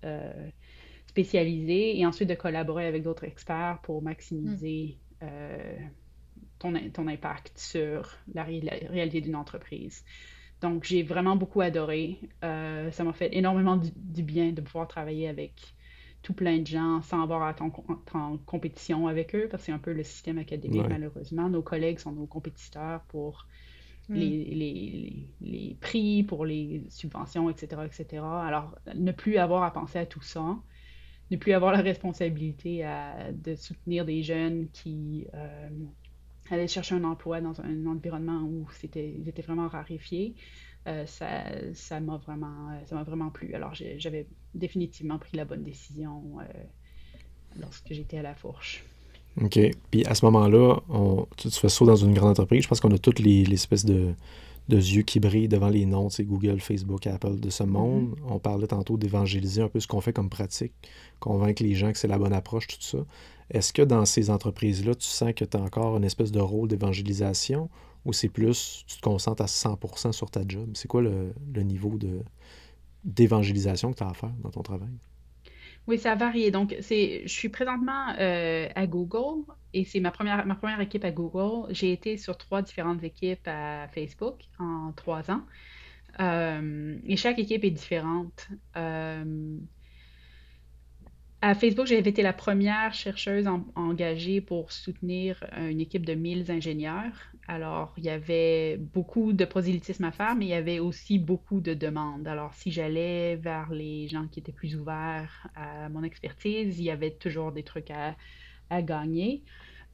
spécialisé 1.11 1.99
et 1.99 2.07
ensuite 2.07 2.29
de 2.29 2.35
collaborer 2.35 2.87
avec 2.87 3.03
d'autres 3.03 3.25
experts 3.25 3.81
pour 3.83 4.01
maximiser 4.01 4.97
mm. 5.21 5.25
euh, 5.25 5.77
ton, 6.61 6.73
ton, 6.93 7.09
impact 7.09 7.59
sur 7.59 8.17
la, 8.33 8.45
réalité 8.45 9.21
d'une 9.21 9.35
entreprise. 9.35 10.05
Donc, 10.61 10.85
j'ai 10.85 11.03
vraiment 11.03 11.37
beaucoup 11.37 11.63
adoré. 11.63 12.19
Euh, 12.45 12.91
ça 12.93 13.03
m'a 13.03 13.13
fait 13.13 13.35
énormément 13.35 13.77
du, 13.77 14.23
bien 14.23 14.53
de 14.53 14.61
pouvoir 14.61 14.87
travailler 14.87 15.27
avec 15.29 15.55
tout 16.23 16.35
plein 16.35 16.59
de 16.59 16.67
gens 16.67 17.01
sans 17.03 17.23
avoir 17.23 17.43
à 17.43 17.51
être 17.51 17.63
en, 17.63 18.37
compétition 18.39 19.07
avec 19.09 19.35
eux, 19.35 19.49
parce 19.51 19.63
que 19.63 19.67
c'est 19.67 19.73
un 19.73 19.79
peu 19.79 19.93
le 19.93 20.05
système 20.05 20.39
académique, 20.39 20.87
malheureusement. 20.89 21.49
Nos 21.49 21.63
collègues 21.63 21.99
sont 21.99 22.13
nos 22.13 22.27
compétiteurs 22.27 23.01
pour 23.09 23.47
mm. 24.09 24.15
les, 24.15 24.45
les, 24.45 25.27
les, 25.41 25.77
prix, 25.81 26.23
pour 26.23 26.45
les 26.45 26.85
subventions, 26.89 27.49
etc., 27.49 27.83
etc. 27.87 28.23
Alors, 28.23 28.77
ne 28.95 29.13
plus 29.13 29.39
avoir 29.39 29.63
à 29.63 29.73
penser 29.73 29.99
à 29.99 30.07
tout 30.07 30.23
ça, 30.23 30.57
ne 31.31 31.37
plus 31.37 31.53
avoir 31.53 31.73
la 31.73 31.81
responsabilité 31.81 32.85
de 33.33 33.55
soutenir 33.55 34.05
des 34.05 34.23
jeunes 34.23 34.69
qui 34.73 35.27
euh, 35.35 35.69
allaient 36.51 36.67
chercher 36.67 36.97
un 36.97 37.05
emploi 37.05 37.41
dans 37.41 37.61
un, 37.61 37.87
environnement 37.87 38.43
où 38.43 38.67
c'était, 38.73 39.15
ils 39.19 39.29
étaient 39.29 39.43
vraiment 39.43 39.69
raréfiés. 39.69 40.35
Euh, 40.87 41.05
ça, 41.07 41.45
ça 41.75 42.01
m'a 42.01 42.17
vraiment, 42.17 42.71
ça 42.87 42.95
m'a 42.95 43.03
vraiment 43.03 43.31
plu. 43.31 43.55
Alors 43.55 43.75
j'avais 43.75 44.27
définitivement 44.55 45.19
pris 45.19 45.37
la 45.37 45.45
bonne 45.45 45.63
décision 45.63 46.23
euh, 46.41 46.45
lorsque 47.59 47.93
j'étais 47.93 48.19
à 48.19 48.23
la 48.23 48.35
fourche. 48.35 48.85
OK. 49.41 49.59
Puis 49.91 50.05
à 50.07 50.15
ce 50.15 50.25
moment-là, 50.27 50.81
on, 50.89 51.27
tu, 51.37 51.51
fais 51.51 51.69
saut 51.69 51.87
dans 51.87 51.97
une 51.97 52.15
grande 52.15 52.31
entreprise. 52.31 52.63
Je 52.63 52.69
pense 52.69 52.81
qu'on 52.81 52.93
a 52.93 52.99
toutes 52.99 53.19
les, 53.19 53.45
les 53.45 53.55
espèces 53.55 53.85
de, 53.85 54.15
de 54.71 54.77
yeux 54.77 55.03
qui 55.03 55.21
brillent 55.21 55.49
devant 55.49 55.69
les 55.69 55.85
noms, 55.85 56.09
c'est 56.09 56.25
Google, 56.25 56.61
Facebook, 56.61 57.07
Apple 57.07 57.39
de 57.39 57.51
ce 57.51 57.65
monde. 57.65 58.11
Mm-hmm. 58.11 58.33
On 58.33 58.39
parlait 58.39 58.67
tantôt 58.69 58.97
d'évangéliser 58.97 59.61
un 59.61 59.69
peu 59.69 59.81
ce 59.81 59.87
qu'on 59.87 60.01
fait 60.01 60.13
comme 60.13 60.31
pratique, 60.31 60.73
convaincre 61.19 61.63
les 61.63 61.75
gens 61.75 61.93
que 61.93 61.99
c'est 61.99 62.09
la 62.09 62.19
bonne 62.19 62.33
approche, 62.33 62.67
tout 62.69 62.77
ça. 62.81 62.99
Est-ce 63.51 63.73
que 63.73 63.83
dans 63.83 64.05
ces 64.05 64.31
entreprises-là, 64.31 64.95
tu 64.95 65.09
sens 65.09 65.33
que 65.35 65.45
tu 65.45 65.57
as 65.57 65.61
encore 65.61 65.97
une 65.97 66.05
espèce 66.05 66.31
de 66.33 66.41
rôle 66.41 66.69
d'évangélisation 66.69 67.69
ou 68.05 68.13
c'est 68.13 68.29
plus, 68.29 68.85
tu 68.87 68.97
te 68.97 69.03
concentres 69.03 69.43
à 69.43 69.47
100% 69.47 70.13
sur 70.13 70.31
ta 70.31 70.43
job? 70.47 70.71
C'est 70.75 70.89
quoi 70.89 71.03
le, 71.03 71.33
niveau 71.63 71.99
d'évangélisation 73.05 73.93
que 73.93 73.99
tu 73.99 74.05
as 74.05 74.09
à 74.09 74.15
faire 74.15 74.33
dans 74.43 74.51
ton 74.51 74.63
travail? 74.63 74.91
Oui, 75.87 75.99
ça 75.99 76.13
a 76.13 76.15
varié. 76.15 76.51
Donc, 76.51 76.77
c'est, 76.81 77.23
je 77.25 77.33
suis 77.33 77.49
présentement 77.49 78.15
euh, 78.19 78.69
à 78.75 78.87
Google 78.87 79.45
et 79.73 79.85
c'est 79.85 80.01
ma 80.01 80.11
première, 80.11 80.47
ma 80.47 80.55
première 80.55 80.81
équipe 80.81 81.05
à 81.05 81.11
Google. 81.11 81.73
J'ai 81.75 81.93
été 81.93 82.17
sur 82.17 82.37
trois 82.37 82.63
différentes 82.63 83.03
équipes 83.03 83.47
à 83.47 83.89
Facebook 83.89 84.37
en 84.59 84.93
trois 84.95 85.31
ans. 85.31 85.43
Euh, 86.21 86.97
et 87.07 87.17
chaque 87.17 87.39
équipe 87.39 87.65
est 87.65 87.71
différente. 87.71 88.49
Euh, 88.77 89.57
à 91.43 91.55
Facebook, 91.55 91.87
j'avais 91.87 92.09
été 92.09 92.23
la 92.23 92.35
première 92.35 92.93
chercheuse 92.93 93.47
engagée 93.75 94.43
pour 94.43 94.73
soutenir 94.73 95.43
une 95.57 95.81
équipe 95.81 96.05
de 96.05 96.15
1000 96.15 96.51
ingénieurs. 96.51 97.33
Alors, 97.53 97.93
il 97.97 98.05
y 98.05 98.11
avait 98.11 98.77
beaucoup 98.77 99.33
de 99.33 99.45
prosélytisme 99.45 100.05
à 100.05 100.13
faire, 100.13 100.37
mais 100.37 100.45
il 100.45 100.51
y 100.51 100.55
avait 100.55 100.79
aussi 100.79 101.19
beaucoup 101.19 101.61
de 101.61 101.75
demandes. 101.75 102.29
Alors, 102.29 102.55
si 102.55 102.71
j'allais 102.71 103.35
vers 103.35 103.73
les 103.73 104.07
gens 104.07 104.29
qui 104.31 104.39
étaient 104.39 104.53
plus 104.53 104.77
ouverts 104.77 105.49
à 105.57 105.89
mon 105.89 106.05
expertise, 106.05 106.79
il 106.79 106.85
y 106.85 106.91
avait 106.93 107.11
toujours 107.11 107.51
des 107.51 107.65
trucs 107.65 107.91
à, 107.91 108.83
gagner. 108.83 109.43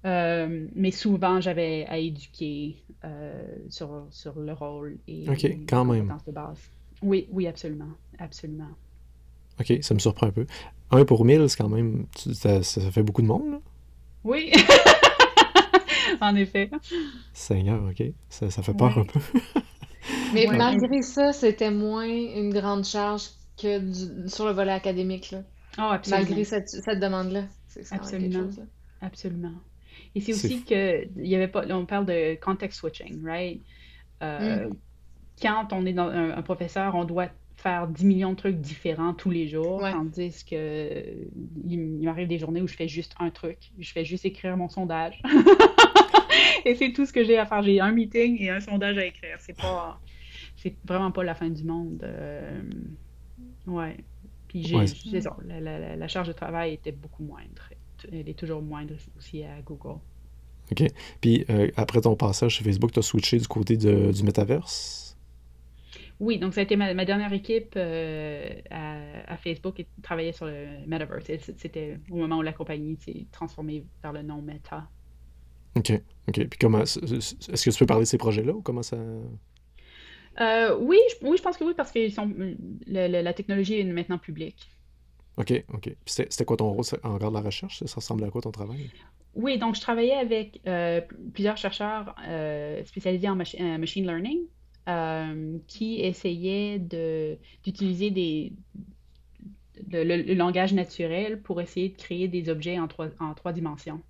Euh, 0.05 0.67
mais 0.75 0.91
souvent, 0.91 1.41
j'avais 1.41 1.87
à 1.89 1.97
éduquer 1.97 2.77
euh, 3.05 3.43
sur, 3.71 4.07
sur, 4.11 4.39
le 4.39 4.53
rôle 4.53 4.99
et 5.09 5.25
les 5.25 5.67
compétences 5.67 6.27
de 6.27 6.33
base. 6.33 6.61
Oui, 7.01 7.27
oui, 7.31 7.47
absolument. 7.47 7.89
Absolument. 8.19 8.69
OK, 9.59 9.73
ça 9.81 9.95
me 9.95 9.99
surprend 9.99 10.27
un 10.27 10.31
peu. 10.31 10.45
Un 10.91 11.07
pour 11.07 11.25
mille, 11.25 11.49
c'est 11.49 11.57
quand 11.57 11.71
même. 11.71 12.05
Ça, 12.15 12.61
fait 12.63 13.03
beaucoup 13.03 13.23
de 13.23 13.29
monde, 13.29 13.51
là? 13.51 13.61
Oui! 14.25 14.53
en 16.21 16.35
effet. 16.37 16.71
Seigneur, 17.33 17.83
OK. 17.85 18.03
Ça, 18.29 18.51
fait 18.51 18.75
peur 18.75 18.99
un 18.99 19.05
peu. 19.05 19.21
Mais 20.35 20.47
malgré 20.47 21.03
ça, 21.03 21.33
c'était 21.33 21.71
moins 21.71 22.07
une 22.07 22.53
grande 22.53 22.85
charge 22.85 23.31
que 23.61 23.93
sur 24.29 24.47
le 24.47 24.53
volet 24.53 24.73
académique, 24.73 25.31
là. 25.31 25.43
Oh, 25.79 25.83
absolument. 25.83 26.25
Malgré 26.25 26.45
cette, 26.45 26.69
cette 26.69 27.01
demande-là. 27.01 27.45
Absolument. 27.91 28.49
Absolument. 29.01 29.53
Et 30.15 30.21
c'est 30.21 30.33
aussi 30.33 30.65
que 30.65 31.05
il 31.17 31.27
y 31.27 31.35
avait 31.35 31.49
pas. 31.49 31.65
On 31.71 31.85
parle 31.85 32.07
de 32.07 32.39
context 32.41 32.81
switching, 32.81 33.23
right? 33.25 33.61
Euh, 34.23 34.69
mm. 34.69 34.77
Quand 35.43 35.69
on 35.73 35.85
est 35.85 35.93
dans 35.93 36.09
un, 36.09 36.41
professeur, 36.41 36.95
on 36.95 37.05
doit 37.05 37.29
faire 37.57 37.87
10 37.89 38.07
millions 38.07 38.31
de 38.31 38.37
trucs 38.37 38.59
différents 38.59 39.13
tous 39.13 39.29
les 39.31 39.49
jours, 39.49 39.81
tandis 39.81 40.45
que 40.45 41.03
il, 41.69 41.79
m'arrive 42.03 42.29
des 42.29 42.39
journées 42.39 42.63
où 42.63 42.67
je 42.67 42.75
fais 42.75 42.89
juste 42.89 43.15
un 43.19 43.29
truc. 43.29 43.59
Je 43.79 43.93
fais 43.93 44.05
juste 44.05 44.25
écrire 44.25 44.57
mon 44.57 44.71
sondage. 44.71 45.21
et 46.65 46.75
c'est 46.75 46.93
tout 46.93 47.07
ce 47.07 47.13
que 47.13 47.25
j'ai 47.25 47.39
à 47.39 47.47
faire. 47.47 47.63
J'ai 47.63 47.81
un 47.81 47.93
meeting 47.93 48.41
et 48.41 48.51
un 48.51 48.61
sondage 48.61 48.99
à 48.99 49.05
écrire. 49.05 49.37
C'est 49.41 49.57
pas 49.57 50.01
c'est 50.57 50.75
vraiment 50.85 51.13
pas 51.13 51.23
la 51.23 51.35
fin 51.35 51.51
du 51.51 51.65
monde. 51.65 52.03
Euh, 52.03 52.63
ouais. 53.67 53.97
Puis 54.49 54.65
j'ai 54.65 55.21
la, 55.47 55.97
la, 55.97 56.09
charge 56.09 56.29
de 56.29 56.33
travail 56.33 56.75
était 56.75 56.93
beaucoup 56.93 57.23
moindre. 57.23 57.71
Elle 58.11 58.29
est 58.29 58.39
toujours 58.39 58.63
moindre 58.63 58.95
aussi 59.19 59.43
à 59.43 59.61
Google. 59.63 59.99
OK. 60.73 60.83
Puis 61.21 61.45
euh, 61.51 61.71
après 61.77 62.01
ton 62.01 62.17
passage 62.17 62.57
chez 62.57 62.65
Facebook, 62.65 62.93
tu 62.93 62.99
as 62.99 63.03
switché 63.03 63.39
du 63.39 63.49
côté 63.49 63.77
de, 63.77 64.13
du 64.13 64.23
metaverse? 64.23 65.07
Oui, 66.19 66.39
donc 66.39 66.55
ça 66.55 66.61
a 66.61 66.65
été 66.65 66.77
ma, 66.77 67.05
dernière 67.05 67.33
équipe 67.35 67.75
euh, 67.77 68.61
à, 68.71 69.37
Facebook 69.37 69.79
et 69.81 69.87
travaillait 70.03 70.33
sur 70.33 70.47
le 70.47 70.87
Metaverse. 70.87 71.31
C'était 71.59 72.01
au 72.11 72.17
moment 72.17 72.39
où 72.39 72.43
la 72.43 72.55
compagnie 72.55 72.97
s'est 72.97 73.27
transformée 73.31 73.85
vers 74.03 74.15
le 74.15 74.23
nom 74.23 74.41
Meta. 74.41 74.89
OK. 75.77 75.93
OK. 76.29 76.47
Puis 76.49 76.59
comment. 76.59 76.83
Est-ce 76.83 77.65
que 77.65 77.71
tu 77.71 77.79
peux 77.79 77.87
parler 77.87 78.05
de 78.05 78.09
ces 78.09 78.19
projets-là 78.19 78.53
ou 78.53 78.63
comment 78.63 78.83
ça? 78.83 78.97
Euh, 80.41 80.77
oui, 80.79 80.99
je, 81.11 81.27
oui, 81.27 81.37
je 81.37 81.43
pense 81.43 81.57
que 81.57 81.65
oui, 81.65 81.75
parce 81.77 81.93
que 81.93 82.09
sont, 82.11 82.31
la 82.87 83.33
technologie 83.33 83.81
est 83.81 83.85
maintenant 83.85 84.19
publique. 84.19 84.69
OK, 85.37 85.53
OK. 85.73 85.95
C'était 86.07 86.45
quoi 86.45 86.57
ton 86.57 86.71
rôle? 86.71 86.85
En 87.03 87.15
regard 87.15 87.31
de 87.31 87.37
la 87.37 87.43
recherche? 87.43 87.85
Ça 87.85 87.97
ressemblait 87.97 88.27
à 88.27 88.31
quoi 88.31 88.41
ton 88.41 88.53
travail? 88.53 88.91
Oui, 89.35 89.59
donc 89.59 89.77
je 89.77 89.83
travaillais 89.83 90.15
avec 90.15 90.63
euh, 90.67 91.03
plusieurs 91.35 91.59
chercheurs 91.59 92.15
euh, 92.27 92.83
spécialisés 92.87 93.29
en 93.29 93.37
machine 93.37 94.07
learning 94.07 94.39
qui 95.67 96.01
essayaient 96.01 96.79
d'utiliser 96.79 98.11
des, 98.11 98.53
le, 99.91 100.35
langage 100.35 100.73
naturel 100.73 101.43
pour 101.43 101.61
essayer 101.61 101.91
de 101.91 101.97
créer 101.97 102.29
des 102.29 102.49
objets 102.49 102.79
en 102.79 102.89
trois, 102.89 103.09
en 103.21 103.35
trois 103.35 103.53
dimensions. 103.53 104.01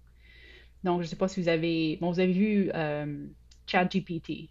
Donc, 0.84 1.00
je 1.00 1.06
ne 1.06 1.10
sais 1.10 1.16
pas 1.16 1.28
si 1.28 1.40
vous 1.40 1.48
avez... 1.48 1.98
Bon, 2.00 2.10
vous 2.10 2.20
avez 2.20 2.32
vu 2.32 2.70
ChatGPT, 3.66 4.50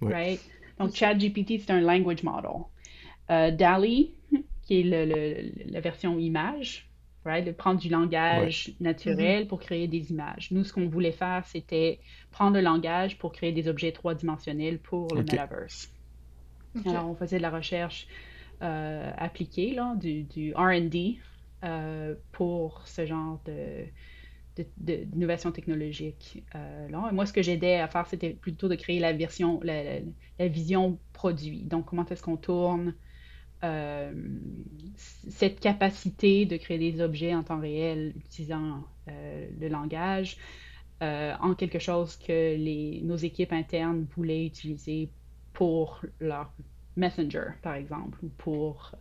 right? 0.00 0.40
Donc, 0.78 0.94
ChatGPT, 0.94 1.60
c'est 1.60 1.70
un 1.70 1.80
language 1.80 2.22
model. 2.22 2.66
DALI, 3.28 4.14
qui 4.62 4.80
est 4.80 5.66
la 5.66 5.80
version 5.80 6.18
image, 6.18 6.88
right? 7.24 7.44
de 7.44 7.52
prendre 7.52 7.80
du 7.80 7.88
langage 7.88 8.72
naturel 8.80 9.44
mm-hmm. 9.44 9.46
pour 9.48 9.60
créer 9.60 9.86
des 9.88 10.10
images. 10.10 10.50
Nous, 10.50 10.64
ce 10.64 10.72
qu'on 10.72 10.88
voulait 10.88 11.12
faire, 11.12 11.44
c'était 11.46 12.00
prendre 12.30 12.56
le 12.56 12.62
langage 12.62 13.18
pour 13.18 13.32
créer 13.32 13.52
des 13.52 13.68
objets 13.68 13.92
trois-dimensionnels 13.92 14.78
pour 14.78 15.14
le 15.14 15.20
metaverse. 15.22 15.92
Alors, 16.86 17.08
on 17.08 17.14
faisait 17.14 17.38
de 17.38 17.42
la 17.42 17.50
recherche 17.50 18.06
euh, 18.62 19.10
appliquée, 19.16 19.74
là, 19.74 19.94
du, 19.96 20.22
du 20.24 20.54
RD 20.54 21.16
euh, 21.64 22.14
pour 22.32 22.86
ce 22.86 23.06
genre 23.06 23.40
de, 23.46 23.84
d'innovation 24.76 25.52
technologique. 25.52 26.44
Euh, 26.54 26.88
là. 26.88 27.10
Moi, 27.12 27.26
ce 27.26 27.32
que 27.32 27.42
j'aidais 27.42 27.76
à 27.76 27.88
faire, 27.88 28.06
c'était 28.06 28.30
plutôt 28.30 28.68
de 28.68 28.74
créer 28.74 28.98
la 28.98 29.12
version, 29.12 29.60
la, 29.62 30.00
la 30.38 30.48
vision 30.48 30.98
produit. 31.12 31.62
Donc, 31.62 31.86
comment 31.86 32.06
est-ce 32.06 32.22
qu'on 32.22 32.36
tourne 32.36 32.94
euh, 33.64 34.12
cette 34.96 35.58
capacité 35.60 36.46
de 36.46 36.56
créer 36.56 36.78
des 36.78 37.00
objets 37.00 37.34
en 37.34 37.42
temps 37.42 37.60
réel 37.60 38.14
utilisant 38.16 38.84
euh, 39.08 39.48
le 39.60 39.68
langage 39.68 40.36
en 41.00 41.54
quelque 41.54 41.78
chose 41.78 42.16
que 42.16 42.56
les, 42.56 43.00
nos 43.04 43.14
équipes 43.14 43.52
internes 43.52 44.04
voulaient 44.16 44.44
utiliser 44.44 45.10
pour 45.52 46.04
leur 46.18 46.52
Messenger, 46.96 47.50
par 47.62 47.74
exemple, 47.74 48.18
ou 48.24 48.28
pour 48.30 48.96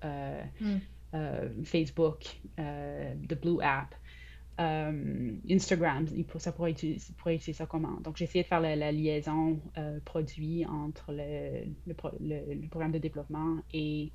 hmm. 0.62 0.78
Facebook, 1.64 2.40
The 2.58 3.34
Blue 3.42 3.60
App. 3.64 3.96
Instagram, 4.60 6.08
ça 6.40 6.52
pourrait 6.52 6.72
utiliser, 6.72 7.54
ça 7.54 7.66
comment? 7.66 8.00
Donc, 8.02 8.18
j'ai 8.18 8.26
essayé 8.26 8.44
de 8.44 8.48
faire 8.48 8.60
la, 8.60 8.92
liaison 8.92 9.60
produit 10.06 10.66
entre 10.66 11.12
le, 11.12 11.66
le, 11.86 12.68
programme 12.68 12.92
de 12.92 12.98
développement 12.98 13.58
et 13.74 14.12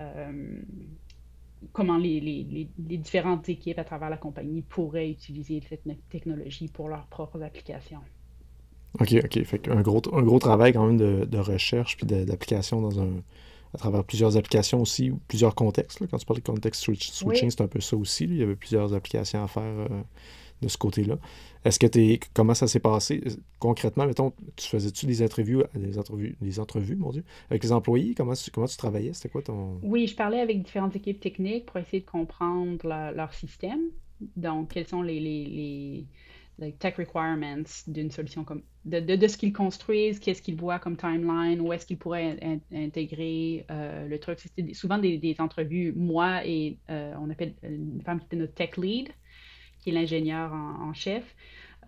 euh, 0.00 0.60
comment 1.72 1.98
les, 1.98 2.68
différentes 2.78 3.48
équipes 3.48 3.78
à 3.78 3.84
travers 3.84 4.08
la 4.08 4.16
compagnie 4.16 4.62
pourraient 4.62 5.10
utiliser 5.10 5.62
cette 5.68 5.82
technologie 6.08 6.68
pour 6.68 6.88
leurs 6.88 7.06
propres 7.06 7.42
applications. 7.42 8.00
OK, 8.98 9.14
OK. 9.22 9.44
Fait 9.44 9.68
un 9.68 9.82
gros, 9.82 10.00
un 10.12 10.22
gros 10.22 10.38
travail 10.38 10.72
quand 10.72 10.86
même 10.86 10.96
de, 10.96 11.38
recherche 11.38 11.96
puis 11.98 12.06
d'application 12.06 12.80
dans 12.80 13.00
un 13.00 13.22
à 13.74 13.78
travers 13.78 14.04
plusieurs 14.04 14.36
applications 14.36 14.80
aussi, 14.80 15.12
plusieurs 15.28 15.54
contextes. 15.54 16.04
Quand 16.10 16.18
tu 16.18 16.26
parles 16.26 16.40
de 16.40 16.44
context 16.44 16.82
switching, 16.82 17.50
c'est 17.50 17.60
un 17.60 17.68
peu 17.68 17.80
ça 17.80 17.96
aussi. 17.96 18.24
Il 18.24 18.36
y 18.36 18.42
avait 18.42 18.56
plusieurs 18.56 18.92
applications 18.94 19.42
à 19.42 19.48
faire 19.48 19.62
euh, 19.62 20.02
de 20.62 20.68
ce 20.68 20.76
côté-là. 20.76 21.16
Est-ce 21.64 21.78
que 21.78 21.86
tu 21.86 22.18
comment 22.34 22.54
ça 22.54 22.66
s'est 22.66 22.80
passé? 22.80 23.22
Concrètement? 23.58 24.06
Mettons, 24.06 24.32
tu 24.56 24.68
faisais-tu 24.68 25.06
des 25.06 25.22
interviews, 25.22 25.62
des 25.74 25.98
entrevues, 25.98 26.36
des 26.40 26.58
entrevues, 26.58 26.96
mon 26.96 27.10
Dieu, 27.10 27.24
avec 27.50 27.62
les 27.62 27.72
employés? 27.72 28.14
Comment, 28.14 28.34
comment 28.52 28.66
tu 28.66 28.76
travaillais? 28.76 29.12
C'était 29.12 29.28
quoi 29.28 29.42
ton. 29.42 29.78
Oui, 29.82 30.06
je 30.06 30.16
parlais 30.16 30.40
avec 30.40 30.62
différentes 30.62 30.96
équipes 30.96 31.20
techniques 31.20 31.66
pour 31.66 31.76
essayer 31.76 32.00
de 32.00 32.10
comprendre 32.10 32.86
leur 33.14 33.32
système. 33.34 33.80
Donc, 34.36 34.72
quels 34.74 34.86
sont 34.86 35.02
les, 35.02 35.18
les, 35.18 35.44
les, 35.46 36.06
tech 36.78 36.96
requirements 36.96 37.64
d'une 37.86 38.10
solution 38.10 38.44
comme. 38.44 38.62
de, 38.84 39.00
de, 39.00 39.28
ce 39.28 39.36
qu'ils 39.36 39.52
construisent, 39.52 40.18
qu'est-ce 40.18 40.42
qu'ils 40.42 40.56
voient 40.56 40.78
comme 40.78 40.96
timeline, 40.96 41.60
où 41.60 41.72
est-ce 41.72 41.86
qu'ils 41.86 41.98
pourraient 41.98 42.38
intégrer 42.72 43.66
euh, 43.70 44.06
le 44.06 44.18
truc. 44.18 44.40
C'était 44.40 44.74
souvent 44.74 44.98
des, 44.98 45.18
des, 45.18 45.36
entrevues, 45.40 45.92
moi 45.96 46.46
et 46.46 46.78
euh, 46.90 47.14
on 47.20 47.30
appelle 47.30 47.54
une 47.62 48.02
femme 48.02 48.20
qui 48.20 48.26
était 48.26 48.36
notre 48.36 48.54
tech 48.54 48.76
lead 48.76 49.10
qui 49.80 49.90
est 49.90 49.92
l'ingénieur 49.92 50.52
en, 50.52 50.92
chef 50.92 51.34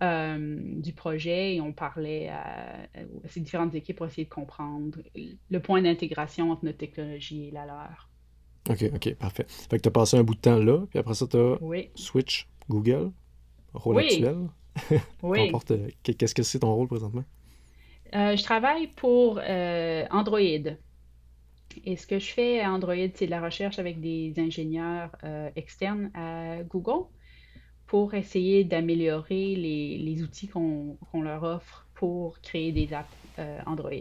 euh, 0.01 0.57
du 0.81 0.93
projet, 0.93 1.55
et 1.55 1.61
on 1.61 1.71
parlait 1.71 2.29
à, 2.29 2.87
ces 3.25 3.39
différentes 3.39 3.75
équipes 3.75 3.97
pour 3.97 4.07
essayer 4.07 4.25
de 4.25 4.29
comprendre 4.29 4.97
le 5.49 5.59
point 5.59 5.81
d'intégration 5.81 6.51
entre 6.51 6.65
notre 6.65 6.79
technologie 6.79 7.47
et 7.47 7.51
la 7.51 7.65
leur. 7.65 8.09
OK, 8.69 8.83
OK, 8.95 9.15
parfait. 9.15 9.45
Fait 9.47 9.77
que 9.77 9.83
tu 9.83 9.89
as 9.89 9.91
passé 9.91 10.17
un 10.17 10.23
bout 10.23 10.35
de 10.35 10.39
temps 10.39 10.57
là, 10.57 10.85
puis 10.89 10.99
après 10.99 11.13
ça, 11.13 11.27
tu 11.27 11.37
as 11.37 11.57
Switch, 11.95 12.47
Google, 12.69 13.11
rôle 13.73 13.99
actuel. 13.99 14.49
oui. 15.23 15.51
Qu'est-ce 16.03 16.35
que 16.35 16.43
c'est 16.43 16.59
ton 16.59 16.73
rôle 16.73 16.87
présentement? 16.87 17.23
Euh, 18.15 18.35
je 18.35 18.43
travaille 18.43 18.87
pour 18.87 19.39
euh, 19.41 20.05
Android. 20.11 20.39
Et 21.85 21.97
ce 21.97 22.05
que 22.05 22.19
je 22.19 22.31
fais 22.31 22.61
à 22.61 22.71
Android, 22.71 22.93
c'est 23.15 23.25
de 23.25 23.31
la 23.31 23.41
recherche 23.41 23.79
avec 23.79 23.99
des 23.99 24.33
ingénieurs 24.37 25.09
externes 25.55 26.11
à 26.13 26.61
Google 26.63 27.05
pour 27.93 28.15
essayer 28.15 28.63
d'améliorer 28.63 29.55
les, 29.55 30.23
outils 30.23 30.47
qu'on 30.47 30.97
leur 31.21 31.43
offre 31.43 31.87
pour 31.93 32.39
créer 32.41 32.71
des 32.71 32.91
apps 32.91 33.07
euh, 33.37 33.59
Android. 33.67 33.91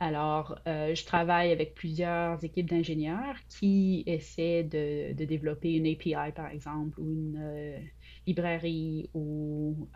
Alors, 0.00 0.58
euh, 0.66 0.94
je 0.94 1.04
travaille 1.04 1.50
avec 1.50 1.74
plusieurs 1.74 2.42
équipes 2.44 2.70
d'ingénieurs 2.70 3.34
qui 3.48 4.04
essaient 4.06 4.62
de, 4.62 5.12
développer 5.24 5.74
une 5.74 5.86
API, 5.86 6.32
par 6.34 6.48
exemple, 6.48 7.00
ou 7.00 7.10
une 7.10 7.38
euh, 7.40 7.78
librairie 8.26 9.10
ou 9.14 9.88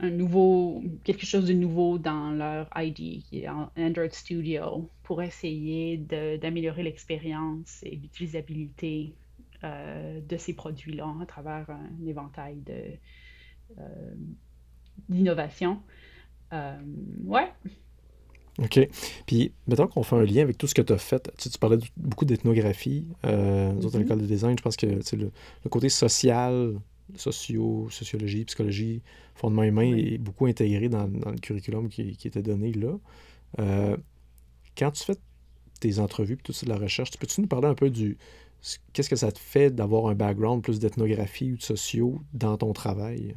un 0.00 0.10
nouveau, 0.10 0.82
quelque 1.04 1.24
chose 1.24 1.46
de 1.46 1.52
nouveau 1.52 1.98
dans 1.98 2.30
leur 2.30 2.68
ID, 2.76 3.22
qui 3.22 3.44
Android 3.48 4.10
Studio, 4.10 4.90
pour 5.04 5.22
essayer 5.22 5.96
d'améliorer 5.96 6.82
l'expérience 6.82 7.82
et 7.84 7.96
l'utilisabilité 7.96 9.14
euh, 9.62 10.20
de 10.20 10.36
ces 10.36 10.54
produits-là 10.54 11.14
à 11.22 11.26
travers 11.26 11.70
un 11.70 12.06
éventail 12.06 12.56
de, 12.56 12.98
euh, 13.78 14.14
d'innovation. 15.08 15.80
Euh, 16.52 16.76
ouais. 17.24 17.50
OK. 18.62 18.88
Puis, 19.26 19.52
mettons 19.66 19.86
qu'on 19.86 20.02
fait 20.02 20.16
un 20.16 20.24
lien 20.24 20.42
avec 20.42 20.58
tout 20.58 20.66
ce 20.66 20.74
que 20.74 20.82
tu 20.82 20.92
as 20.92 20.98
fait. 20.98 21.30
Tu, 21.38 21.50
tu 21.50 21.58
parlais 21.58 21.78
beaucoup 21.96 22.24
d'ethnographie. 22.24 23.06
Euh, 23.24 23.72
Nous 23.72 23.86
autres, 23.86 23.96
à 23.96 23.98
mm-hmm. 23.98 24.02
l'école 24.02 24.20
de 24.20 24.26
design, 24.26 24.56
je 24.58 24.62
pense 24.62 24.76
que 24.76 24.86
le, 24.86 25.00
le 25.64 25.70
côté 25.70 25.88
social, 25.88 26.74
socio, 27.16 27.88
sociologie, 27.90 28.44
psychologie, 28.44 29.02
fondement 29.34 29.64
humain 29.64 29.96
est 29.96 30.18
beaucoup 30.18 30.46
intégré 30.46 30.88
dans, 30.88 31.08
dans 31.08 31.30
le 31.30 31.38
curriculum 31.38 31.88
qui, 31.88 32.16
qui, 32.16 32.28
était 32.28 32.42
donné 32.42 32.72
là. 32.72 32.96
quand 34.76 34.90
tu 34.92 35.04
fais 35.04 35.16
tes 35.80 35.98
entrevues 35.98 36.34
et 36.34 36.42
tout 36.42 36.52
ça 36.52 36.64
de 36.64 36.70
la 36.70 36.78
recherche, 36.78 37.10
peux-tu 37.18 37.40
nous 37.40 37.48
parler 37.48 37.66
un 37.66 37.74
peu 37.74 37.90
du, 37.90 38.16
qu'est-ce 38.92 39.10
que 39.10 39.16
ça 39.16 39.32
te 39.32 39.38
fait 39.38 39.70
d'avoir 39.70 40.06
un 40.06 40.14
background 40.14 40.62
plus 40.62 40.78
d'ethnographie 40.78 41.52
ou 41.52 41.56
de 41.56 41.62
sociaux 41.62 42.20
dans 42.32 42.56
ton 42.56 42.72
travail? 42.72 43.34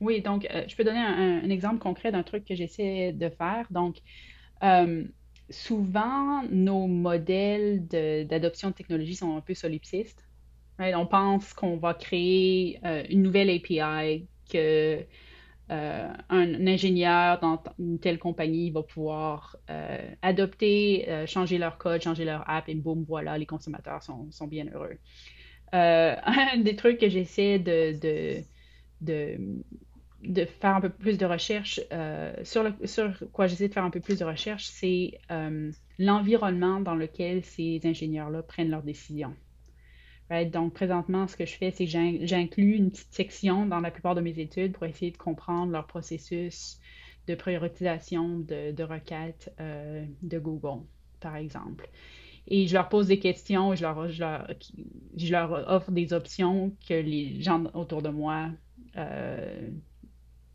Oui, 0.00 0.20
donc 0.20 0.46
euh, 0.50 0.64
je 0.66 0.76
peux 0.76 0.84
donner 0.84 1.00
un, 1.00 1.48
exemple 1.50 1.78
concret 1.78 2.12
d'un 2.12 2.22
truc 2.22 2.44
que 2.44 2.54
j'essaie 2.54 3.12
de 3.12 3.28
faire. 3.28 3.66
Donc, 3.70 3.98
euh, 4.62 5.04
souvent, 5.50 6.42
nos 6.50 6.86
modèles 6.86 7.86
d'adoption 7.86 8.70
de, 8.70 8.74
technologie 8.74 9.14
sont 9.14 9.36
un 9.36 9.40
peu 9.40 9.54
solipsistes. 9.54 10.26
On 10.78 11.06
pense 11.06 11.54
qu'on 11.54 11.76
va 11.76 11.94
créer 11.94 12.80
euh, 12.84 13.04
une 13.08 13.22
nouvelle 13.22 13.50
API 13.50 14.26
que 14.50 15.04
ingénieur 16.28 17.40
dans 17.40 17.62
une 17.78 17.98
telle 17.98 18.18
compagnie 18.18 18.70
va 18.70 18.82
pouvoir 18.82 19.56
adopter, 20.20 21.24
changer 21.26 21.56
leur 21.56 21.78
code, 21.78 22.02
changer 22.02 22.26
leur 22.26 22.48
app 22.50 22.68
et 22.68 22.74
boum, 22.74 23.04
voilà, 23.08 23.38
les 23.38 23.46
consommateurs 23.46 24.02
sont, 24.02 24.46
bien 24.46 24.66
heureux. 24.74 24.98
un 25.72 26.58
des 26.58 26.76
trucs 26.76 26.98
que 26.98 27.08
j'essaie 27.08 27.58
de, 27.58 27.98
de, 27.98 28.44
de, 29.04 30.44
faire 30.60 30.76
un 30.76 30.80
peu 30.80 30.90
plus 30.90 31.18
de 31.18 31.26
recherche, 31.26 31.80
sur, 32.42 32.62
le, 32.62 32.86
sur 32.86 33.12
quoi 33.32 33.46
j'essaie 33.46 33.68
de 33.68 33.74
faire 33.74 33.84
un 33.84 33.90
peu 33.90 34.00
plus 34.00 34.18
de 34.18 34.24
recherche, 34.24 34.66
c'est 34.66 35.18
l'environnement 35.98 36.80
dans 36.80 36.94
lequel 36.94 37.44
ces 37.44 37.80
ingénieurs-là 37.84 38.42
prennent 38.42 38.70
leurs 38.70 38.82
décisions. 38.82 39.34
Donc, 40.52 40.72
présentement, 40.72 41.28
ce 41.28 41.36
que 41.36 41.46
je 41.46 41.54
fais, 41.54 41.70
c'est 41.70 41.84
que 41.84 42.26
j'inclus 42.26 42.76
une 42.76 42.90
petite 42.90 43.12
section 43.12 43.66
dans 43.66 43.80
la 43.80 43.90
plupart 43.90 44.14
de 44.14 44.20
mes 44.20 44.38
études 44.38 44.72
pour 44.72 44.84
essayer 44.84 45.10
de 45.10 45.16
comprendre 45.16 45.70
leur 45.70 45.86
processus 45.86 46.80
de 47.26 47.34
prioritisation 47.34 48.38
de, 48.40 48.82
requêtes 48.82 49.52
euh, 49.60 50.04
de 50.22 50.38
Google, 50.38 50.82
par 51.20 51.36
exemple. 51.36 51.88
Et 52.46 52.66
je 52.66 52.74
leur 52.74 52.88
pose 52.88 53.06
des 53.06 53.18
questions, 53.18 53.74
je 53.74 53.82
leur, 53.82 54.08
je 54.08 55.30
leur, 55.30 55.70
offre 55.70 55.90
des 55.90 56.12
options 56.12 56.76
que 56.86 56.94
les 56.94 57.40
gens 57.40 57.64
autour 57.72 58.02
de 58.02 58.10
moi 58.10 58.50
euh, 58.96 59.68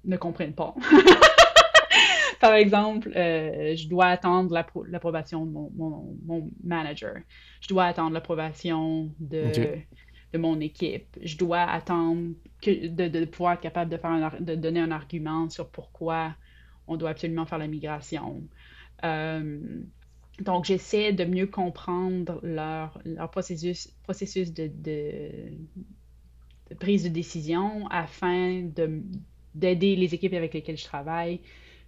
ne 0.05 0.17
comprennent 0.17 0.53
pas. 0.53 0.75
Par 2.39 2.53
exemple, 2.53 3.11
euh, 3.15 3.75
je 3.75 3.89
dois 3.89 4.05
attendre 4.05 4.53
l'approbation 4.87 5.45
de 5.45 5.51
mon, 5.51 6.49
manager. 6.63 7.17
Je 7.59 7.67
dois 7.67 7.85
attendre 7.85 8.13
l'approbation 8.13 9.11
de, 9.19 9.51
de 10.33 10.37
mon 10.37 10.59
équipe. 10.61 11.17
Je 11.21 11.37
dois 11.37 11.63
attendre 11.63 12.33
que, 12.61 12.87
de, 12.87 13.25
pouvoir 13.25 13.53
être 13.53 13.61
capable 13.61 13.91
de, 13.91 13.97
faire 13.97 14.37
de 14.39 14.55
donner 14.55 14.79
un 14.79 14.91
argument 14.91 15.49
sur 15.49 15.69
pourquoi 15.69 16.33
on 16.87 16.97
doit 16.97 17.09
absolument 17.09 17.45
faire 17.45 17.57
la 17.57 17.67
migration. 17.67 18.43
Euh, 19.03 19.59
donc, 20.39 20.65
j'essaie 20.65 21.13
de 21.13 21.25
mieux 21.25 21.47
comprendre 21.47 22.39
leur, 22.43 22.99
leur 23.05 23.29
processus, 23.29 23.89
processus 24.03 24.53
de, 24.53 24.69
de, 24.73 25.31
prise 26.75 27.03
de 27.03 27.09
décision 27.09 27.87
afin 27.89 28.69
d'aider 29.55 29.95
les 29.95 30.13
équipes 30.13 30.33
avec 30.33 30.53
lesquelles 30.53 30.77
je 30.77 30.85
travaille, 30.85 31.41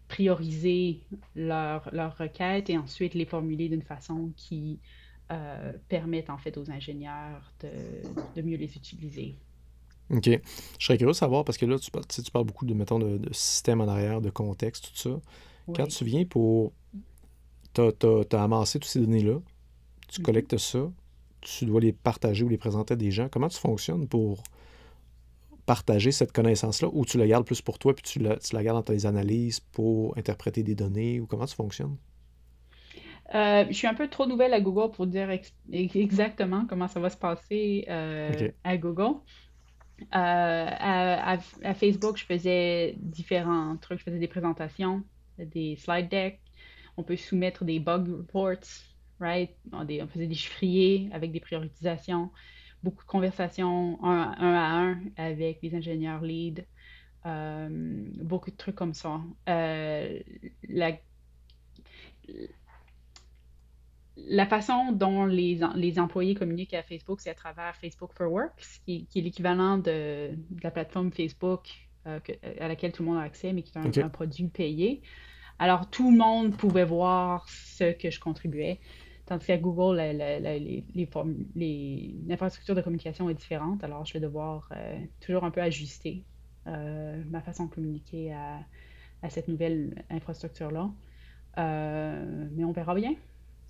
prioriser 0.07 1.01
leurs 1.36 1.89
leur 1.93 2.17
requêtes 2.17 2.69
et 2.69 2.77
ensuite 2.77 3.13
les 3.13 3.25
formuler 3.25 3.69
d'une 3.69 3.84
façon 3.84 4.32
qui 4.36 4.79
euh, 5.32 5.71
permette 5.88 6.29
en 6.29 6.38
fait 6.38 6.57
aux 6.57 6.69
ingénieurs 6.69 7.53
de, 7.61 7.69
de, 8.36 8.41
mieux 8.41 8.57
les 8.57 8.75
utiliser. 8.75 9.36
OK. 10.09 10.25
Je 10.25 10.86
serais 10.86 10.97
curieux 10.97 11.13
de 11.13 11.17
savoir, 11.17 11.45
parce 11.45 11.57
que 11.57 11.65
là, 11.65 11.79
tu, 11.79 11.89
tu 11.89 12.32
parles 12.32 12.43
beaucoup 12.43 12.65
de, 12.65 12.73
mettons, 12.73 12.99
de, 12.99 13.17
de, 13.17 13.32
système 13.32 13.79
en 13.79 13.88
arrière, 13.88 14.19
de 14.19 14.29
contexte, 14.29 14.91
tout 14.91 14.97
ça. 14.97 15.21
Quand 15.73 15.88
tu 15.88 16.03
viens 16.03 16.25
pour 16.25 16.73
tu 17.73 17.82
as, 17.82 18.43
amassé 18.43 18.79
toutes 18.79 18.89
ces 18.89 18.99
données-là, 18.99 19.39
tu 20.09 20.19
mhm. 20.19 20.25
collectes 20.25 20.57
ça, 20.57 20.91
tu 21.39 21.65
dois 21.65 21.79
les 21.79 21.93
partager 21.93 22.43
ou 22.43 22.49
les 22.49 22.57
présenter 22.57 22.93
à 22.93 22.97
des 22.97 23.11
gens. 23.11 23.29
Comment 23.29 23.47
tu 23.47 23.57
fonctionnes 23.57 24.07
pour 24.07 24.43
partager 25.72 26.11
cette 26.11 26.34
connaissance-là 26.34 26.89
ou 26.91 27.05
tu 27.05 27.17
la 27.17 27.26
gardes 27.26 27.45
plus 27.45 27.61
pour 27.61 27.80
toi 27.80 27.95
puis 27.95 28.03
tu 28.03 28.19
la, 28.19 28.36
tu 28.36 28.53
la 28.53 28.61
gardes 28.61 28.80
dans 28.80 28.93
tes 28.93 29.05
analyses 29.05 29.61
pour 29.61 30.17
interpréter 30.17 30.63
des 30.63 30.76
données 30.76 31.22
ou 31.22 31.28
comment 31.28 31.45
tu 31.45 31.55
fonctionnes? 31.55 31.95
Euh, 33.34 33.63
je 33.69 33.74
suis 33.74 33.88
un 33.88 33.93
peu 33.93 34.09
trop 34.09 34.26
nouvelle 34.26 34.53
à 34.53 34.59
Google 34.59 34.91
pour 34.91 35.07
dire 35.07 35.30
exactement 35.72 36.65
comment 36.67 36.89
ça 36.89 36.99
va 36.99 37.09
se 37.09 37.15
passer 37.15 37.86
euh, 37.88 38.49
à 38.65 38.76
Google. 38.76 39.15
Euh, 40.01 40.07
à, 40.13 41.74
Facebook, 41.74 42.17
je 42.17 42.26
faisais 42.26 42.95
différents 42.97 43.78
trucs. 43.78 43.99
Je 43.99 44.03
faisais 44.03 44.19
des 44.19 44.28
présentations, 44.28 45.05
des 45.38 45.78
slide 45.78 46.09
decks, 46.09 46.41
on 46.97 47.03
peut 47.03 47.15
soumettre 47.15 47.63
des 47.63 47.80
bug 47.80 48.09
reports, 48.09 48.67
right? 49.22 49.51
On, 49.72 49.88
faisait 50.07 50.28
des 50.28 50.36
chiffriers 50.36 51.09
avec 51.13 51.32
des 51.32 51.39
prioritisations, 51.39 52.30
beaucoup 52.84 53.03
de 53.03 53.09
conversations 53.09 54.03
un, 54.03 54.34
à 54.38 54.79
un 54.79 54.99
avec 55.17 55.59
les 55.61 55.75
ingénieurs 55.75 56.21
lead, 56.21 56.65
euh, 57.25 57.67
beaucoup 58.21 58.51
de 58.51 58.55
trucs 58.55 58.75
comme 58.75 58.93
ça. 58.93 59.21
Euh, 59.49 60.19
la, 60.67 60.97
façon 64.45 64.91
dont 64.91 65.25
les, 65.25 65.59
les, 65.75 65.99
employés 65.99 66.36
communiquent 66.36 66.73
à 66.73 66.84
Facebook, 66.84 67.21
c'est 67.21 67.29
à 67.29 67.36
travers 67.36 67.75
Facebook 67.75 68.11
for 68.13 68.32
Work, 68.32 68.65
qui, 68.86 69.07
est 69.15 69.21
l'équivalent 69.21 69.77
de, 69.77 70.32
la 70.63 70.71
plateforme 70.71 71.11
Facebook 71.11 71.69
euh, 72.07 72.19
à 72.59 72.67
laquelle 72.67 72.91
tout 72.91 73.03
le 73.03 73.09
monde 73.09 73.19
a 73.19 73.23
accès, 73.23 73.53
mais 73.53 73.61
qui 73.61 73.77
est 73.77 74.03
un 74.03 74.09
produit 74.09 74.47
payé. 74.47 75.01
Alors, 75.59 75.91
tout 75.91 76.09
le 76.09 76.17
monde 76.17 76.57
pouvait 76.57 76.86
voir 76.86 77.47
ce 77.47 77.91
que 77.91 78.09
je 78.09 78.19
contribuais. 78.19 78.79
Tandis 79.32 79.45
qu'à 79.45 79.57
Google, 79.57 79.95
l'infrastructure 81.55 82.75
de 82.75 82.82
communication 82.82 83.29
est 83.29 83.34
différente. 83.34 83.82
Alors, 83.82 84.05
je 84.05 84.11
vais 84.11 84.19
devoir 84.19 84.67
euh, 84.75 84.99
toujours 85.21 85.45
un 85.45 85.51
peu 85.51 85.61
ajuster 85.61 86.25
euh, 86.67 87.23
ma 87.29 87.39
façon 87.39 87.67
de 87.67 87.69
communiquer 87.69 88.34
à, 88.34 88.59
cette 89.29 89.47
nouvelle 89.47 90.03
infrastructure-là. 90.09 90.91
Euh, 91.59 92.49
mais 92.51 92.65
on 92.65 92.73
verra 92.73 92.93
bien. 92.93 93.13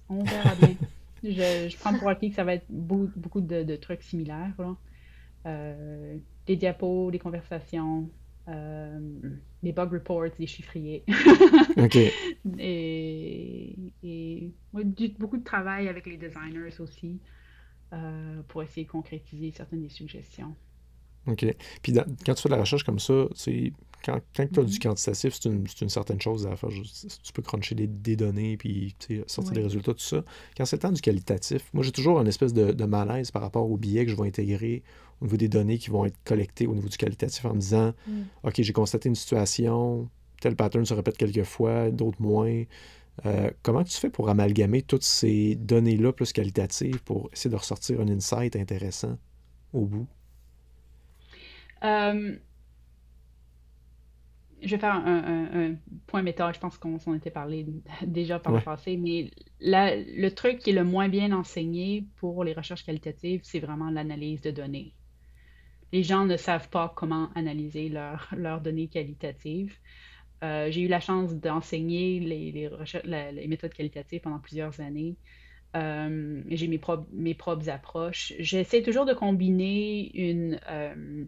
On 0.10 0.24
verra 0.24 0.56
bien. 0.56 0.74
je, 1.24 1.78
prends 1.78 1.94
pour 1.94 2.10
acquis 2.10 2.32
que 2.32 2.36
ça 2.38 2.44
va 2.44 2.56
être 2.56 2.66
beaucoup, 2.68 3.40
de, 3.40 3.76
trucs 3.76 4.02
similaires. 4.02 4.56
des 5.46 6.56
diapos, 6.56 7.12
des 7.12 7.20
conversations, 7.20 8.10
euh, 8.48 9.00
des 9.62 9.72
bug 9.72 9.94
reports, 9.94 10.30
des 10.38 10.48
chiffriers. 10.48 11.04
OK. 11.78 11.98
Et, 12.58 13.76
et 14.04 14.52
beaucoup 14.74 15.38
de 15.38 15.44
travail 15.44 15.88
avec 15.88 16.06
les 16.08 16.18
designers 16.18 16.80
aussi 16.80 17.20
euh, 17.94 18.42
pour 18.48 18.64
essayer 18.64 18.86
de 18.86 18.92
concrétiser 18.92 19.52
certaines 19.52 19.82
des 19.82 19.90
suggestions. 19.90 20.56
OK. 21.28 21.46
Puis 21.84 21.94
quand 21.94 22.34
tu 22.34 22.42
fais 22.42 22.50
de 22.50 22.56
la 22.56 22.62
recherche 22.62 22.84
comme 22.84 23.00
ça, 23.00 23.26
quand, 24.04 24.20
quand 24.36 24.48
tu 24.52 24.60
as 24.60 24.64
du 24.64 24.72
mm-hmm. 24.72 24.80
quantitatif, 24.80 25.34
c'est 25.34 25.50
une, 25.50 25.66
une, 25.82 25.90
certaine 25.90 26.20
chose 26.22 26.48
à 26.48 26.56
faire. 26.56 26.70
tu 26.70 27.34
peux 27.34 27.42
cruncher 27.42 27.76
des, 27.76 27.88
des 27.88 28.16
données 28.16 28.58
puis 28.58 28.96
sortir 29.28 29.54
des 29.54 29.62
résultats, 29.62 29.94
tout 29.94 30.00
ça. 30.00 30.24
Quand 30.58 30.66
c'est 30.66 30.78
le 30.78 30.82
temps 30.82 30.92
du 30.92 31.02
qualitatif, 31.02 31.70
moi 31.74 31.84
j'ai 31.84 31.92
toujours 31.92 32.20
une 32.20 32.28
espèce 32.28 32.54
de, 32.54 32.72
de, 32.72 32.86
malaise 32.86 33.32
par 33.32 33.42
rapport 33.42 33.70
aux 33.70 33.78
billets 33.78 34.06
que 34.06 34.12
je 34.12 34.16
vais 34.16 34.28
intégrer 34.28 34.84
au 35.22 35.26
niveau 35.26 35.38
des 35.38 35.50
données 35.50 35.78
qui 35.78 35.90
vont 35.90 36.06
être 36.06 36.18
collectées 36.24 36.68
au 36.68 36.74
niveau 36.74 36.90
du 36.90 36.98
qualitatif 36.98 37.46
en 37.46 37.54
me 37.54 37.60
disant 37.60 37.94
mm. 38.08 38.22
OK, 38.44 38.62
j'ai 38.62 38.74
constaté 38.74 39.10
une 39.10 39.16
situation, 39.16 40.10
tel 40.42 40.56
pattern 40.56 40.86
se 40.86 40.94
répète 40.94 41.18
quelques 41.18 41.44
fois, 41.44 41.92
d'autres 41.92 42.22
moins. 42.22 42.64
Euh, 43.26 43.52
comment 43.62 43.84
tu 43.84 43.98
fais 43.98 44.10
pour 44.10 44.30
amalgamer 44.30 44.82
toutes 44.82 45.04
ces 45.04 45.56
données-là 45.56 46.14
plus 46.14 46.34
qualitatives 46.34 47.04
pour 47.04 47.30
essayer 47.34 47.52
de 47.52 47.56
ressortir 47.56 48.02
un 48.02 48.08
insight 48.08 48.56
intéressant 48.56 49.18
au 49.74 49.86
bout? 49.86 50.08
Euh, 51.84 52.36
je 54.64 54.70
vais 54.70 54.80
faire 54.80 54.94
un, 54.94 55.76
point 56.08 56.22
méthode, 56.22 56.54
je 56.54 56.60
pense 56.60 56.78
qu'on 56.78 57.00
s'en 57.00 57.14
était 57.14 57.32
parlé 57.32 57.66
déjà 58.06 58.40
par 58.40 58.54
le 58.54 58.62
passé, 58.62 58.98
mais 58.98 59.32
le 59.60 60.30
truc 60.30 60.60
qui 60.60 60.72
est 60.72 60.74
le 60.74 60.84
moins 60.84 61.10
bien 61.10 61.32
enseigné 61.32 62.06
pour 62.18 62.44
les 62.44 62.54
recherches 62.54 62.86
qualitatives, 62.86 63.42
c'est 63.44 63.60
vraiment 63.60 63.90
l'analyse 63.90 64.42
de 64.42 64.52
données. 64.52 64.94
Les 65.92 66.04
gens 66.04 66.26
ne 66.26 66.38
savent 66.38 66.70
pas 66.70 66.94
comment 66.96 67.30
analyser 67.36 67.90
leurs 67.90 68.62
données 68.62 68.88
qualitatives. 68.88 69.76
Euh, 70.44 70.72
j'ai 70.72 70.82
eu 70.82 70.88
la 70.88 71.00
chance 71.00 71.36
d'enseigner 71.36 72.20
les, 72.20 72.52
les, 72.52 73.48
méthodes 73.48 73.74
qualitatives 73.74 74.22
pendant 74.22 74.40
plusieurs 74.40 74.80
années. 74.80 75.16
Euh, 75.76 76.42
j'ai 76.50 76.68
mes, 76.68 76.82
mes 77.14 77.34
propres 77.36 77.70
approches. 77.70 78.34
J'essaie 78.40 78.82
toujours 78.82 79.06
de 79.06 79.14
combiner 79.14 80.12
une, 80.16 80.60
euh, 80.70 81.26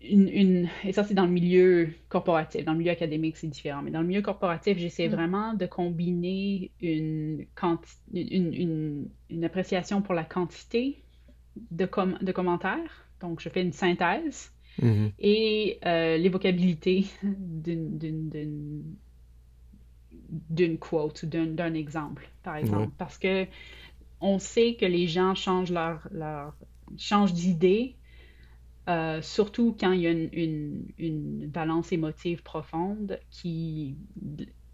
une, 0.00 0.68
et 0.84 0.92
ça 0.92 1.02
c'est 1.04 1.14
dans 1.14 1.26
le 1.26 1.32
milieu 1.32 1.90
corporatif, 2.08 2.64
dans 2.64 2.72
le 2.72 2.78
milieu 2.78 2.92
académique 2.92 3.36
c'est 3.36 3.48
différent, 3.48 3.82
mais 3.82 3.90
dans 3.90 4.00
le 4.00 4.06
milieu 4.06 4.22
corporatif 4.22 4.78
j'essaie 4.78 5.08
mm. 5.08 5.12
vraiment 5.12 5.54
de 5.54 5.66
combiner 5.66 6.70
une, 6.80 7.46
une, 8.14 9.08
une, 9.30 9.44
appréciation 9.44 10.00
pour 10.00 10.14
la 10.14 10.24
quantité 10.24 11.02
de, 11.70 11.88
de 12.22 12.32
commentaires, 12.32 13.06
donc 13.20 13.40
je 13.40 13.48
fais 13.48 13.62
une 13.62 13.72
synthèse, 13.72 14.52
mm-hmm. 14.80 15.10
et 15.18 15.78
euh, 15.84 16.16
l'évocabilité 16.16 17.06
d'une 17.22 18.84
d'une 20.50 20.78
quote 20.78 21.22
ou 21.22 21.26
d'un 21.26 21.74
exemple, 21.74 22.28
par 22.42 22.56
exemple, 22.56 22.92
parce 22.98 23.16
que 23.18 23.46
on 24.20 24.38
sait 24.38 24.74
que 24.74 24.84
les 24.84 25.06
gens 25.06 25.34
changent 25.34 25.70
leur, 25.70 26.06
leur 26.10 26.54
changent 26.98 27.32
d'idée 27.32 27.96
euh, 28.88 29.20
surtout 29.20 29.76
quand 29.78 29.92
il 29.92 30.00
y 30.00 30.06
a 30.06 30.10
une, 30.10 30.86
une, 30.96 31.46
balance 31.46 31.92
émotive 31.92 32.42
profonde 32.42 33.20
qui, 33.30 33.96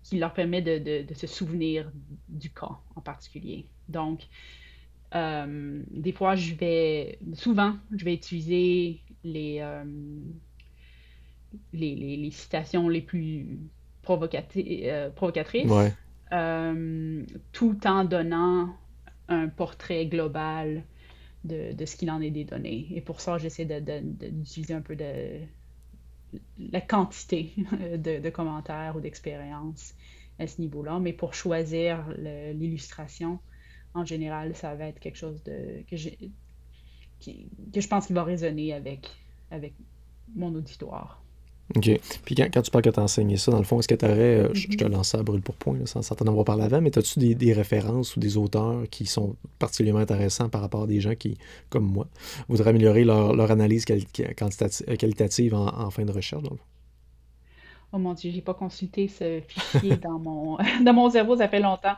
qui 0.05 0.19
leur 0.19 0.33
permet 0.33 0.63
de, 0.63 1.03
de, 1.03 1.15
se 1.15 1.27
souvenir 1.27 1.91
du 2.29 2.51
cas 2.51 2.79
en 2.95 3.01
particulier. 3.01 3.67
Donc, 3.89 4.21
euh, 5.17 5.83
des 5.91 6.13
fois, 6.13 6.37
je 6.37 6.55
vais, 6.55 7.19
souvent, 7.33 7.75
je 7.93 8.05
vais 8.05 8.15
utiliser 8.15 9.01
les, 9.25 9.59
euh, 9.61 9.85
les, 11.73 11.97
les, 12.17 12.31
citations 12.31 12.89
les 12.89 13.03
plus 13.03 13.59
provocatrices, 14.03 15.73
tout 17.53 17.87
en 17.87 18.05
donnant 18.05 18.77
un 19.29 19.49
portrait 19.49 20.07
global 20.07 20.85
de, 21.45 21.85
ce 21.85 21.97
qu'il 21.97 22.11
en 22.11 22.21
est 22.21 22.31
des 22.31 22.45
données. 22.45 22.89
Et 22.91 23.01
pour 23.01 23.21
ça, 23.21 23.39
j'essaie 23.39 23.65
d'utiliser 23.65 24.75
un 24.75 24.81
peu 24.81 24.97
de 24.97 25.41
la 26.59 26.81
quantité 26.81 27.53
de, 27.57 28.31
commentaires 28.31 28.97
ou 28.97 29.01
d'expériences 29.01 29.95
à 30.39 30.47
ce 30.47 30.61
niveau-là. 30.61 30.99
Mais 30.99 31.13
pour 31.13 31.35
choisir 31.35 32.09
l'illustration, 32.19 33.39
en 33.95 34.05
général, 34.05 34.57
ça 34.57 34.75
va 34.75 34.87
être 34.87 34.99
quelque 34.99 35.19
chose 35.19 35.43
de, 35.45 35.83
que, 35.89 35.97
que 37.73 37.81
je 37.81 37.89
pense 37.89 38.07
qu'il 38.07 38.17
va 38.17 38.25
résonner 38.25 38.73
avec, 38.73 39.11
avec 39.51 39.75
mon 40.35 40.55
auditoire. 40.55 41.24
OK. 41.75 41.91
Puis 42.25 42.35
quand, 42.35 42.63
tu 42.63 42.71
parles 42.71 42.85
que 42.85 42.91
tu 42.91 43.01
as 43.01 43.03
enseigné 43.03 43.37
ça, 43.37 43.51
dans 43.51 43.59
le 43.59 43.65
fond, 43.65 43.79
est-ce 43.81 43.89
que 43.89 43.95
tu 43.95 44.05
aurais, 44.05 44.19
euh, 44.19 44.49
je, 44.53 44.69
te 44.69 44.85
mm-hmm. 44.85 44.89
lance 44.89 45.09
ça 45.09 45.19
à 45.19 45.23
brûle 45.23 45.41
pour 45.41 45.55
point, 45.55 45.79
sans 45.87 46.03
t'en 46.03 46.27
avoir 46.27 46.45
parlé 46.45 46.65
avant, 46.65 46.81
mais 46.81 46.97
as-tu 46.97 47.35
des, 47.35 47.53
références 47.53 48.17
ou 48.17 48.21
des 48.21 48.37
auteurs 48.37 48.83
qui 48.91 49.07
sont 49.07 49.37
particulièrement 49.59 50.01
intéressants 50.01 50.49
par 50.49 50.61
rapport 50.61 50.83
à 50.83 50.87
des 50.87 51.01
gens 51.01 51.15
qui, 51.15 51.39
comme 51.71 51.85
moi, 51.85 52.07
voudraient 52.49 52.71
améliorer 52.71 53.05
leur, 53.05 53.51
analyse 53.51 53.87
euh, 53.91 54.97
qualitative 54.97 55.55
en, 55.55 55.91
fin 55.91 56.05
de 56.05 56.13
recherche? 56.13 56.45
Oh 57.93 57.99
mon 57.99 58.13
Dieu, 58.13 58.31
j'ai 58.35 58.43
pas 58.43 58.55
consulté 58.55 59.09
ce 59.09 59.41
fichier 59.47 59.97
dans 60.03 60.19
mon, 60.19 60.59
dans 60.85 60.93
mon 60.93 61.09
cerveau, 61.09 61.37
ça 61.37 61.49
fait 61.49 61.61
longtemps. 61.61 61.97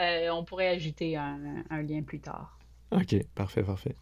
Euh, 0.00 0.28
on 0.30 0.44
pourrait 0.44 0.68
ajouter 0.68 1.16
un, 1.16 1.38
un 1.70 1.82
lien 1.82 2.02
plus 2.02 2.20
tard. 2.20 2.55
OK, 2.92 3.16
parfait, 3.34 3.62
parfait. 3.62 3.96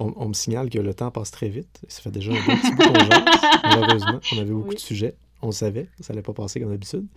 On, 0.00 0.12
on 0.16 0.28
me 0.28 0.32
signale 0.32 0.70
que 0.70 0.78
le 0.78 0.94
temps 0.94 1.10
passe 1.10 1.30
très 1.30 1.48
vite. 1.48 1.80
Ça 1.88 2.00
fait 2.00 2.10
déjà 2.10 2.32
un 2.32 2.34
bon 2.34 2.56
petit 2.56 2.70
bout 2.72 2.82
qu'on 2.82 2.94
jase, 2.94 3.24
malheureusement. 3.64 4.20
On 4.32 4.38
avait 4.38 4.50
beaucoup 4.50 4.68
Oui. 4.70 4.74
de 4.76 4.80
sujets. 4.80 5.14
On 5.46 5.52
savait, 5.52 5.88
ça 6.00 6.12
n'allait 6.12 6.22
pas 6.22 6.32
passer 6.32 6.58
comme 6.60 6.70
d'habitude. 6.70 7.06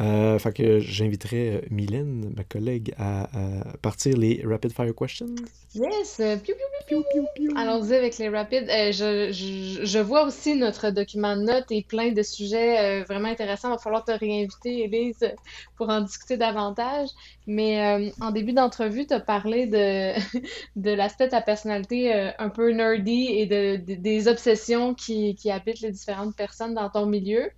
Euh, 0.00 0.38
fait 0.38 0.52
que 0.52 0.78
j'inviterai 0.78 1.56
euh, 1.56 1.60
Mylène, 1.70 2.32
ma 2.36 2.44
collègue, 2.44 2.94
à, 2.98 3.24
à 3.72 3.76
partir 3.78 4.16
les 4.16 4.40
rapid 4.44 4.70
fire 4.72 4.94
questions. 4.94 5.26
Yes! 5.74 6.20
Piou, 6.44 6.54
piou, 6.86 7.02
piou. 7.34 7.50
Allons-y 7.56 7.94
avec 7.94 8.16
les 8.18 8.28
rapides. 8.28 8.68
Euh, 8.70 8.92
je, 8.92 9.32
je, 9.32 9.84
je 9.84 9.98
vois 9.98 10.24
aussi 10.24 10.54
notre 10.54 10.90
document 10.90 11.36
de 11.36 11.42
notes 11.42 11.72
et 11.72 11.82
plein 11.82 12.12
de 12.12 12.22
sujets 12.22 12.78
euh, 13.00 13.04
vraiment 13.08 13.28
intéressants. 13.28 13.70
Il 13.70 13.72
va 13.72 13.78
falloir 13.78 14.04
te 14.04 14.12
réinviter, 14.12 14.84
Élise, 14.84 15.34
pour 15.76 15.88
en 15.88 16.02
discuter 16.02 16.36
davantage. 16.36 17.08
Mais 17.48 18.12
en 18.20 18.30
début 18.30 18.52
d'entrevue, 18.52 19.06
tu 19.06 19.14
as 19.14 19.20
parlé 19.20 19.66
de, 19.66 20.12
de 20.76 20.90
l'aspect 20.90 21.26
de 21.26 21.30
ta 21.30 21.40
personnalité 21.40 22.12
un 22.38 22.50
peu 22.50 22.70
nerdy 22.72 23.26
et 23.30 23.46
de, 23.46 23.76
de- 23.84 23.94
des 24.00 24.28
obsessions 24.28 24.94
qui, 24.94 25.34
qui 25.34 25.50
habitent 25.50 25.80
les 25.80 25.90
différentes 25.90 26.36
personnes 26.36 26.74
dans 26.74 26.88
ton 26.90 27.06
milieu. 27.06 27.50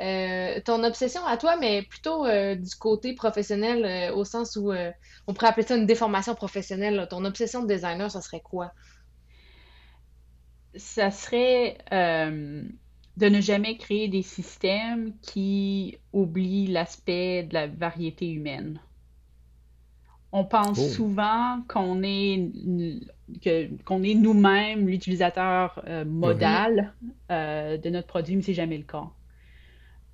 Euh, 0.00 0.60
ton 0.64 0.82
obsession 0.84 1.24
à 1.26 1.36
toi, 1.36 1.56
mais 1.56 1.82
plutôt 1.82 2.26
euh, 2.26 2.54
du 2.56 2.74
côté 2.76 3.14
professionnel, 3.14 3.84
euh, 3.84 4.14
au 4.16 4.24
sens 4.24 4.56
où 4.56 4.72
euh, 4.72 4.90
on 5.26 5.34
pourrait 5.34 5.48
appeler 5.48 5.66
ça 5.66 5.76
une 5.76 5.86
déformation 5.86 6.34
professionnelle. 6.34 6.96
là. 6.96 7.06
Ton 7.06 7.24
obsession 7.24 7.62
de 7.62 7.68
designer, 7.68 8.10
ça 8.10 8.20
serait 8.20 8.40
quoi? 8.40 8.72
Ça 10.76 11.10
serait 11.12 11.78
euh, 11.92 12.62
de 13.16 13.26
ne 13.28 13.40
jamais 13.40 13.76
créer 13.76 14.08
des 14.08 14.22
systèmes 14.22 15.12
qui 15.22 15.98
oublient 16.12 16.66
l'aspect 16.66 17.44
de 17.44 17.54
la 17.54 17.66
variété 17.68 18.28
humaine. 18.30 18.80
On 20.32 20.44
pense 20.44 20.78
Oh. 20.80 20.88
souvent 20.88 21.62
qu'on 21.68 22.02
est, 22.02 22.50
que- 23.40 23.70
qu'on 23.84 24.02
est 24.02 24.14
nous-mêmes 24.14 24.88
l'utilisateur 24.88 25.80
euh, 25.86 26.04
modal 26.04 26.92
euh, 27.30 27.76
de 27.78 27.88
notre 27.90 28.08
produit, 28.08 28.34
mais 28.34 28.42
c'est 28.42 28.54
jamais 28.54 28.78
le 28.78 28.82
cas. 28.84 29.04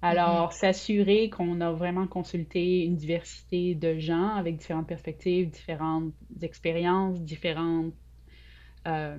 Alors, 0.02 0.52
s'assurer 0.52 1.28
qu'on 1.28 1.60
a 1.60 1.72
vraiment 1.72 2.06
consulté 2.06 2.84
une 2.84 2.96
diversité 2.96 3.74
de 3.74 3.98
gens 3.98 4.28
avec 4.28 4.56
différentes 4.56 4.86
perspectives, 4.88 5.50
différentes 5.50 6.12
expériences, 6.40 7.20
différents 7.20 7.90
euh, 8.86 9.16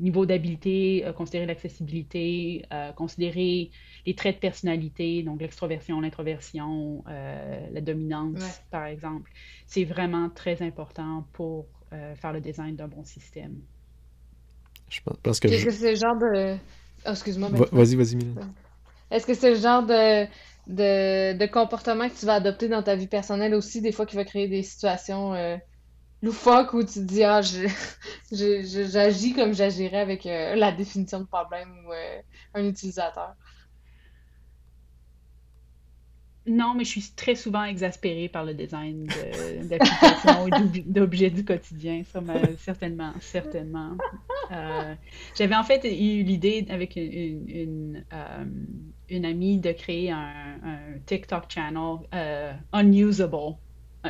niveaux 0.00 0.26
d'habileté, 0.26 1.04
euh, 1.06 1.12
considérer 1.12 1.46
l'accessibilité, 1.46 2.64
euh, 2.72 2.90
considérer 2.92 3.70
les 4.06 4.14
traits 4.16 4.34
de 4.36 4.40
personnalité, 4.40 5.22
donc 5.22 5.40
l'extroversion, 5.40 6.00
l'introversion, 6.00 7.04
euh, 7.06 7.68
la 7.70 7.80
dominance, 7.80 8.40
Ouais. 8.40 8.64
par 8.72 8.86
exemple. 8.86 9.30
C'est 9.66 9.84
vraiment 9.84 10.28
très 10.30 10.62
important 10.62 11.24
pour 11.32 11.66
euh, 11.92 12.16
faire 12.16 12.32
le 12.32 12.40
design 12.40 12.74
d'un 12.74 12.88
bon 12.88 13.04
système. 13.04 13.60
Je 14.90 15.00
pense, 15.02 15.16
parce 15.22 15.38
que 15.38 15.46
Est-ce 15.46 15.58
je... 15.60 15.64
que 15.66 15.70
c'est 15.70 15.90
le 15.90 15.96
genre 15.96 16.16
de... 16.18 16.56
Oh, 17.06 17.10
excuse-moi. 17.10 17.50
Vas-y, 17.70 17.94
vas-y, 17.94 18.16
Mylène. 18.16 18.52
Est-ce 19.10 19.26
que 19.26 19.34
c'est 19.34 19.50
le 19.50 19.56
genre 19.60 19.82
de, 19.84 20.24
de, 20.66 21.32
de 21.38 21.46
comportement 21.46 22.08
que 22.08 22.14
tu 22.18 22.26
vas 22.26 22.34
adopter 22.34 22.68
dans 22.68 22.82
ta 22.82 22.96
vie 22.96 23.08
personnelle 23.08 23.54
aussi, 23.54 23.80
des 23.80 23.92
fois 23.92 24.06
qui 24.06 24.16
va 24.16 24.24
créer 24.24 24.48
des 24.48 24.62
situations 24.62 25.34
euh, 25.34 25.56
loufoques 26.22 26.74
où 26.74 26.82
tu 26.84 26.94
te 26.94 26.98
dis, 27.00 27.24
ah, 27.24 27.42
j'agis 28.32 29.34
comme 29.34 29.54
j'agirais 29.54 30.00
avec 30.00 30.26
euh, 30.26 30.54
la 30.56 30.72
définition 30.72 31.20
de 31.20 31.26
problème 31.26 31.70
ou 31.86 31.92
euh, 31.92 32.22
un 32.54 32.66
utilisateur? 32.66 33.34
Non, 36.46 36.74
mais 36.74 36.84
je 36.84 36.90
suis 37.00 37.14
très 37.14 37.34
souvent 37.36 37.64
exaspérée 37.64 38.28
par 38.28 38.44
le 38.44 38.54
design 38.54 39.10
de- 39.12 39.62
d'applications 39.64 40.46
et 40.46 40.52
d'ob- 40.52 40.70
d'objets 40.92 41.30
du 41.30 41.44
quotidien. 41.44 42.02
Certainement, 42.56 43.12
certainement. 43.20 43.98
Euh, 44.50 44.94
j'avais 45.34 45.54
en 45.56 45.64
fait 45.64 45.84
eu 45.84 46.22
l'idée 46.22 46.66
avec 46.70 46.96
une, 46.96 47.02
une, 47.12 47.48
une, 47.48 48.06
euh, 48.12 48.44
une 49.08 49.24
amie 49.24 49.58
de 49.60 49.72
créer 49.72 50.10
un, 50.10 50.60
un 50.62 50.98
TikTok 51.06 51.50
channel 51.50 51.98
euh, 52.14 52.52
unusable, 52.72 53.58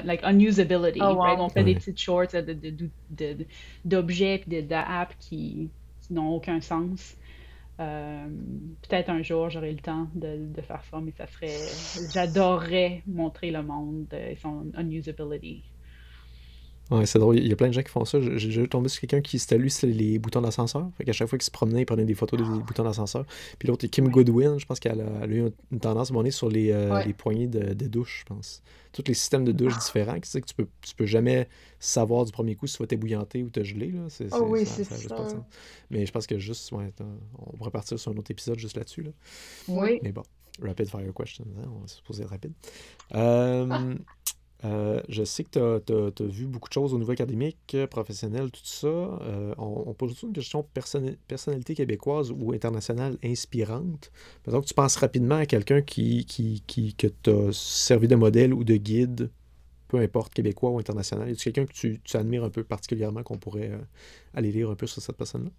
like 0.04 0.22
unusability, 0.24 1.00
Oh, 1.00 1.14
wow. 1.14 1.22
right? 1.22 1.38
On 1.40 1.48
fait 1.50 1.64
des 1.64 1.74
petites 1.74 1.98
shorts 2.00 2.28
de, 2.32 2.40
de, 2.52 2.70
de- 2.70 2.92
de- 3.10 3.46
d'objets 3.84 4.42
et 4.46 4.62
de- 4.62 4.66
d'apps 4.68 5.16
qui, 5.18 5.72
qui 6.00 6.12
n'ont 6.12 6.30
aucun 6.34 6.60
sens. 6.60 7.16
Euh, 7.80 8.28
peut-être 8.88 9.08
un 9.10 9.22
jour 9.22 9.50
j'aurai 9.50 9.72
le 9.72 9.80
temps 9.80 10.10
de, 10.14 10.46
de 10.52 10.62
faire 10.62 10.84
ça, 10.84 11.00
mais 11.00 11.12
ça 11.12 11.26
serait. 11.28 11.78
J'adorerais 12.08 13.02
montrer 13.06 13.50
le 13.52 13.62
monde 13.62 14.08
euh, 14.14 14.34
son 14.36 14.70
unusability. 14.76 15.72
Ouais, 16.90 17.04
c'est 17.04 17.18
drôle. 17.18 17.38
Il 17.38 17.46
y 17.46 17.52
a 17.52 17.56
plein 17.56 17.68
de 17.68 17.72
gens 17.74 17.82
qui 17.82 17.90
font 17.90 18.04
ça. 18.04 18.18
J'ai 18.20 18.48
déjà 18.48 18.66
tombé 18.66 18.88
sur 18.88 19.00
quelqu'un 19.02 19.20
qui 19.20 19.38
s'était 19.38 19.58
lui 19.58 19.70
sur 19.70 19.86
les 19.88 20.18
boutons 20.18 20.40
d'ascenseur. 20.40 20.88
Fait 20.96 21.04
qu'à 21.04 21.12
chaque 21.12 21.28
fois 21.28 21.38
qu'il 21.38 21.44
se 21.44 21.50
promenait, 21.50 21.82
il 21.82 21.86
prenait 21.86 22.06
des 22.06 22.14
photos 22.14 22.40
des 22.40 22.44
boutons 22.44 22.84
d'ascenseur. 22.84 23.26
Puis 23.58 23.68
l'autre, 23.68 23.86
Kim. 23.86 24.08
Goodwin, 24.08 24.58
je 24.58 24.64
pense 24.64 24.80
qu'elle 24.80 25.00
a, 25.00 25.26
eu 25.26 25.50
une 25.70 25.80
tendance 25.80 26.10
à 26.10 26.14
monter 26.14 26.30
sur 26.30 26.48
les, 26.48 26.70
euh, 26.70 26.94
Ouais. 26.94 27.06
les 27.06 27.12
poignées 27.12 27.46
de, 27.46 27.74
de 27.74 27.86
douche, 27.86 28.20
je 28.20 28.34
pense. 28.34 28.62
Tous 28.92 29.04
les 29.06 29.12
systèmes 29.14 29.44
de 29.44 29.52
douche 29.52 29.78
différents. 29.78 30.18
Tu 30.18 30.28
sais 30.28 30.40
que 30.40 30.46
tu 30.46 30.54
peux, 30.54 30.66
tu 30.80 30.94
peux 30.94 31.04
jamais 31.04 31.46
savoir 31.78 32.24
du 32.24 32.32
premier 32.32 32.54
coup 32.54 32.66
si 32.66 32.76
tu 32.76 32.82
vas 32.82 32.86
t'ébouillanter 32.86 33.42
ou 33.42 33.50
te 33.50 33.62
geler. 33.62 33.90
Là. 33.90 34.06
C'est, 34.08 34.28
Oh 34.32 34.46
oui, 34.48 34.64
ça, 34.64 34.82
c'est 34.82 34.84
ça 34.84 35.14
pas 35.14 35.24
de 35.24 35.28
sens. 35.30 35.42
Mais 35.90 36.06
je 36.06 36.12
pense 36.12 36.26
que 36.26 36.38
juste, 36.38 36.72
ouais, 36.72 36.90
on 37.38 37.56
pourrait 37.58 37.70
partir 37.70 37.98
sur 37.98 38.10
un 38.12 38.16
autre 38.16 38.30
épisode 38.30 38.58
juste 38.58 38.76
là-dessus. 38.76 39.02
Là. 39.02 39.10
Oui. 39.68 40.00
Mais 40.02 40.12
bon, 40.12 40.22
rapid 40.62 40.88
fire 40.88 41.12
questions, 41.14 41.44
hein, 41.58 41.68
on 41.76 41.80
va 41.80 41.86
se 41.86 41.96
supposer 41.96 42.22
être 42.22 42.30
rapide. 42.30 42.52
Euh, 43.14 43.94
euh, 44.64 45.00
je 45.08 45.22
sais 45.22 45.44
que 45.44 45.78
tu 45.78 45.92
as, 45.92 46.26
vu 46.26 46.46
beaucoup 46.46 46.68
de 46.68 46.72
choses 46.72 46.92
au 46.92 46.98
niveau 46.98 47.12
académique, 47.12 47.58
euh, 47.74 47.86
professionnel, 47.86 48.50
tout 48.50 48.64
ça. 48.64 48.88
Euh, 48.88 49.54
on, 49.56 49.84
on 49.86 49.94
pose 49.94 50.20
une 50.22 50.32
question 50.32 50.66
personnali- 50.74 51.16
personnalité 51.28 51.74
québécoise 51.74 52.32
ou 52.32 52.52
internationale 52.52 53.16
inspirante. 53.22 54.10
Mettons 54.46 54.60
que 54.60 54.66
tu 54.66 54.74
penses 54.74 54.96
rapidement 54.96 55.36
à 55.36 55.46
quelqu'un 55.46 55.80
qui, 55.80 56.24
qui, 56.26 56.64
qui, 56.66 56.94
que 56.94 57.06
t'as 57.06 57.52
servi 57.52 58.08
de 58.08 58.16
modèle 58.16 58.52
ou 58.52 58.64
de 58.64 58.74
guide, 58.76 59.30
peu 59.86 59.98
importe, 59.98 60.34
québécois 60.34 60.70
ou 60.70 60.78
international. 60.78 61.28
Est-ce 61.28 61.44
quelqu'un 61.44 61.64
que 61.64 61.72
tu, 61.72 62.00
tu 62.02 62.16
admires 62.16 62.42
un 62.42 62.50
peu 62.50 62.64
particulièrement 62.64 63.22
qu'on 63.22 63.38
pourrait 63.38 63.70
euh, 63.70 63.78
aller 64.34 64.50
lire 64.50 64.70
un 64.70 64.74
peu 64.74 64.88
sur 64.88 65.00
cette 65.00 65.16
personne-là? 65.16 65.50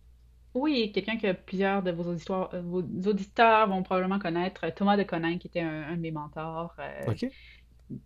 Oui, 0.55 0.91
quelqu'un 0.91 1.17
que 1.17 1.31
plusieurs 1.31 1.83
de 1.83 1.91
vos 1.91 2.03
auditeurs, 2.03 2.49
vos 2.63 2.81
auditeurs 2.81 3.69
vont 3.69 3.83
probablement 3.83 4.19
connaître, 4.19 4.67
Thomas 4.73 4.97
de 4.97 5.03
Conin, 5.03 5.37
qui 5.37 5.47
était 5.47 5.61
un, 5.61 5.83
un 5.83 5.95
de 5.95 6.01
mes 6.01 6.11
mentors 6.11 6.75
OK? 7.07 7.27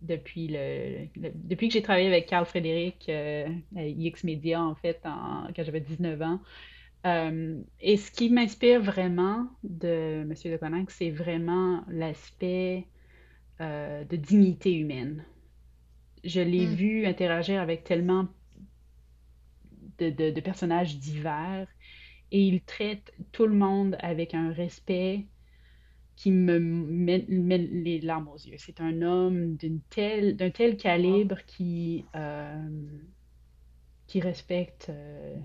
Depuis 0.02 0.48
le, 0.48 1.06
le- 1.16 1.32
depuis 1.34 1.68
que 1.68 1.74
j'ai 1.74 1.82
travaillé 1.82 2.08
avec 2.08 2.26
Carl 2.26 2.46
Frédéric 2.46 3.08
euh, 3.08 3.48
à 3.76 3.84
IX 3.84 4.24
Media, 4.24 4.62
en 4.62 4.74
fait, 4.74 5.00
en- 5.04 5.48
quand 5.54 5.64
j'avais 5.64 5.80
19 5.80 6.20
ans. 6.22 6.40
Euh, 7.06 7.60
et 7.80 7.96
ce 7.98 8.10
qui 8.10 8.30
m'inspire 8.30 8.82
vraiment 8.82 9.48
de 9.64 10.24
Monsieur 10.26 10.50
de 10.52 10.56
Coninck, 10.58 10.90
c'est 10.90 11.10
vraiment 11.10 11.84
l'aspect 11.88 12.86
euh, 13.60 14.04
de 14.04 14.16
dignité 14.16 14.72
humaine. 14.74 15.24
Je 16.24 16.40
l'ai 16.40 16.66
Mm. 16.66 16.66
vu 16.66 17.06
interagir 17.06 17.60
avec 17.60 17.84
tellement 17.84 18.28
de, 19.98 20.10
de- 20.10 20.30
de 20.30 20.40
personnages 20.40 20.98
divers 20.98 21.68
et 22.32 22.40
il 22.42 22.62
traite 22.62 23.12
tout 23.32 23.46
le 23.46 23.54
monde 23.54 23.96
avec 24.00 24.34
un 24.34 24.52
respect 24.52 25.26
qui 26.16 26.30
me 26.30 26.58
met, 26.58 27.26
met 27.28 27.58
les 27.58 28.00
larmes 28.00 28.28
aux 28.28 28.36
yeux. 28.36 28.56
C'est 28.58 28.80
un 28.80 29.02
homme 29.02 29.56
d'une 29.56 29.80
telle, 29.82 30.36
d'un 30.36 30.50
tel 30.50 30.76
calibre 30.76 31.44
qui, 31.46 32.04
euh, 32.14 32.68
qui 34.06 34.20
respecte 34.20 34.88
euh, 34.90 35.36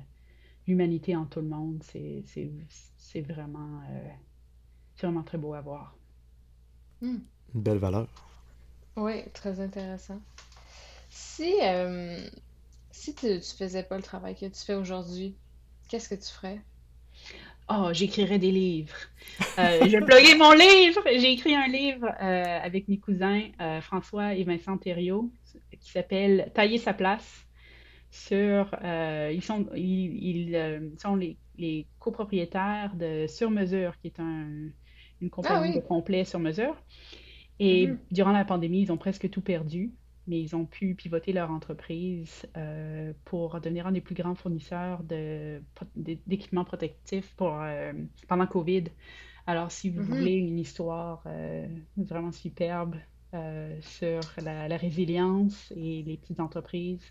l'humanité 0.68 1.16
en 1.16 1.26
tout 1.26 1.42
le 1.42 1.48
monde. 1.48 1.84
C'est, 1.84 2.24
c'est, 2.26 2.52
c'est 2.98 3.22
vraiment, 3.22 3.82
euh, 3.90 4.10
c'est 4.96 5.08
vraiment 5.08 5.24
très 5.24 5.38
beau 5.38 5.54
à 5.54 5.62
voir. 5.62 5.96
Une 7.56 7.62
belle 7.62 7.80
valeur. 7.80 8.08
Oui, 8.96 9.24
très 9.34 9.60
intéressant. 9.60 10.22
Si, 11.10 11.54
euh, 11.64 12.30
si 12.92 13.16
tu, 13.16 13.40
tu 13.40 13.56
faisais 13.56 13.84
pas 13.84 13.98
le 13.98 14.04
travail 14.04 14.36
que 14.36 14.46
tu 14.46 14.60
fais 14.60 14.76
aujourd'hui, 14.76 15.36
qu'est-ce 15.88 16.10
que 16.10 16.16
tu 16.16 16.30
ferais? 16.32 16.62
Oh, 17.70 17.90
j'écrirais 17.94 18.40
des 18.40 18.52
livres. 18.52 18.96
Euh, 19.60 19.88
je 19.88 19.98
vais 19.98 20.02
plugger 20.02 20.36
mon 20.36 20.54
livre. 20.54 21.02
J'ai 21.06 21.34
écrit 21.34 21.56
un 21.56 21.68
livre 21.68 22.08
euh, 22.22 22.60
avec 22.64 22.88
mes 22.88 23.00
cousins 23.00 23.50
euh, 23.62 23.82
François 23.82 24.34
et 24.36 24.44
Vincent 24.44 24.78
Thériault 24.78 25.32
qui 25.80 25.92
s'appelle 25.92 26.52
Tailler 26.56 26.78
sa 26.80 26.94
place. 26.94 27.46
Sur, 28.12 28.76
euh, 28.84 29.32
ils 29.34 29.44
sont, 29.44 29.68
ils, 29.76 30.52
ils, 30.54 31.00
sont 31.00 31.16
les, 31.16 31.38
les 31.58 31.88
copropriétaires 32.00 32.96
de 32.96 33.28
Sur 33.28 33.52
Mesure, 33.52 33.98
qui 34.00 34.08
est 34.08 34.20
un, 34.20 34.70
une 35.22 35.30
compagnie 35.30 35.70
oui. 35.70 35.74
de 35.74 35.80
complet 35.80 36.26
sur 36.26 36.40
mesure. 36.40 36.76
Et 37.60 37.88
Mhm. 37.88 38.00
durant 38.12 38.32
la 38.32 38.46
pandémie, 38.46 38.82
ils 38.84 38.92
ont 38.92 38.98
presque 38.98 39.30
tout 39.30 39.42
perdu, 39.42 39.94
mais 40.30 40.42
ils 40.42 40.56
ont 40.56 40.66
pu 40.66 40.96
pivoter 40.96 41.34
leur 41.34 41.52
entreprise 41.52 42.48
euh, 42.58 43.14
pour 43.26 43.62
devenir 43.62 43.88
un 43.88 43.94
des 43.94 44.02
plus 44.02 44.16
grands 44.16 44.36
fournisseurs 44.36 45.04
de, 45.04 45.62
d'équipements 45.98 46.66
protectifs 46.66 47.36
pour, 47.36 47.56
euh, 47.62 47.94
pendant 48.30 48.48
COVID. 48.48 48.86
Alors, 49.48 49.72
si 49.72 49.90
vous 49.90 50.02
Mhm. 50.02 50.16
voulez 50.16 50.34
une 50.34 50.60
histoire 50.60 51.24
euh, 51.28 51.68
vraiment 51.98 52.32
superbe 52.32 52.96
euh, 53.34 53.80
sur 53.82 54.34
la, 54.38 54.68
la 54.68 54.78
résilience 54.78 55.72
et 55.76 56.04
les 56.04 56.18
petites 56.18 56.40
entreprises 56.40 57.04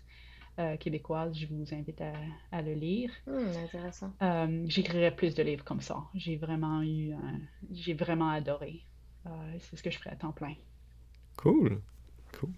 euh, 0.59 0.77
québécoises, 0.77 1.37
je 1.37 1.47
vous 1.47 1.73
invite 1.73 2.01
à, 2.01 2.13
à 2.51 2.61
le 2.61 2.73
lire. 2.73 3.11
Hmm, 3.25 3.55
intéressant. 3.55 4.13
Euh, 4.21 4.63
j'écrirai 4.67 5.13
plus 5.15 5.35
de 5.35 5.43
livres 5.43 5.63
comme 5.65 5.81
ça. 5.81 5.97
J'ai 6.13 6.37
vraiment 6.37 6.81
eu, 6.81 7.13
un- 7.13 7.41
j'ai 7.71 7.93
vraiment 7.93 8.29
adoré. 8.29 8.85
Euh, 9.27 9.57
c'est 9.59 9.75
ce 9.77 9.83
que 9.83 9.91
je 9.91 9.97
ferai 9.97 10.11
à 10.11 10.15
temps 10.15 10.31
plein. 10.33 10.55
Cool. 11.37 11.81
Cool. 12.33 12.53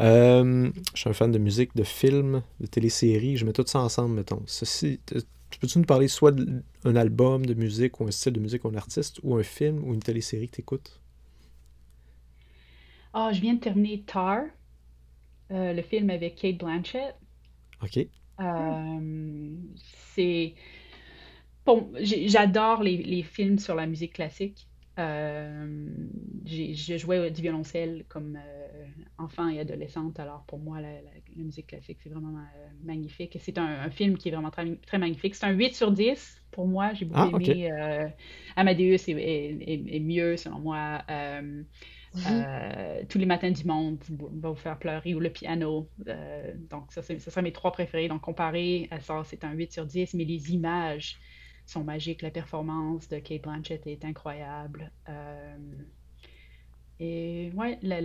Euh, 0.00 0.70
je 0.94 1.00
suis 1.00 1.10
un 1.10 1.12
fan 1.12 1.30
de 1.32 1.38
musique, 1.38 1.74
de 1.76 1.84
films, 1.84 2.42
de 2.60 2.66
téléséries. 2.66 3.36
Je 3.36 3.44
mets 3.46 3.52
tout 3.52 3.64
ça 3.66 3.80
ensemble, 3.80 4.14
mettons. 4.16 4.42
Ceci, 4.46 5.00
te- 5.06 5.16
peux-tu 5.60 5.78
nous 5.78 5.84
parler 5.84 6.08
soit 6.08 6.32
d'un 6.32 6.96
album 6.96 7.46
de 7.46 7.54
musique 7.54 8.00
ou 8.00 8.04
un 8.06 8.10
style 8.10 8.32
de 8.34 8.40
musique 8.40 8.64
ou 8.64 8.68
un 8.68 8.74
artiste 8.76 9.20
ou 9.22 9.36
un 9.36 9.42
film 9.42 9.84
ou 9.84 9.94
une 9.94 10.00
télésérie 10.02 10.48
que 10.48 10.56
tu 10.56 10.60
écoutes? 10.62 11.00
Ah, 13.14 13.30
je 13.32 13.40
viens 13.40 13.54
de 13.54 13.60
terminer 13.60 14.02
Tar, 14.04 14.46
euh, 15.52 15.72
le 15.72 15.82
film 15.82 16.10
avec 16.10 16.36
Kate 16.36 16.58
Blanchett. 16.58 17.14
OK. 17.82 18.10
Euh, 18.40 19.56
c'est 20.14 20.54
bon, 21.66 21.92
j'adore 22.00 22.82
les, 22.82 22.98
les 22.98 23.22
films 23.22 23.58
sur 23.58 23.74
la 23.74 23.86
musique 23.86 24.14
classique. 24.14 24.68
Euh, 25.00 25.88
j'ai, 26.44 26.74
je 26.74 26.96
jouais 26.98 27.30
du 27.30 27.42
violoncelle 27.42 28.04
comme 28.08 28.36
euh, 28.36 28.86
enfant 29.18 29.48
et 29.48 29.60
adolescente, 29.60 30.20
alors 30.20 30.44
pour 30.46 30.58
moi, 30.60 30.80
la, 30.80 30.92
la- 31.02 31.10
la 31.36 31.44
musique 31.44 31.68
classique, 31.68 31.98
c'est 32.02 32.10
vraiment 32.10 32.38
euh, 32.38 32.68
magnifique. 32.84 33.38
C'est 33.40 33.58
un, 33.58 33.64
un 33.66 33.90
film 33.90 34.18
qui 34.18 34.28
est 34.28 34.32
vraiment 34.32 34.50
très, 34.50 34.76
très 34.86 34.98
magnifique. 34.98 35.34
C'est 35.36 35.46
un 35.46 35.52
8 35.52 35.74
sur 35.74 35.92
10 35.92 36.42
pour 36.52 36.68
moi. 36.68 36.94
J'ai 36.94 37.06
beaucoup 37.06 37.24
Ah, 37.24 37.28
aimé. 37.28 37.70
euh, 37.72 38.08
Amadeus 38.56 39.08
est, 39.08 39.10
est- 39.10 39.62
est- 39.72 39.96
est 39.96 40.00
mieux, 40.00 40.36
selon 40.36 40.60
moi. 40.60 41.02
Euh, 41.10 41.62
Mhm. 42.14 42.46
euh, 42.48 43.02
Tous 43.08 43.18
les 43.18 43.26
matins 43.26 43.50
du 43.50 43.64
monde 43.64 43.98
va 44.08 44.50
vous 44.50 44.54
faire 44.56 44.78
pleurer 44.78 45.14
ou 45.14 45.20
le 45.20 45.30
piano. 45.30 45.90
Euh, 46.08 46.54
donc, 46.70 46.92
ça, 46.92 47.02
c'est- 47.02 47.18
ça 47.18 47.30
serait 47.30 47.42
mes 47.42 47.52
trois 47.52 47.72
préférés. 47.72 48.08
Donc, 48.08 48.20
comparé 48.22 48.88
à 48.90 49.00
ça, 49.00 49.22
c'est 49.24 49.44
un 49.44 49.52
8 49.52 49.72
sur 49.72 49.86
10, 49.86 50.14
mais 50.14 50.24
les 50.24 50.52
images 50.52 51.18
sont 51.70 51.84
magiques. 51.84 52.22
La 52.22 52.30
performance 52.30 53.08
de 53.08 53.18
Kate 53.18 53.42
Blanchett 53.42 53.86
est 53.86 54.04
incroyable. 54.04 54.90
Euh, 55.08 55.56
et 56.98 57.50
ouais, 57.54 57.78
le, 57.82 58.00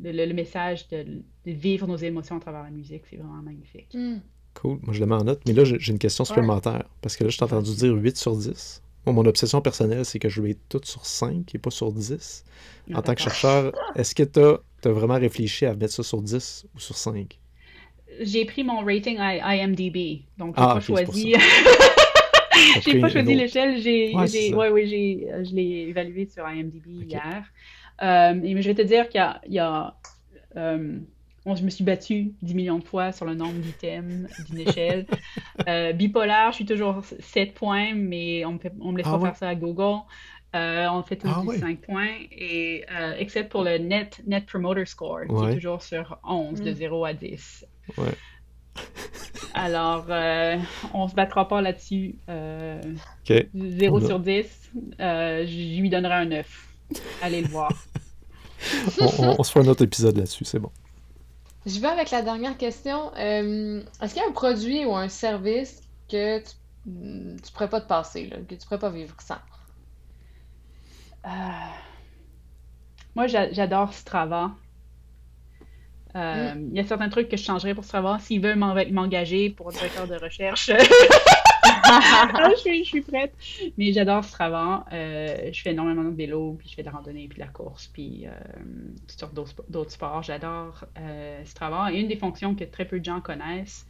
le, 0.00 0.12
le- 0.12 0.26
le 0.26 0.34
message 0.34 0.88
de, 0.88 1.02
de 1.46 1.52
vivre 1.52 1.86
nos 1.86 1.96
émotions 1.96 2.36
à 2.36 2.40
travers 2.40 2.62
la 2.64 2.70
musique, 2.70 3.02
c'est 3.08 3.16
vraiment 3.16 3.42
magnifique. 3.42 3.88
Hmm. 3.94 4.18
Cool. 4.54 4.78
Moi, 4.82 4.94
je 4.94 5.00
le 5.00 5.06
mets 5.06 5.14
en 5.16 5.24
note. 5.24 5.42
Mais 5.46 5.52
là, 5.52 5.64
j'ai 5.64 5.92
une 5.92 5.98
question 5.98 6.24
supplémentaire. 6.24 6.84
Parce 7.02 7.16
que 7.16 7.24
là, 7.24 7.30
je 7.30 7.38
t'ai 7.38 7.44
entendu 7.44 7.74
dire 7.74 7.92
8 7.92 8.16
sur 8.16 8.36
10. 8.36 8.82
Moi, 9.04 9.12
mon 9.14 9.26
obsession 9.26 9.60
personnelle, 9.60 10.04
c'est 10.04 10.18
que 10.18 10.28
je 10.28 10.40
vais 10.40 10.50
être 10.50 10.68
tout 10.68 10.80
sur 10.84 11.04
5 11.04 11.54
et 11.54 11.58
pas 11.58 11.70
sur 11.70 11.92
10. 11.92 12.44
En 12.94 12.94
tant 12.94 13.00
que 13.00 13.06
D'accord. 13.06 13.18
chercheur, 13.18 13.72
est-ce 13.96 14.14
que 14.14 14.22
tu 14.22 14.40
as, 14.40 14.92
vraiment 14.92 15.14
réfléchi 15.14 15.66
à 15.66 15.74
mettre 15.74 15.92
ça 15.92 16.02
sur 16.02 16.22
10 16.22 16.66
ou 16.74 16.78
sur 16.80 16.96
5? 16.96 17.38
J'ai 18.20 18.44
pris 18.44 18.62
mon 18.62 18.84
rating 18.84 19.16
I- 19.18 19.40
IMDb, 19.42 20.22
donc 20.38 20.54
j'ai 20.56 20.62
Ah, 20.62 20.74
pas 20.74 20.80
choisi. 20.80 21.34
J'ai 22.80 22.96
pas 22.96 23.08
choisi 23.08 23.34
autre. 23.34 23.34
l'échelle, 23.34 23.78
j'ai, 23.80 24.14
Ouais, 24.14 24.28
ouais, 24.52 24.70
ouais, 24.70 24.86
j'ai, 24.86 25.30
euh, 25.32 25.44
je 25.44 25.54
l'ai 25.54 25.88
évalué 25.88 26.26
sur 26.26 26.48
IMDb 26.48 26.86
Ok. 27.00 27.14
hier. 27.16 27.44
Euh, 28.02 28.40
et 28.42 28.54
mais 28.54 28.62
je 28.62 28.68
vais 28.68 28.74
te 28.74 28.82
dire 28.82 29.08
qu'il 29.08 29.18
y 29.18 29.22
a, 29.22 29.40
il 29.46 29.54
y 29.54 29.58
a, 29.58 29.96
euh, 30.56 30.98
bon, 31.44 31.56
je 31.56 31.64
me 31.64 31.70
suis 31.70 31.84
battue 31.84 32.34
10 32.42 32.54
millions 32.54 32.78
de 32.78 32.84
fois 32.84 33.12
sur 33.12 33.26
le 33.26 33.34
nombre 33.34 33.60
d'items 33.60 34.28
d'une 34.38 34.60
échelle. 34.60 35.08
Euh, 35.68 35.92
bipolaire, 35.92 36.50
je 36.52 36.56
suis 36.56 36.66
toujours 36.66 37.04
7 37.20 37.54
points, 37.54 37.94
mais 37.94 38.44
on 38.44 38.54
me, 38.54 38.58
fait, 38.58 38.72
on 38.80 38.92
me 38.92 38.98
laisse 38.98 39.08
Ah 39.08 39.10
pas 39.10 39.18
ouais? 39.18 39.30
faire 39.30 39.36
ça 39.36 39.48
à 39.48 39.54
Google. 39.54 40.00
Euh, 40.56 40.88
on 40.90 41.02
fait 41.02 41.16
tous 41.16 41.32
Ah 41.32 41.40
du 41.40 41.48
ouais? 41.48 41.58
5 41.58 41.80
points, 41.82 42.16
et, 42.30 42.84
euh, 42.90 43.14
except 43.18 43.50
pour 43.50 43.64
le 43.64 43.78
Net, 43.78 44.22
Net 44.26 44.46
Promoter 44.46 44.86
Score, 44.86 45.22
qui 45.34 45.44
est 45.46 45.48
toujours 45.48 45.82
sur 45.82 46.18
11, 46.24 46.60
de 46.62 46.70
Mm. 46.70 46.74
0 46.74 47.04
à 47.04 47.12
10. 47.14 47.66
Ouais. 47.96 48.18
Alors, 49.54 50.06
euh, 50.08 50.56
on 50.92 51.08
se 51.08 51.14
battra 51.14 51.46
pas 51.46 51.60
là-dessus. 51.60 52.16
Euh, 52.28 52.80
OK. 53.28 53.46
0 53.54 53.98
On 53.98 54.02
a- 54.02 54.06
sur 54.06 54.18
10, 54.20 54.70
euh, 55.00 55.46
je 55.46 55.80
lui 55.80 55.88
donnerai 55.90 56.14
un 56.14 56.24
9. 56.26 56.68
Allez 57.22 57.42
le 57.42 57.48
voir. 57.48 57.72
On, 59.00 59.04
on- 59.18 59.36
on 59.38 59.42
se 59.42 59.52
fera 59.52 59.62
un 59.64 59.68
autre 59.68 59.84
épisode 59.84 60.16
là-dessus, 60.16 60.44
c'est 60.46 60.58
bon. 60.58 60.70
Je 61.66 61.78
vais 61.80 61.88
avec 61.88 62.10
la 62.10 62.22
dernière 62.22 62.56
question. 62.56 63.12
Euh, 63.16 63.82
est-ce 64.00 64.14
qu'il 64.14 64.22
y 64.22 64.24
a 64.24 64.28
un 64.28 64.32
produit 64.32 64.86
ou 64.86 64.94
un 64.96 65.08
service 65.10 65.82
que 66.10 66.38
tu, 66.38 66.50
hmm, 66.86 67.36
tu 67.44 67.52
pourrais 67.52 67.68
pas 67.68 67.80
te 67.82 67.88
passer, 67.88 68.26
là, 68.28 68.36
que 68.48 68.54
tu 68.54 68.64
pourrais 68.66 68.78
pas 68.78 68.88
vivre 68.90 69.14
sans? 69.20 69.36
Euh, 71.26 71.28
Moi, 73.14 73.26
j'a- 73.26 73.52
j'adore 73.52 73.92
Strava. 73.92 74.52
Euh, 76.16 76.54
Il 76.70 76.76
y 76.76 76.80
a 76.80 76.84
certains 76.84 77.08
trucs 77.08 77.28
que 77.28 77.36
je 77.36 77.42
changerais 77.44 77.74
pour 77.74 77.84
Strava. 77.84 78.18
S'ils 78.20 78.40
veulent 78.40 78.56
m'en- 78.58 78.74
m'engager 78.92 79.50
pour 79.50 79.70
directeur 79.72 80.06
de 80.06 80.14
recherche, 80.16 80.70
ah, 81.84 82.50
je, 82.54 82.56
suis, 82.60 82.84
je 82.84 82.88
suis 82.88 83.00
prête. 83.02 83.32
Mais 83.78 83.92
j'adore 83.92 84.24
Strava. 84.24 84.84
Euh, 84.92 85.50
je 85.52 85.60
fais 85.62 85.70
énormément 85.70 86.04
de 86.04 86.14
vélo, 86.14 86.54
puis 86.58 86.68
je 86.68 86.74
fais 86.74 86.82
de 86.82 86.86
la 86.86 86.92
randonnée, 86.92 87.26
puis 87.28 87.38
de 87.40 87.44
la 87.44 87.50
course, 87.50 87.88
puis 87.92 88.26
euh, 88.26 88.30
toutes 89.08 89.18
sortes 89.20 89.34
d'autres 89.34 89.52
spo- 89.52 89.64
d'autres 89.68 89.90
sports. 89.90 90.22
J'adore 90.22 90.84
euh, 90.98 91.40
Strava. 91.44 91.92
Et 91.92 92.00
une 92.00 92.08
des 92.08 92.16
fonctions 92.16 92.54
que 92.54 92.64
très 92.64 92.84
peu 92.84 93.00
de 93.00 93.04
gens 93.04 93.20
connaissent, 93.20 93.86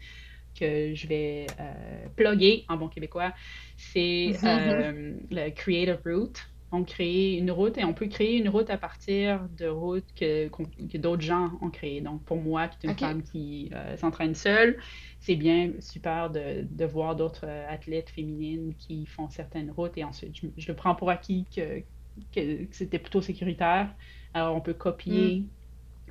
que 0.59 0.95
je 0.95 1.07
vais 1.07 1.47
euh, 1.61 2.07
plugger 2.17 2.65
en 2.69 2.77
bon 2.77 2.89
québécois, 2.89 3.33
c'est 3.77 4.33
euh, 4.45 5.13
le 5.31 5.51
Creative 5.51 5.99
Route. 6.07 6.41
On 6.75 6.85
crée 6.85 7.35
une 7.35 7.51
route 7.51 7.79
et 7.79 7.85
on 7.85 7.95
peut 7.95 8.09
créer 8.09 8.37
une 8.37 8.49
route 8.49 8.69
à 8.69 8.77
partir 8.77 9.49
de 9.57 9.67
routes 9.67 10.13
que, 10.17 10.49
d'autres 10.99 11.23
gens 11.23 11.53
ont 11.63 11.71
créées. 11.71 12.01
Donc, 12.01 12.25
pour 12.25 12.39
moi, 12.41 12.69
qui 12.69 12.87
est 12.87 12.91
une 12.91 12.99
femme 12.99 13.23
qui 13.23 13.71
euh, 13.73 13.97
s'entraîne 13.97 14.35
seule, 14.35 14.77
c'est 15.21 15.37
bien 15.37 15.73
super 15.81 16.31
de, 16.31 16.67
de 16.69 16.85
voir 16.85 17.15
d'autres 17.17 17.47
euh, 17.47 17.67
athlètes 17.69 18.11
féminines 18.11 18.75
qui 18.77 19.07
font 19.07 19.29
certaines 19.29 19.71
routes 19.71 19.97
et 19.97 20.05
ensuite, 20.05 20.37
je, 20.37 20.47
je 20.57 20.69
le 20.69 20.75
prends 20.75 20.95
pour 20.95 21.11
acquis 21.11 21.47
que, 21.55 21.81
que, 22.33 22.65
que 22.65 22.77
c'était 22.77 22.99
plutôt 22.99 23.21
sécuritaire. 23.23 23.95
Alors, 24.35 24.57
on 24.57 24.61
peut 24.61 24.75
copier 24.75 25.45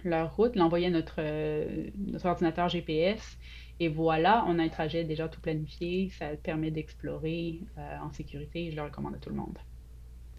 leur 0.03 0.35
route, 0.35 0.55
l'envoyer 0.55 0.87
à 0.87 0.91
notre, 0.91 1.15
euh, 1.19 1.89
notre 1.97 2.25
ordinateur 2.25 2.69
GPS 2.69 3.37
et 3.79 3.87
voilà, 3.89 4.45
on 4.47 4.59
a 4.59 4.63
un 4.63 4.69
trajet 4.69 5.03
déjà 5.03 5.27
tout 5.27 5.41
planifié. 5.41 6.09
Ça 6.09 6.35
permet 6.37 6.71
d'explorer 6.71 7.61
euh, 7.77 7.97
en 7.99 8.11
sécurité. 8.11 8.71
Je 8.71 8.75
le 8.75 8.83
recommande 8.83 9.15
à 9.15 9.17
tout 9.19 9.29
le 9.29 9.35
monde. 9.35 9.57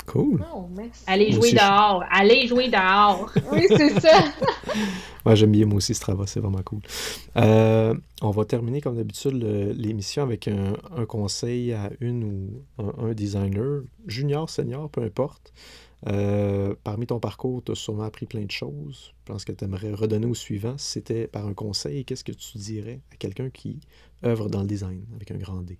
Cool. 0.07 0.45
Oh, 0.55 0.69
merci. 0.77 1.03
Allez 1.07 1.31
jouer 1.33 1.39
aussi, 1.41 1.51
je- 1.51 1.57
dehors! 1.57 2.05
Allez 2.11 2.47
jouer 2.47 2.69
dehors! 2.69 3.31
Oui, 3.53 3.65
c'est 3.69 4.01
ça. 4.01 4.25
Ouais, 5.27 5.37
j'aime 5.37 5.53
bien 5.53 5.65
moi 5.65 5.77
aussi 5.79 5.95
Strava, 5.95 6.27
c'est 6.27 6.39
vraiment 6.41 6.63
cool. 6.63 6.81
Euh, 7.39 7.95
on 8.21 8.31
va 8.31 8.45
terminer 8.45 8.83
comme 8.83 8.97
d'habitude 8.97 9.43
l'émission 9.75 10.23
avec 10.23 10.49
un, 10.49 10.75
un 10.95 11.07
conseil 11.07 11.73
à 11.73 11.91
une 12.01 12.25
ou 12.25 12.63
un, 12.79 13.07
un 13.07 13.15
designer, 13.15 13.85
junior, 14.07 14.51
senior, 14.51 14.91
peu 14.91 15.03
importe. 15.03 15.55
Euh, 16.09 16.75
parmi 16.85 17.07
ton 17.07 17.21
parcours, 17.21 17.63
tu 17.65 17.73
as 17.73 17.75
sûrement 17.75 18.03
appris 18.03 18.27
plein 18.27 18.45
de 18.45 18.51
choses. 18.51 19.15
Je 19.27 19.33
pense 19.33 19.47
que 19.47 19.53
tu 19.53 19.65
aimerais 19.65 19.95
redonner 19.95 20.27
au 20.27 20.35
suivant. 20.35 20.77
Si 20.77 20.93
c'était 20.93 21.27
par 21.27 21.47
un 21.47 21.55
conseil, 21.55 22.05
qu'est-ce 22.05 22.25
que 22.25 22.33
tu 22.33 22.59
dirais 22.59 23.01
à 23.11 23.17
quelqu'un 23.17 23.49
qui 23.49 23.81
œuvre 24.27 24.51
dans 24.51 24.61
le 24.61 24.67
design 24.67 25.07
avec 25.15 25.31
un 25.31 25.39
grand 25.39 25.63
D? 25.63 25.79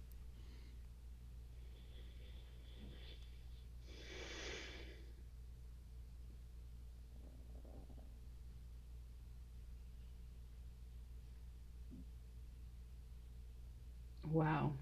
Wow. 14.35 14.76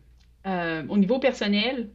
Euh, 0.47 0.87
au 0.89 0.99
niveau 0.99 1.19
personnel, 1.21 1.95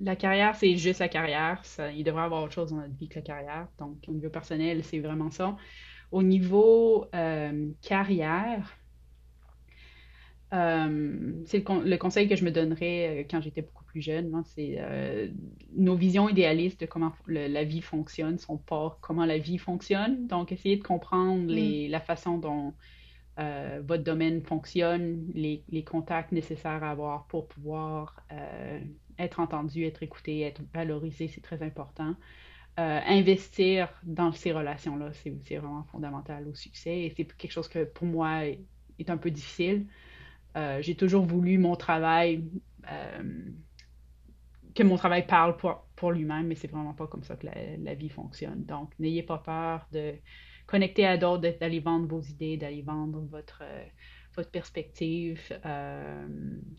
la 0.00 0.16
carrière, 0.16 0.56
c'est 0.56 0.76
juste 0.76 1.00
la 1.00 1.08
carrière. 1.08 1.64
Ça- 1.64 1.92
il 1.92 2.04
devrait 2.04 2.22
y 2.22 2.24
avoir 2.26 2.44
autre 2.44 2.54
chose 2.54 2.70
dans 2.70 2.76
notre 2.78 2.94
vie 2.96 3.08
que 3.08 3.16
la 3.16 3.22
carrière. 3.22 3.68
Donc, 3.78 3.98
au 4.08 4.12
niveau 4.12 4.30
personnel, 4.30 4.84
c'est 4.84 5.00
vraiment 5.00 5.30
ça. 5.30 5.56
Au 6.12 6.22
niveau 6.22 7.06
euh, 7.14 7.72
carrière, 7.82 8.72
euh, 10.52 11.32
c'est 11.46 11.58
le, 11.58 11.64
con- 11.64 11.82
le 11.84 11.96
conseil 11.96 12.28
que 12.28 12.36
je 12.36 12.44
me 12.44 12.52
donnerais 12.52 13.26
quand 13.30 13.40
j'étais 13.40 13.62
beaucoup 13.62 13.84
plus 13.84 14.02
jeune. 14.02 14.34
hein, 14.34 14.44
c'est 14.46 14.76
euh, 14.78 15.28
nos 15.76 15.96
visions 15.96 16.28
idéalistes 16.28 16.80
de 16.80 16.86
comment 16.86 17.12
le- 17.26 17.48
la 17.48 17.64
vie 17.64 17.82
fonctionne 17.82 18.38
sont 18.38 18.58
pas 18.58 18.98
comment 19.02 19.24
la 19.26 19.38
vie 19.38 19.58
fonctionne. 19.58 20.26
Donc, 20.28 20.52
essayer 20.52 20.76
de 20.76 20.82
comprendre 20.84 21.46
les- 21.50 21.88
la 21.88 22.00
façon 22.00 22.38
dont 22.38 22.74
euh, 23.38 23.82
votre 23.84 24.04
domaine 24.04 24.42
fonctionne, 24.42 25.26
les, 25.34 25.84
contacts 25.84 26.32
nécessaires 26.32 26.84
à 26.84 26.90
avoir 26.90 27.26
pour 27.26 27.48
pouvoir 27.48 28.22
euh, 28.32 28.80
être 29.18 29.40
entendu, 29.40 29.84
être 29.84 30.02
écouté, 30.02 30.42
être 30.42 30.62
valorisé, 30.72 31.28
c'est 31.28 31.40
très 31.40 31.62
important. 31.62 32.14
Euh, 32.78 33.00
investir 33.06 33.88
dans 34.02 34.32
ces 34.32 34.52
relations-là, 34.52 35.12
c'est 35.12 35.56
vraiment 35.56 35.84
fondamental 35.84 36.46
au 36.48 36.54
succès 36.54 37.00
et 37.02 37.14
c'est 37.16 37.24
quelque 37.24 37.52
chose 37.52 37.68
que 37.68 37.84
pour 37.84 38.06
moi 38.06 38.46
est, 38.46 38.60
un 39.08 39.16
peu 39.16 39.30
difficile. 39.30 39.86
J'ai 40.80 40.94
toujours 40.94 41.24
voulu 41.24 41.58
mon 41.58 41.74
travail 41.74 42.44
que 44.74 44.82
mon 44.82 44.96
travail 44.96 45.26
parle 45.26 45.56
pour, 45.56 45.86
pour 45.96 46.12
lui-même, 46.12 46.46
mais 46.46 46.54
c'est 46.54 46.70
vraiment 46.70 46.94
pas 46.94 47.06
comme 47.06 47.22
ça 47.22 47.36
que 47.36 47.46
la, 47.78 47.94
vie 47.94 48.08
fonctionne. 48.08 48.64
Donc, 48.64 48.92
n'ayez 48.98 49.22
pas 49.22 49.38
peur 49.38 49.86
de 49.92 50.14
connecter 50.66 51.06
à 51.06 51.16
d'autres, 51.16 51.58
d'aller 51.58 51.80
vendre 51.80 52.06
vos 52.06 52.20
idées, 52.20 52.56
d'aller 52.56 52.82
vendre 52.82 53.20
votre, 53.30 53.62
votre 54.34 54.50
perspective. 54.50 55.40
Euh, 55.64 56.26